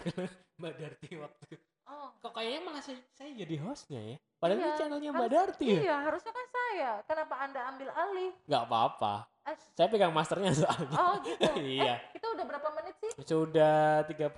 Mbak 0.59 0.73
Darti 0.75 1.09
waktu 1.13 1.45
oh. 1.85 2.09
Kok 2.17 2.33
kayaknya 2.33 2.61
malah 2.63 2.81
saya, 2.81 2.97
saya 3.11 3.29
jadi 3.31 3.55
hostnya 3.61 4.01
ya? 4.03 4.17
Padahal 4.35 4.57
ini 4.57 4.65
Iya, 4.65 4.75
channelnya 4.75 5.09
Mbak 5.11 5.21
harus- 5.21 5.35
Darti 5.35 5.65
ya? 5.67 5.79
iya 5.79 5.95
harusnya 6.01 6.31
kan 6.31 6.47
saya. 6.49 6.91
Kenapa 7.05 7.35
anda 7.37 7.61
ambil 7.67 7.89
alih? 7.89 8.31
Nggak 8.45 8.63
apa-apa. 8.65 9.13
Eh, 9.45 9.55
saya 9.73 9.87
pegang 9.87 10.09
masternya 10.11 10.51
soalnya. 10.51 10.93
Oh 10.95 11.13
gitu. 11.21 11.41
Iya. 11.77 11.93
Eh, 11.95 11.97
kita 12.13 12.25
udah 12.33 12.45
berapa 12.45 12.69
menit 12.73 12.95
sih? 12.97 13.11
sudah 13.23 14.05
37 14.05 14.33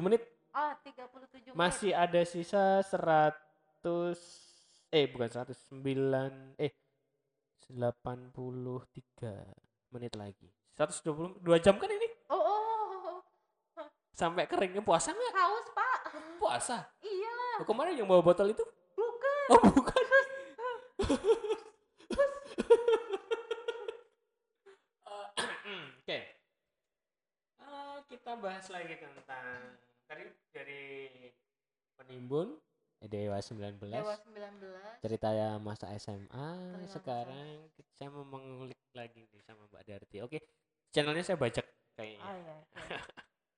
menit 0.00 0.22
Ah, 0.50 0.74
37 0.82 1.54
menit. 1.54 1.54
masih 1.54 1.94
ada 1.94 2.20
sisa 2.26 2.82
100 2.82 4.18
eh 4.90 5.06
bukan 5.06 5.30
109 5.30 6.58
eh 6.58 6.74
83 7.70 8.34
menit 9.90 10.12
lagi 10.18 10.50
120 10.74 11.38
2 11.38 11.64
jam 11.64 11.78
kan 11.78 11.86
ini 11.88 12.08
Oh, 12.26 12.38
oh, 12.38 12.62
oh, 13.06 13.18
oh. 13.78 13.86
sampai 14.10 14.46
keringnya 14.46 14.82
puasa 14.82 15.10
nggak 15.10 15.34
haus, 15.34 15.66
Pak. 15.70 15.98
puasa 16.38 16.76
Iyalah, 17.00 17.62
oh, 17.62 17.66
kemarin 17.66 17.94
yang 17.94 18.06
bawa 18.06 18.22
botol 18.22 18.50
itu 18.50 18.62
bukan. 18.94 19.46
oh 19.50 19.62
bukan 19.70 20.02
Eh, 25.10 25.26
oke 26.00 26.18
Eh, 27.60 27.96
kita 28.08 28.32
bahas 28.36 28.66
lagi 28.68 28.94
tentang 28.96 29.78
tadi 30.10 30.26
dari 30.50 30.82
penimbun 31.94 32.58
Dewa 33.06 33.38
19 33.38 33.78
Dewa 33.78 34.14
19. 34.18 35.00
cerita 35.06 35.30
ya 35.30 35.56
masa 35.62 35.86
SMA 35.96 36.50
Terima 36.74 36.90
sekarang 36.90 37.48
saya 37.94 38.10
mau 38.10 38.26
mengulik 38.26 38.76
lagi 38.92 39.24
nih 39.30 39.40
sama 39.46 39.70
Mbak 39.70 39.82
Darti 39.86 40.18
oke 40.18 40.38
channelnya 40.90 41.22
saya 41.22 41.38
bajak 41.38 41.64
kayaknya 41.94 42.26
Oh 42.26 42.34
iya. 42.34 42.56
iya. 42.90 43.00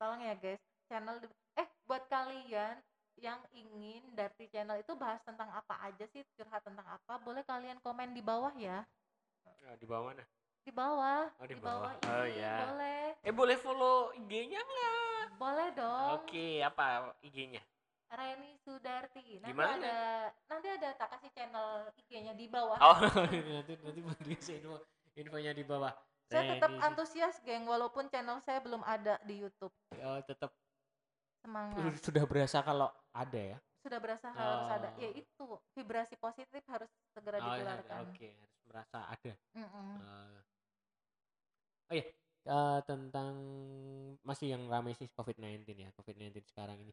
Tolong 0.03 0.19
ya, 0.19 0.35
guys. 0.35 0.59
Channel 0.91 1.17
eh 1.55 1.69
buat 1.87 2.03
kalian 2.11 2.75
yang 3.23 3.39
ingin 3.55 4.03
Darti 4.19 4.51
channel 4.51 4.83
itu 4.83 4.99
bahas 4.99 5.23
tentang 5.23 5.47
apa 5.55 5.79
aja 5.79 6.05
sih, 6.11 6.27
curhat 6.35 6.59
tentang 6.67 6.83
apa, 6.83 7.23
boleh 7.23 7.47
kalian 7.47 7.79
komen 7.87 8.11
di 8.11 8.19
bawah 8.19 8.51
ya. 8.59 8.83
Oh, 9.47 9.77
di 9.79 9.87
bawah 9.87 10.11
mana 10.11 10.27
Di 10.63 10.71
bawah. 10.71 11.27
Oh, 11.37 11.47
di 11.47 11.57
bawah. 11.57 11.91
ini, 11.93 12.07
Oh, 12.07 12.25
iya. 12.25 12.55
Boleh. 12.65 13.03
eh 13.21 13.31
boleh 13.31 13.57
follow 13.57 13.97
IG-nya 14.17 14.59
nggak 14.59 15.27
Boleh 15.37 15.69
dong. 15.73 16.09
oke 16.19 16.47
apa 16.61 16.85
IG-nya 17.21 17.63
Reni 18.09 18.55
Sudarti. 18.59 19.41
Nanti 19.41 19.49
Gimana? 19.49 19.75
ada 19.81 19.97
nanti 20.47 20.69
ada 20.69 20.89
tak 20.93 21.09
kasih 21.13 21.31
channel 21.33 21.67
IG-nya 21.97 22.33
di 22.33 22.47
bawah. 22.47 22.77
oh 22.77 22.99
nanti 23.57 23.75
nanti 23.75 24.03
bisa 24.29 24.53
info 24.53 24.79
infonya 25.13 25.51
di 25.51 25.63
bawah 25.63 25.91
saya 26.25 26.57
tetap 26.57 26.71
Reni. 26.71 26.81
antusias, 26.83 27.37
geng, 27.43 27.65
walaupun 27.65 28.09
channel 28.09 28.41
saya 28.41 28.57
belum 28.59 28.81
ada 28.83 29.21
di 29.23 29.37
YouTube. 29.39 29.73
oh, 29.99 30.19
tetap 30.23 30.49
Semangat. 31.39 31.99
sudah 32.01 32.25
berasa 32.25 32.59
kalau 32.61 32.87
ada 33.11 33.37
ya 33.37 33.59
Sudah 33.83 33.99
berasa 33.99 34.31
harus 34.31 34.63
ada. 34.71 34.89
Oh. 34.89 34.97
Ya 34.97 35.11
itu, 35.13 35.45
vibrasi 35.75 36.15
positif 36.17 36.63
harus 36.65 36.87
segera 37.11 37.37
Oh, 37.37 37.51
ya, 37.51 37.59
ditularkan. 37.59 37.97
oke 38.07 38.29
harus 38.31 38.61
merasa 38.65 38.99
ada 39.05 39.33
Mm-mm. 39.53 39.91
Eh, 39.99 40.39
oh 41.93 41.95
iya 41.95 42.09
eh, 42.49 42.81
tentang 42.89 43.35
masih 44.25 44.57
yang 44.57 44.65
ramai 44.73 44.97
sih 44.97 45.07
COVID-19 45.13 45.69
ya 45.77 45.93
COVID-19 45.93 46.41
sekarang 46.49 46.81
ini. 46.81 46.93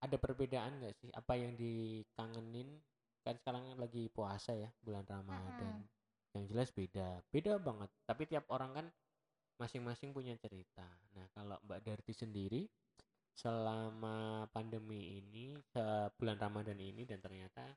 Ada 0.00 0.16
perbedaan 0.16 0.80
nggak 0.80 0.96
sih 0.96 1.12
apa 1.12 1.36
yang 1.36 1.52
dikangenin? 1.60 2.80
Kan 3.20 3.36
sekarang 3.36 3.76
lagi 3.76 4.08
puasa 4.08 4.56
ya 4.56 4.72
bulan 4.80 5.04
Ramadan. 5.04 5.84
Yang 6.32 6.44
jelas 6.48 6.68
beda 6.72 7.20
beda 7.28 7.60
banget. 7.60 7.90
Tapi 8.08 8.22
tiap 8.24 8.48
orang 8.48 8.72
kan 8.72 8.86
masing-masing 9.60 10.16
punya 10.16 10.32
cerita. 10.40 10.88
Nah 11.12 11.28
kalau 11.36 11.60
Mbak 11.68 11.80
Darti 11.84 12.16
sendiri 12.16 12.64
selama 13.36 14.48
pandemi 14.48 15.20
ini 15.20 15.52
bulan 16.16 16.40
Ramadan 16.40 16.80
ini 16.80 17.04
dan 17.04 17.20
ternyata 17.20 17.68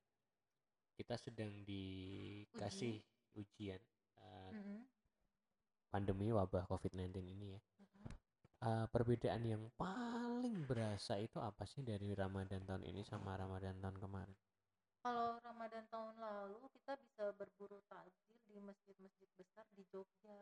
kita 0.95 1.19
sedang 1.19 1.51
dikasih 1.67 3.01
ujian 3.35 3.81
eh, 4.17 4.51
Mm-mm. 4.53 4.92
Pandemi 5.93 6.33
wabah 6.33 6.65
COVID-19 6.65 7.21
ini 7.21 7.53
ya. 7.53 7.61
Eh, 8.63 8.85
perbedaan 8.89 9.43
yang 9.43 9.63
paling 9.75 10.63
berasa 10.65 11.19
itu 11.19 11.35
apa 11.37 11.67
sih 11.67 11.83
dari 11.83 12.15
Ramadan 12.15 12.63
tahun 12.63 12.87
ini 12.87 13.03
sama 13.05 13.35
Ramadan 13.35 13.75
tahun 13.83 13.99
kemarin? 13.99 14.37
Kalau 15.03 15.35
Ramadan 15.43 15.83
tahun 15.91 16.15
lalu 16.15 16.63
kita 16.79 16.95
bisa 16.95 17.23
berburu 17.35 17.83
takjil 17.91 18.39
di 18.47 18.57
masjid-masjid 18.63 19.29
besar 19.35 19.67
di 19.75 19.83
Jogja. 19.91 20.39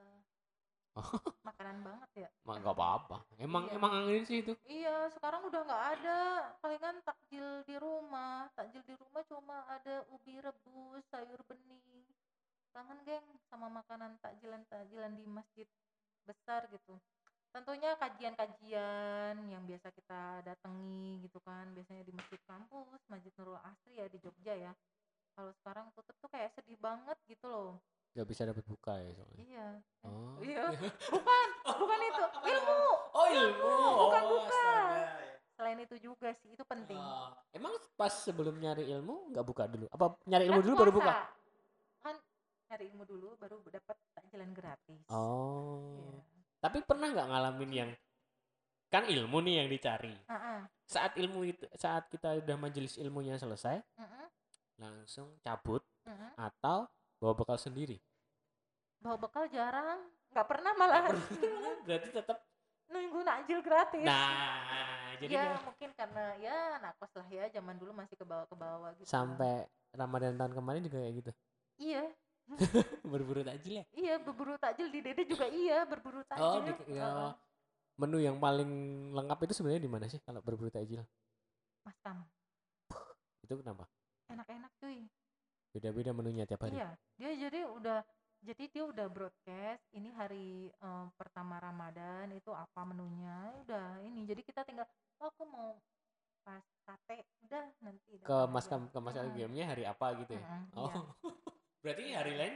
Makanan 1.48 1.82
banget 1.82 2.10
ya. 2.14 2.30
Mak 2.46 2.56
nggak 2.62 2.76
apa-apa. 2.78 3.18
Emang 3.42 3.66
Iya. 3.66 3.76
emang 3.80 3.92
angin 4.06 4.22
sih 4.22 4.38
itu. 4.46 4.54
Iya, 4.70 5.10
sekarang 5.18 5.42
udah 5.50 5.62
nggak 5.66 5.84
ada. 5.98 6.20
Palingan 6.62 7.02
takjil 7.02 7.66
di 7.66 7.76
rumah. 7.82 8.54
Takjil 8.54 8.86
di 8.86 8.94
rumah 9.02 9.24
cuma 9.26 9.66
ada 9.66 10.06
ubi 10.14 10.38
rebus, 10.38 11.04
sayur 11.10 11.42
bening. 11.50 12.06
Kangen 12.72 13.00
geng 13.04 13.28
sama 13.52 13.68
makanan 13.68 14.16
takjilan-takjilan 14.24 15.12
di 15.20 15.26
masjid 15.28 15.68
besar 16.24 16.68
gitu. 16.72 16.96
tentunya 17.52 18.00
kajian-kajian 18.00 19.36
yang 19.52 19.64
biasa 19.68 19.92
kita 19.92 20.40
datangi 20.48 21.20
gitu 21.20 21.36
kan. 21.44 21.68
Biasanya 21.76 22.08
di 22.08 22.16
masjid 22.16 22.40
kampus 22.48 23.04
masjid 23.12 23.28
Nurul 23.36 23.60
Asri 23.60 24.00
ya 24.00 24.08
di 24.08 24.16
Jogja 24.24 24.56
ya. 24.56 24.72
Kalau 25.36 25.52
sekarang 25.60 25.92
tutup 25.92 26.16
tuh 26.24 26.32
kayak 26.32 26.56
sedih 26.56 26.80
banget 26.80 27.20
gitu 27.28 27.52
loh. 27.52 27.76
Nggak 28.16 28.28
bisa 28.32 28.48
dapat 28.48 28.64
buka 28.64 28.94
ya 29.04 29.12
soalnya? 29.20 29.44
Iya. 29.44 29.68
Eh, 29.84 30.08
oh. 30.08 30.36
iya. 30.40 30.64
Bukan 31.12 31.48
bukan 31.76 32.00
itu. 32.08 32.24
Ilmu. 32.40 32.82
Oh 33.12 33.28
ilmu. 33.28 33.76
Bukan, 34.00 34.24
bukan. 34.32 34.48
astaga. 34.48 35.30
selain 35.60 35.78
itu 35.84 35.96
juga 36.00 36.34
sih 36.42 36.56
itu 36.56 36.64
penting. 36.66 36.98
Oh, 36.98 37.36
emang 37.54 37.76
pas 38.00 38.10
sebelum 38.10 38.58
nyari 38.58 38.88
ilmu 38.96 39.36
nggak 39.36 39.46
buka 39.46 39.68
dulu? 39.68 39.86
Apa 39.92 40.16
nyari 40.24 40.48
ilmu 40.48 40.64
Kan 40.64 40.66
dulu 40.72 40.76
baru 40.88 40.92
buka? 40.96 41.14
puasa. 41.14 41.41
Cari 42.72 42.88
ilmu 42.88 43.04
dulu 43.04 43.36
baru 43.36 43.60
dapat 43.68 44.00
takjilan 44.16 44.56
gratis. 44.56 45.04
Oh. 45.12 46.00
Iya. 46.00 46.24
tapi 46.64 46.80
pernah 46.88 47.12
nggak 47.12 47.28
ngalamin 47.28 47.72
yang 47.76 47.92
kan 48.88 49.04
ilmu 49.12 49.44
nih 49.44 49.56
yang 49.60 49.68
dicari. 49.68 50.16
Ah, 50.32 50.36
ah. 50.36 50.62
saat 50.88 51.20
ilmu 51.20 51.44
itu 51.44 51.68
saat 51.76 52.08
kita 52.08 52.40
udah 52.40 52.56
majelis 52.56 52.96
ilmunya 52.96 53.36
selesai 53.36 53.84
Mm-mm, 54.00 54.28
langsung 54.80 55.36
cabut 55.44 55.84
mm-mm. 56.08 56.32
atau 56.40 56.88
bawa 57.20 57.34
bekal 57.36 57.60
sendiri? 57.60 58.00
Bawa 59.04 59.20
bekal 59.20 59.52
jarang. 59.52 60.08
Nggak 60.32 60.48
pernah 60.48 60.72
malah. 60.80 61.04
Berarti 61.88 62.10
tetap 62.14 62.40
nunggu 62.88 63.20
nakjil 63.20 63.60
gratis. 63.60 64.06
Nah 64.08 65.12
jadi 65.20 65.34
ya 65.36 65.60
mungkin 65.60 65.90
karena 65.92 66.26
ya 66.40 66.80
nakos 66.80 67.12
lah 67.20 67.28
ya 67.28 67.46
zaman 67.52 67.76
dulu 67.76 67.92
masih 67.92 68.16
ke 68.16 68.24
bawah 68.24 68.48
ke 68.48 68.56
bawah 68.56 68.92
gitu. 68.96 69.08
Sampai 69.12 69.68
Ramadan 69.92 70.40
tahun 70.40 70.56
kemarin 70.56 70.88
juga 70.88 71.04
kayak 71.04 71.16
gitu? 71.20 71.32
Iya 71.82 72.06
berburu 73.12 73.42
takjil 73.46 73.74
ya? 73.82 73.86
Iya 73.96 74.16
berburu 74.22 74.56
takjil 74.58 74.88
di 74.92 75.00
dede 75.00 75.24
juga 75.26 75.48
iya 75.48 75.86
berburu 75.88 76.22
takjil. 76.28 76.46
oh 76.46 76.60
di, 76.64 76.72
ya, 76.94 77.08
Heeh. 77.08 77.32
menu 78.00 78.18
yang 78.20 78.38
paling 78.42 78.72
lengkap 79.14 79.40
itu 79.50 79.54
sebenarnya 79.62 79.84
di 79.84 79.92
mana 79.92 80.06
sih 80.12 80.20
kalau 80.24 80.44
berburu 80.44 80.70
takjil? 80.74 81.04
Mas 81.86 81.98
Tam 82.04 82.26
itu 83.52 83.60
kenapa? 83.60 83.84
Enak-enak 84.32 84.72
cuy. 84.80 85.12
Beda-beda 85.76 86.12
menunya 86.16 86.48
tiap 86.48 86.64
hari? 86.64 86.80
Iya. 86.80 86.96
Dia 87.20 87.32
jadi 87.48 87.68
udah 87.68 88.00
jadi 88.42 88.64
dia 88.72 88.84
udah 88.88 89.06
broadcast 89.12 89.84
ini 89.94 90.10
hari 90.16 90.72
eh, 90.72 91.06
pertama 91.20 91.60
Ramadan 91.60 92.32
itu 92.32 92.56
apa 92.56 92.88
menunya 92.88 93.52
udah 93.68 94.00
ini. 94.08 94.24
Jadi 94.24 94.42
kita 94.48 94.64
tinggal 94.64 94.88
oh 95.20 95.28
aku 95.28 95.44
mau 95.52 95.76
pas 96.48 96.64
sate. 96.88 97.28
Udah 97.44 97.68
nanti 97.84 98.24
ke 98.24 98.38
mas 98.48 98.66
ke 98.72 99.00
mas 99.04 99.16
gamenya 99.16 99.66
hari 99.68 99.84
apa 99.84 100.16
gitu 100.24 100.40
ya? 100.40 100.44
Heeh, 100.48 100.64
oh. 100.80 100.88
iya. 100.88 101.00
Berarti 101.82 102.04
hari 102.14 102.34
lain 102.38 102.56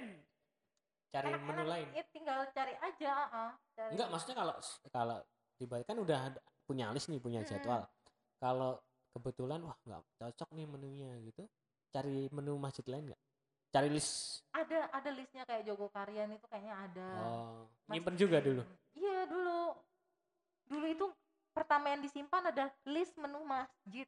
cari 1.10 1.30
Enak-enak, 1.32 1.48
menu 1.48 1.64
lain? 1.66 1.88
ya 1.96 2.04
tinggal 2.14 2.40
cari 2.54 2.74
aja 2.78 3.14
ah, 3.32 3.52
cari. 3.74 3.92
enggak 3.96 4.10
maksudnya 4.12 4.38
kalau 4.38 4.56
kalau 4.92 5.18
tiba 5.56 5.76
kan 5.88 5.98
udah 5.98 6.20
ada, 6.32 6.40
punya 6.68 6.92
list 6.92 7.08
nih 7.08 7.22
punya 7.24 7.42
jadwal. 7.48 7.88
Kalau 8.38 8.84
kebetulan 9.16 9.64
wah 9.64 9.78
nggak 9.88 10.02
cocok 10.20 10.50
nih 10.54 10.68
menunya 10.68 11.12
gitu. 11.24 11.48
Cari 11.96 12.28
menu 12.36 12.60
masjid 12.60 12.84
lain 12.86 13.08
nggak 13.10 13.22
cari 13.72 13.90
list. 13.92 14.44
Ada 14.52 14.92
ada 14.92 15.10
listnya 15.16 15.44
kayak 15.48 15.64
Jogo 15.64 15.88
Karyan 15.88 16.36
itu 16.36 16.46
kayaknya 16.52 16.76
ada. 16.76 17.10
Oh 17.24 17.64
nyimpen 17.88 18.16
juga 18.20 18.44
dulu? 18.44 18.62
Iya 18.94 19.20
dulu. 19.32 19.62
Dulu 20.68 20.86
itu 20.92 21.06
pertama 21.56 21.96
yang 21.96 22.04
disimpan 22.04 22.52
ada 22.52 22.68
list 22.84 23.16
menu 23.16 23.40
masjid. 23.48 24.08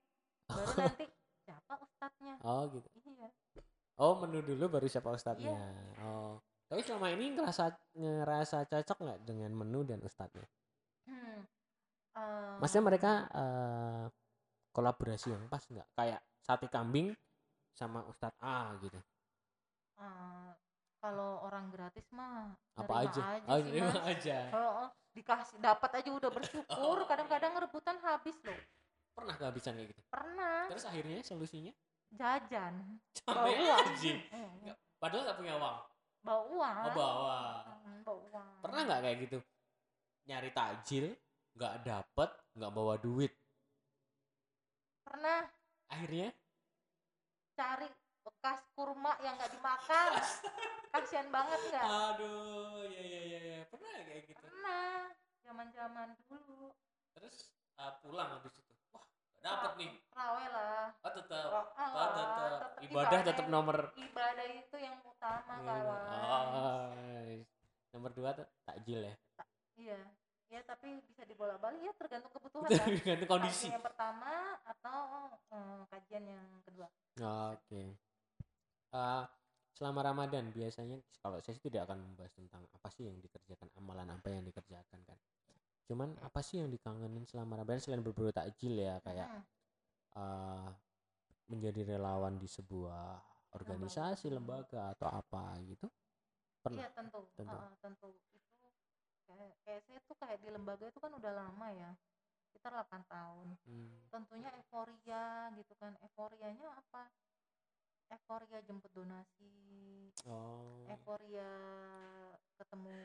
Baru 0.51 0.71
nanti 0.83 1.07
siapa 1.47 1.73
ustadznya? 1.79 2.35
Oh 2.43 2.67
gitu. 2.67 2.87
Iya 3.07 3.27
oh 3.97 4.13
menu 4.21 4.39
dulu 4.45 4.65
baru 4.69 4.87
siapa 4.89 5.09
ustadznya? 5.13 5.53
Iya. 5.53 5.69
oh. 6.05 6.37
Tapi 6.67 6.81
selama 6.83 7.07
ini 7.15 7.31
ngerasa 7.39 7.65
ngerasa 7.95 8.57
cocok 8.67 8.97
nggak 8.99 9.19
dengan 9.23 9.51
menu 9.55 9.87
dan 9.87 10.03
ustadznya? 10.03 10.45
Hmm. 11.07 11.39
eh, 12.19 12.55
maksudnya 12.59 12.85
mereka 12.91 13.11
eh, 13.31 14.05
kolaborasi 14.75 15.31
yang 15.31 15.47
pas 15.47 15.63
nggak? 15.63 15.87
Kayak 15.95 16.21
sate 16.43 16.67
kambing 16.67 17.15
sama 17.71 18.03
ustadz 18.05 18.37
A 18.43 18.75
gitu. 18.83 18.99
Eh, 19.97 20.51
kalau 20.97 21.45
orang 21.47 21.71
gratis 21.71 22.03
mah 22.11 22.51
apa 22.75 22.93
aja, 23.07 23.21
aja 23.39 23.47
oh 23.47 23.59
sih, 23.63 23.79
Mas. 23.79 23.95
aja. 24.11 24.37
Heeh, 24.51 24.87
dikasih 25.15 25.57
dapat 25.63 25.89
aja 26.03 26.09
udah 26.11 26.31
bersyukur. 26.33 26.95
Oh, 26.99 27.05
kadang-kadang 27.09 27.55
rebutan 27.63 27.95
habis 28.03 28.35
loh. 28.43 28.59
Pernah 29.15 29.33
kehabisan 29.39 29.79
kayak 29.79 29.95
gitu? 29.95 30.01
Pernah. 30.11 30.67
Terus 30.69 30.85
akhirnya 30.85 31.17
solusinya 31.23 31.73
jajan. 32.13 32.73
Sampai 33.25 33.53
uang. 33.59 33.85
Nggak, 34.63 34.77
padahal 35.01 35.23
nggak 35.27 35.37
punya 35.39 35.53
uang. 35.59 35.77
Bawa 36.23 36.43
uang. 36.51 36.75
Oh 36.83 36.93
bawa. 36.95 37.39
Bawa 38.03 38.19
uang. 38.31 38.47
Pernah 38.63 38.81
nggak 38.87 39.01
kayak 39.03 39.17
gitu? 39.27 39.39
Nyari 40.27 40.49
takjil 40.51 41.05
nggak 41.57 41.75
dapet 41.83 42.29
nggak 42.55 42.71
bawa 42.73 42.95
duit. 43.01 43.33
Pernah. 45.07 45.47
Akhirnya? 45.87 46.29
Cari 47.55 47.87
bekas 48.27 48.59
kurma 48.75 49.15
yang 49.23 49.39
nggak 49.39 49.55
dimakan. 49.55 50.11
Kasihan 50.93 51.27
banget 51.31 51.59
nggak? 51.71 51.85
Aduh 51.87 52.83
ya 52.91 53.03
ya 53.03 53.21
ya 53.23 53.39
ya 53.39 53.61
pernah 53.71 53.91
kayak 54.03 54.23
gitu? 54.27 54.43
Pernah. 54.43 54.95
Zaman 55.47 55.67
zaman 55.71 56.07
dulu. 56.27 56.75
Terus 57.15 57.55
uh, 57.79 57.93
pulang 58.03 58.29
habis 58.35 58.51
itu 58.51 58.66
nggak 59.37 59.53
dapet 59.53 59.71
nih. 59.77 59.91
rawe 60.11 60.45
lah. 60.49 60.85
Oh 60.97 61.11
tetap 61.13 61.47
oh 61.71 62.09
tetap 62.11 62.61
ibadah 62.81 63.19
tetap 63.21 63.45
nomor 63.47 63.77
ibadah 63.93 64.47
itu 64.49 64.75
yang 64.75 64.97
utama 64.99 65.53
Iya. 65.55 65.67
kawan. 65.67 66.01
Oh, 66.17 67.29
nomor 67.91 68.11
dua 68.11 68.31
takjil 68.63 69.01
ya? 69.03 69.15
Iya. 69.75 69.99
Ya 70.47 70.63
tapi 70.63 71.03
bisa 71.03 71.27
dibolak 71.27 71.59
balik 71.59 71.81
ya 71.81 71.93
tergantung 71.93 72.31
kebutuhan 72.31 72.69
kan. 72.71 72.87
Tergantung 72.87 73.29
kondisi. 73.29 73.67
Yang 73.67 73.83
pertama 73.83 74.31
atau 74.63 74.99
eh, 75.51 75.81
kajian 75.87 76.23
yang 76.25 76.45
kedua. 76.63 76.87
Oke. 77.51 77.83
Eh, 78.89 79.23
selama 79.75 80.01
Ramadan 80.01 80.49
biasanya 80.49 80.97
kalau 81.19 81.37
saya 81.37 81.53
sih 81.53 81.67
tidak 81.67 81.85
akan 81.85 82.01
membahas 82.01 82.33
tentang 82.33 82.65
apa 82.65 82.89
sih 82.89 83.05
yang 83.05 83.19
dikerjakan 83.19 83.69
amalan 83.75 84.09
apa 84.09 84.33
yang 84.33 84.41
dikerjakan 84.41 85.05
kan 85.05 85.17
cuman 85.87 86.19
apa 86.19 86.43
sih 86.43 86.59
yang 86.59 86.67
dikangenin 86.67 87.23
selama 87.23 87.63
Ramadan 87.63 87.79
selain 87.79 88.03
berburu 88.03 88.29
takjil 88.35 88.75
ya? 88.75 88.99
Kayak 88.99 89.31
eh, 90.13 90.69
menjadi 91.47 91.95
relawan 91.95 92.35
di 92.35 92.47
sebuah 92.47 93.23
organisasi 93.55 94.27
lembaga. 94.29 94.91
atau 94.93 95.07
apa 95.07 95.55
gitu? 95.63 95.87
Pernah? 96.59 96.83
Iya 96.83 96.89
tentu. 96.91 97.21
Tentu. 97.33 97.55
eh, 97.55 97.73
tentu. 97.79 98.07
Itu 98.11 98.37
kayak, 99.31 99.53
kayak 99.63 99.81
saya 99.87 99.99
tuh 100.03 100.15
kayak 100.19 100.37
di 100.43 100.49
lembaga 100.51 100.85
itu 100.87 100.99
kan 100.99 101.11
udah 101.15 101.31
lama 101.31 101.67
ya. 101.71 101.91
Sekitar 102.51 102.71
8 102.83 103.03
tahun. 103.07 103.47
Hmm, 103.63 103.95
tentunya 104.11 104.49
euforia 104.55 105.51
gitu 105.55 105.73
kan. 105.79 105.95
Euforianya 106.03 106.67
apa? 106.75 107.07
Euforia 108.07 108.59
jemput 108.63 108.91
donasi. 108.95 109.51
Oh. 110.27 110.87
Euforia 110.87 111.51
ketemu 112.57 112.97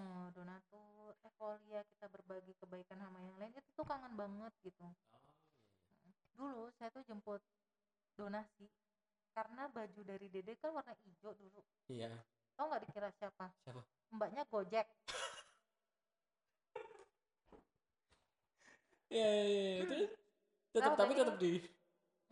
eh, 0.00 0.26
donatur 0.32 1.12
euforia 1.22 1.80
kita 1.84 2.06
berbagi 2.08 2.52
kebaikan 2.58 2.98
sama 2.98 3.20
yang 3.20 3.36
lain 3.36 3.52
itu 3.52 3.70
tuh 3.76 3.84
kangen 3.84 4.12
banget 4.16 4.52
gitu. 4.64 4.84
Dulu 6.34 6.72
saya 6.80 6.90
tuh 6.90 7.04
jemput 7.06 7.40
donasi 8.16 8.66
karena 9.34 9.66
baju 9.68 10.00
dari 10.06 10.26
dede 10.30 10.54
kan 10.58 10.72
warna 10.72 10.94
hijau 11.04 11.34
dulu. 11.36 11.60
Iya. 11.90 12.10
Tau 12.54 12.70
nggak 12.70 12.82
dikira 12.86 13.10
siapa? 13.18 13.50
Siapa? 13.66 13.82
mbaknya 14.14 14.42
gojek. 14.48 14.86
Iya, 19.14 19.30
iya, 19.30 19.46
iya. 19.46 19.82
Terus? 19.86 20.10
Tetap 20.74 20.92
Tahu 20.96 20.98
tapi 20.98 21.12
tadi? 21.14 21.20
tetap 21.22 21.36
di. 21.38 21.52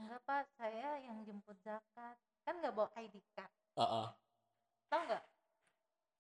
enggak 0.02 0.20
pak. 0.26 0.44
Saya 0.58 0.88
yang 0.98 1.22
jemput 1.22 1.54
zakat. 1.62 2.16
Kan 2.42 2.58
nggak 2.58 2.74
bawa 2.74 2.90
ID 2.98 3.22
card. 3.38 3.52
Heeh. 3.78 4.06
tau 4.90 5.00
nggak 5.08 5.22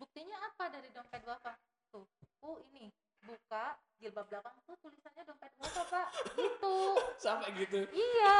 buktinya 0.02 0.34
apa 0.42 0.66
dari 0.66 0.90
dompet 0.90 1.22
bapak 1.22 1.54
tuh 1.88 2.02
uh 2.42 2.58
ini 2.68 2.90
buka 3.22 3.78
jilbab 3.96 4.26
belakang 4.26 4.58
tuh 4.66 4.74
tulisannya 4.82 5.22
dompet 5.22 5.54
bapak 5.54 5.84
pak 5.86 6.06
gitu 6.34 6.74
Sampai 7.22 7.54
gitu. 7.54 7.86
iya 7.94 8.38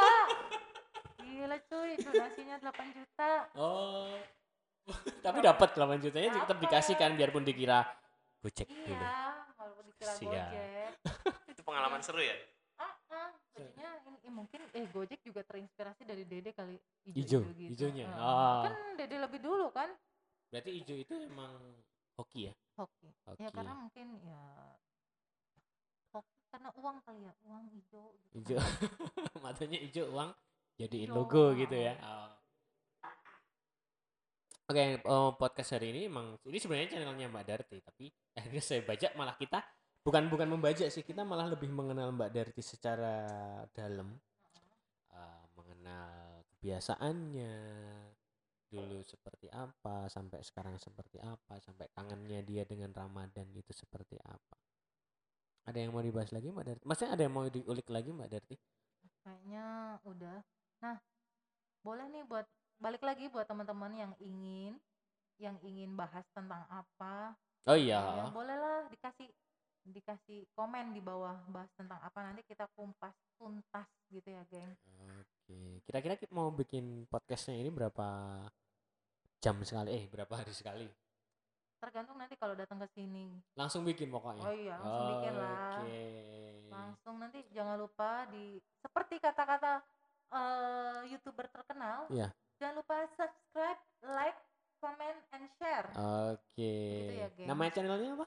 gila 1.15 1.55
cuy 1.63 1.95
donasinya 1.95 2.59
8 2.59 2.67
juta 2.91 3.31
Oh. 3.55 4.11
tapi 5.23 5.39
dapat 5.39 5.71
8 5.71 6.03
jutanya 6.03 6.35
tetap 6.35 6.51
Dapet. 6.51 6.63
dikasih 6.67 6.95
kan 6.99 7.15
biarpun 7.15 7.47
dikira 7.47 7.87
gocek 8.43 8.67
dulu. 8.67 8.91
iya 8.91 9.15
walaupun 9.55 9.83
dikira 9.87 10.11
gojek 10.19 10.91
Itu 11.55 11.61
pengalaman 11.63 12.03
seru 12.03 12.19
ya? 12.19 12.35
ah 12.75 12.91
ah 13.07 13.31
bajunya 13.55 13.87
ini, 14.03 14.17
eh, 14.19 14.33
mungkin 14.33 14.59
eh 14.75 14.83
gojek 14.91 15.23
juga 15.23 15.47
terinspirasi 15.47 16.03
dari 16.03 16.27
dede 16.27 16.51
kali 16.51 16.75
Ijo, 17.07 17.39
gitu. 17.55 17.71
ijonya. 17.71 18.03
Heeh. 18.03 18.19
Ah. 18.19 18.67
kan 18.67 18.75
dede 18.99 19.15
lebih 19.15 19.39
dulu 19.39 19.71
kan 19.71 19.87
Berarti 20.53 20.69
hijau 20.77 20.97
itu 21.01 21.13
emang 21.17 21.57
hoki 22.13 22.45
ya? 22.45 22.53
hoki 22.77 23.09
Hoki. 23.25 23.41
ya 23.41 23.49
karena 23.49 23.73
mungkin 23.73 24.07
ya 24.21 24.41
hoki 26.13 26.37
karena 26.53 26.69
uang 26.77 26.97
kali 27.01 27.25
ya 27.25 27.33
uang 27.49 27.63
hijau 27.73 28.05
gitu 28.21 28.33
hijau. 28.37 28.61
Matanya 29.43 29.81
hijau 29.81 30.05
uang 30.13 30.29
jadiin 30.77 31.09
Hijau, 31.09 31.17
logo 31.17 31.57
gitu 31.57 31.73
ya. 31.73 31.97
Oh. 32.05 32.29
Oke, 34.69 35.01
oh, 35.09 35.33
podcast 35.35 35.75
hari 35.75 35.89
ini 35.89 36.05
emang 36.07 36.37
ini 36.45 36.57
sebenarnya 36.61 36.95
channelnya 36.95 37.27
Mbak 37.33 37.45
Darti, 37.49 37.77
tapi 37.83 38.13
akhirnya 38.37 38.63
saya 38.63 38.81
baca 38.85 39.07
malah 39.17 39.35
kita 39.35 39.59
bukan 40.05 40.29
bukan 40.29 40.47
membajak 40.53 40.87
sih 40.93 41.01
kita 41.01 41.25
malah 41.25 41.49
lebih 41.49 41.67
mengenal 41.67 42.13
Mbak 42.15 42.29
Darti 42.31 42.61
secara 42.63 43.25
dalam 43.75 44.17
Eh, 45.13 45.43
mengenal 45.53 46.41
kebiasaannya 46.49 47.53
dulu 48.73 49.05
seperti 49.05 49.53
apa 49.53 50.09
sampai 50.09 50.41
sekarang 50.41 50.81
seperti 50.81 51.21
apa 51.21 51.61
sampai 51.61 51.85
kangennya 51.93 52.41
dia 52.41 52.65
dengan 52.65 52.89
Ramadan 52.89 53.45
itu 53.53 53.69
seperti 53.69 54.17
apa. 54.25 54.57
Ada 55.69 55.85
yang 55.85 55.93
mau 55.93 56.01
dibahas 56.01 56.33
lagi 56.33 56.49
Mbak 56.49 56.65
Darti? 56.65 56.83
Maksudnya 56.89 57.11
ada 57.13 57.23
yang 57.23 57.35
mau 57.37 57.45
diulik 57.45 57.87
lagi 57.93 58.09
Mbak 58.09 58.29
Darti? 58.33 58.55
Kayaknya 59.21 59.65
udah. 60.03 60.39
Nah 60.81 60.97
boleh 61.85 62.05
nih 62.09 62.23
buat 62.25 62.47
balik 62.81 63.05
lagi 63.05 63.29
buat 63.29 63.45
teman-teman 63.45 63.93
yang 63.93 64.13
ingin 64.17 64.73
yang 65.37 65.55
ingin 65.61 65.93
bahas 65.93 66.25
tentang 66.33 66.65
apa. 66.67 67.37
Oh 67.69 67.77
ya 67.77 68.01
iya 68.01 68.25
bolehlah 68.33 68.89
dikasih 68.91 69.29
dikasih 69.83 70.47
komen 70.55 70.95
di 70.95 70.99
bawah 71.03 71.43
bahas 71.47 71.71
tentang 71.77 72.01
apa. 72.01 72.19
Nanti 72.25 72.41
kita 72.43 72.67
kumpas 72.73 73.13
tuntas 73.39 73.87
gitu 74.11 74.31
ya 74.31 74.43
geng. 74.51 74.71
Oke. 75.19 75.83
Kira-kira 75.83 76.15
kita 76.15 76.31
mau 76.31 76.51
bikin 76.51 77.07
podcastnya 77.11 77.59
ini 77.59 77.71
berapa 77.71 78.07
jam 79.43 79.59
sekali 79.67 79.91
eh 79.91 80.03
berapa 80.07 80.31
hari 80.31 80.55
sekali? 80.55 80.87
Tergantung 81.83 82.15
nanti 82.15 82.39
kalau 82.39 82.55
datang 82.55 82.79
ke 82.79 82.87
sini. 82.95 83.27
Langsung 83.59 83.83
bikin 83.83 84.07
pokoknya? 84.07 84.39
Oh 84.47 84.55
iya 84.55 84.79
langsung 84.79 85.07
bikin 85.19 85.33
lah. 85.35 85.75
Oke. 85.83 86.03
Langsung 86.71 87.15
nanti 87.19 87.39
jangan 87.51 87.75
lupa 87.75 88.23
di 88.31 88.55
seperti 88.79 89.19
kata-kata 89.19 89.83
eh, 90.31 90.99
youtuber 91.11 91.51
terkenal 91.51 92.07
Iya. 92.07 92.31
jangan 92.55 92.75
lupa 92.79 92.95
subscribe 93.19 93.81
like 94.07 94.39
comment 94.79 95.19
and 95.35 95.51
share. 95.59 95.87
Oke. 96.31 96.75
Gitu 97.03 97.13
ya, 97.19 97.27
namanya 97.43 97.71
channelnya 97.75 98.15
apa? 98.15 98.25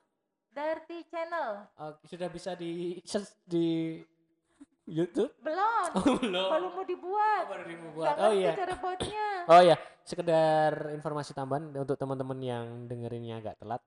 Dirty 0.53 1.05
Channel. 1.13 1.49
Oke, 1.77 2.01
sudah 2.09 2.29
bisa 2.33 2.57
di 2.57 2.97
search 3.05 3.29
di 3.45 4.01
YouTube? 4.87 5.33
belum 5.39 5.89
Oh, 5.93 6.17
belum. 6.17 6.49
baru 6.49 6.67
mau 6.71 6.83
dibuat 6.83 7.43
Oh, 7.43 7.49
baru 7.49 7.65
dibuat. 7.65 8.15
Oh 8.17 8.33
iya. 8.33 8.53
cara 8.55 8.75
buatnya 8.75 9.27
Oh 9.47 9.61
ya, 9.61 9.77
sekedar 10.03 10.73
informasi 10.91 11.31
tambahan 11.33 11.71
untuk 11.73 11.95
teman-teman 11.95 12.39
yang 12.39 12.65
dengerinnya 12.85 13.39
agak 13.39 13.59
telat. 13.59 13.83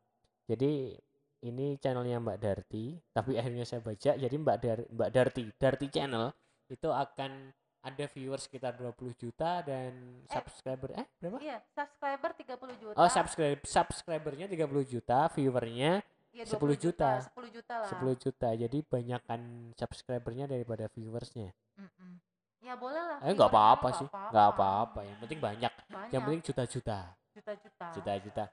Jadi 0.46 0.96
ini 1.42 1.76
channelnya 1.78 2.20
Mbak 2.20 2.38
Darti, 2.38 3.00
tapi 3.10 3.36
akhirnya 3.36 3.64
saya 3.64 3.80
baca 3.80 4.12
jadi 4.14 4.36
Mbak 4.36 4.58
Dar 4.58 4.80
Mbak 4.86 5.10
Darti, 5.10 5.44
Darti 5.56 5.88
channel 5.88 6.36
itu 6.68 6.88
akan 6.88 7.52
ada 7.80 8.06
viewers 8.06 8.44
sekitar 8.44 8.76
20 8.76 8.92
juta 9.16 9.64
dan 9.64 9.96
Eh. 10.20 10.28
subscriber 10.30 10.92
eh 10.94 11.08
berapa? 11.16 11.40
iya 11.40 11.64
subscriber 11.70 12.36
30 12.36 12.76
juta 12.76 12.96
Oh, 12.96 13.08
subscribe 13.08 13.60
subscribernya 13.64 14.46
30 14.46 14.84
juta, 14.86 15.32
viewernya 15.32 16.04
Iya, 16.30 16.44
10 16.46 16.78
20 16.78 16.78
juta. 16.78 17.10
10 17.26 17.50
juta 17.50 17.74
lah 17.82 17.90
10 17.90 18.16
juta. 18.16 18.50
Jadi 18.54 18.78
banyakkan 18.86 19.42
subscribernya 19.76 20.46
daripada 20.46 20.86
viewersnya. 20.94 21.52
Mm-mm. 21.80 22.20
ya 22.60 22.76
boleh 22.76 23.00
lah 23.00 23.18
Eh 23.24 23.32
nggak 23.32 23.50
apa-apa 23.56 23.88
sih, 23.96 24.08
nggak 24.08 24.48
apa-apa. 24.56 25.00
Yang 25.08 25.18
penting 25.24 25.40
banyak. 25.40 25.74
banyak 25.88 26.12
Yang 26.12 26.22
penting 26.28 26.42
juta-juta. 26.44 27.00
juta-juta 27.34 27.86
Juta-juta. 27.96 28.46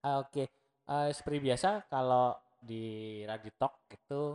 Ah, 0.00 0.22
Oke, 0.24 0.48
Eh, 0.88 1.12
seperti 1.12 1.38
biasa 1.44 1.84
kalau 1.92 2.32
di 2.64 3.20
Radio 3.28 3.52
Talk 3.60 3.76
itu 3.92 4.32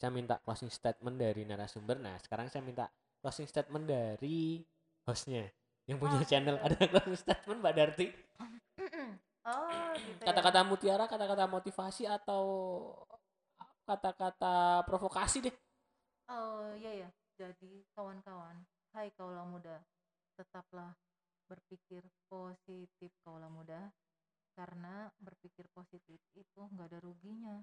saya 0.00 0.08
minta 0.08 0.40
closing 0.40 0.72
statement 0.72 1.20
dari 1.20 1.44
narasumber. 1.44 2.00
Nah, 2.00 2.16
sekarang 2.24 2.48
saya 2.48 2.64
minta 2.64 2.88
closing 3.20 3.44
statement 3.44 3.84
dari 3.84 4.64
hostnya 5.04 5.44
yang 5.84 6.00
punya 6.00 6.16
Oh, 6.16 6.24
channel. 6.24 6.56
Ada 6.56 6.88
closing 6.88 7.20
statement 7.20 7.58
Mbak 7.60 7.74
Darti? 7.76 8.06
Oh 9.46 9.90
gitu 9.98 10.22
ya. 10.22 10.26
Kata-kata 10.30 10.60
mutiara, 10.66 11.04
kata-kata 11.10 11.44
motivasi 11.50 12.06
atau 12.06 12.44
kata-kata 13.86 14.86
provokasi 14.86 15.50
deh. 15.50 15.54
Oh 16.30 16.70
iya 16.78 17.06
ya. 17.06 17.08
Jadi 17.34 17.82
kawan-kawan, 17.96 18.62
hai 18.94 19.10
kaulah 19.16 19.42
muda, 19.48 19.82
tetaplah 20.38 20.94
berpikir 21.50 22.04
positif 22.30 23.10
kaulah 23.24 23.50
muda, 23.50 23.90
karena 24.54 25.10
berpikir 25.18 25.66
positif 25.72 26.20
itu 26.36 26.60
nggak 26.60 26.92
ada 26.92 26.98
ruginya. 27.02 27.58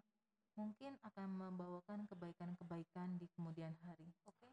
Mungkin 0.57 0.99
akan 1.05 1.27
membawakan 1.39 2.03
kebaikan-kebaikan 2.11 3.15
di 3.15 3.31
kemudian 3.31 3.71
hari. 3.87 4.11
Oke? 4.27 4.49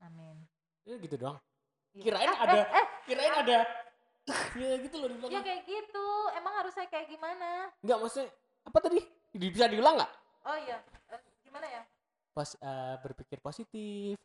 Amin. 0.00 0.48
Ya 0.88 0.96
gitu 0.96 1.14
doang. 1.20 1.36
Iya. 1.92 2.02
Kirain 2.08 2.32
Ah, 2.32 2.38
ada, 2.48 2.60
eh, 2.64 2.66
eh, 2.80 2.86
kirain 3.04 3.34
ada. 3.36 3.58
ya 4.60 4.78
gitu 4.78 4.96
loh 5.02 5.08
di 5.10 5.16
belakang. 5.18 5.42
kayak 5.42 5.62
gitu. 5.66 6.06
Emang 6.38 6.54
harus 6.62 6.72
saya 6.74 6.86
kayak 6.86 7.10
gimana? 7.10 7.70
Enggak 7.82 7.98
maksudnya 7.98 8.28
apa 8.62 8.78
tadi? 8.78 9.00
Di- 9.32 9.50
Bisa 9.50 9.66
diulang 9.66 9.98
nggak? 9.98 10.12
Oh 10.46 10.56
iya, 10.58 10.78
Eh, 11.10 11.20
gimana 11.42 11.66
ya? 11.66 11.82
Pas 12.32 12.50
eh, 12.54 12.94
berpikir 13.02 13.38
positif. 13.42 14.16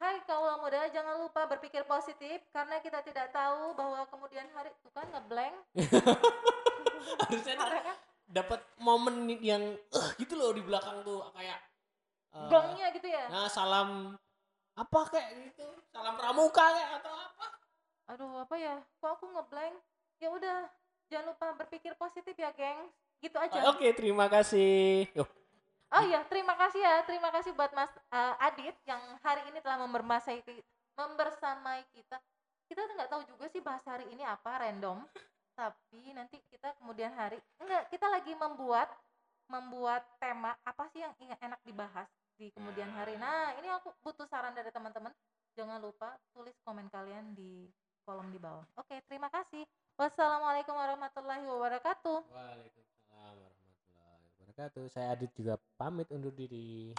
Hai 0.00 0.16
kaulah 0.24 0.56
muda, 0.56 0.88
jangan 0.88 1.20
lupa 1.20 1.44
berpikir 1.44 1.84
positif 1.84 2.40
karena 2.56 2.80
kita 2.80 3.04
tidak 3.04 3.36
tahu 3.36 3.76
bahwa 3.76 4.00
kemudian 4.08 4.48
hari 4.56 4.72
itu 4.72 4.88
kan 4.96 5.04
ngeblank. 5.12 5.52
Harusnya 7.20 7.56
dapat 8.24 8.64
momen 8.80 9.28
yang 9.44 9.60
eh 9.76 10.08
gitu 10.16 10.40
loh 10.40 10.56
di 10.56 10.64
belakang 10.64 11.04
tuh 11.04 11.20
kayak 11.36 11.60
eh, 12.32 12.48
gongnya 12.48 12.88
gitu 12.96 13.12
ya. 13.12 13.28
Nah, 13.28 13.46
salam 13.52 14.16
apa 14.72 15.00
kayak 15.12 15.52
gitu? 15.52 15.68
Salam 15.92 16.16
pramuka 16.16 16.64
kayak 16.64 16.90
atau 17.04 17.12
apa? 17.12 17.59
Aduh, 18.10 18.42
apa 18.42 18.58
ya? 18.58 18.82
Kok 18.98 19.10
aku 19.18 19.24
ngeblank? 19.30 19.74
Ya 20.18 20.28
udah, 20.34 20.66
jangan 21.06 21.30
lupa 21.30 21.46
berpikir 21.54 21.94
positif 21.94 22.34
ya, 22.34 22.50
geng. 22.50 22.90
Gitu 23.22 23.38
aja. 23.38 23.70
Oke, 23.70 23.94
terima 23.94 24.26
kasih. 24.26 25.06
Oh 25.90 26.02
iya, 26.06 26.22
terima 26.26 26.54
kasih 26.58 26.80
ya. 26.82 27.02
Terima 27.06 27.30
kasih 27.30 27.54
buat 27.54 27.70
Mas 27.74 27.90
eh, 27.90 28.46
Adit 28.46 28.74
yang 28.86 29.02
hari 29.22 29.42
ini 29.50 29.58
telah 29.62 29.78
membermasai 29.86 30.42
membersamai 30.94 31.86
kita. 31.94 32.18
Kita 32.70 32.86
tuh 32.86 32.94
nggak 32.94 33.10
tahu 33.10 33.22
juga 33.26 33.50
sih 33.50 33.58
bahas 33.58 33.82
hari 33.82 34.06
ini 34.10 34.22
apa, 34.22 34.62
random. 34.62 35.02
Tapi 35.58 36.14
nanti 36.14 36.38
kita 36.46 36.72
kemudian 36.78 37.10
hari 37.14 37.42
enggak, 37.58 37.90
kita 37.90 38.06
lagi 38.06 38.32
membuat 38.38 38.86
membuat 39.50 40.06
tema 40.22 40.54
apa 40.62 40.86
sih 40.94 41.02
yang 41.02 41.12
enak 41.18 41.58
dibahas 41.66 42.06
di 42.38 42.54
kemudian 42.54 42.88
hari. 42.94 43.18
Nah, 43.18 43.58
ini 43.58 43.66
aku 43.74 43.90
butuh 44.00 44.24
saran 44.30 44.54
dari 44.54 44.70
teman-teman. 44.70 45.10
Jangan 45.58 45.82
lupa 45.82 46.14
tulis 46.30 46.54
komen 46.62 46.86
kalian 46.88 47.34
di 47.34 47.66
kolom 48.10 48.26
di 48.34 48.42
bawah. 48.42 48.66
Oke, 48.74 48.98
terima 49.06 49.30
kasih. 49.30 49.62
Wassalamualaikum 49.94 50.74
warahmatullahi 50.74 51.46
wabarakatuh. 51.46 52.26
Waalaikumsalam 52.26 53.34
warahmatullahi 53.38 54.22
wabarakatuh. 54.34 54.84
Saya 54.90 55.14
Adit 55.14 55.30
juga 55.38 55.54
pamit 55.78 56.10
undur 56.10 56.34
diri. 56.34 56.90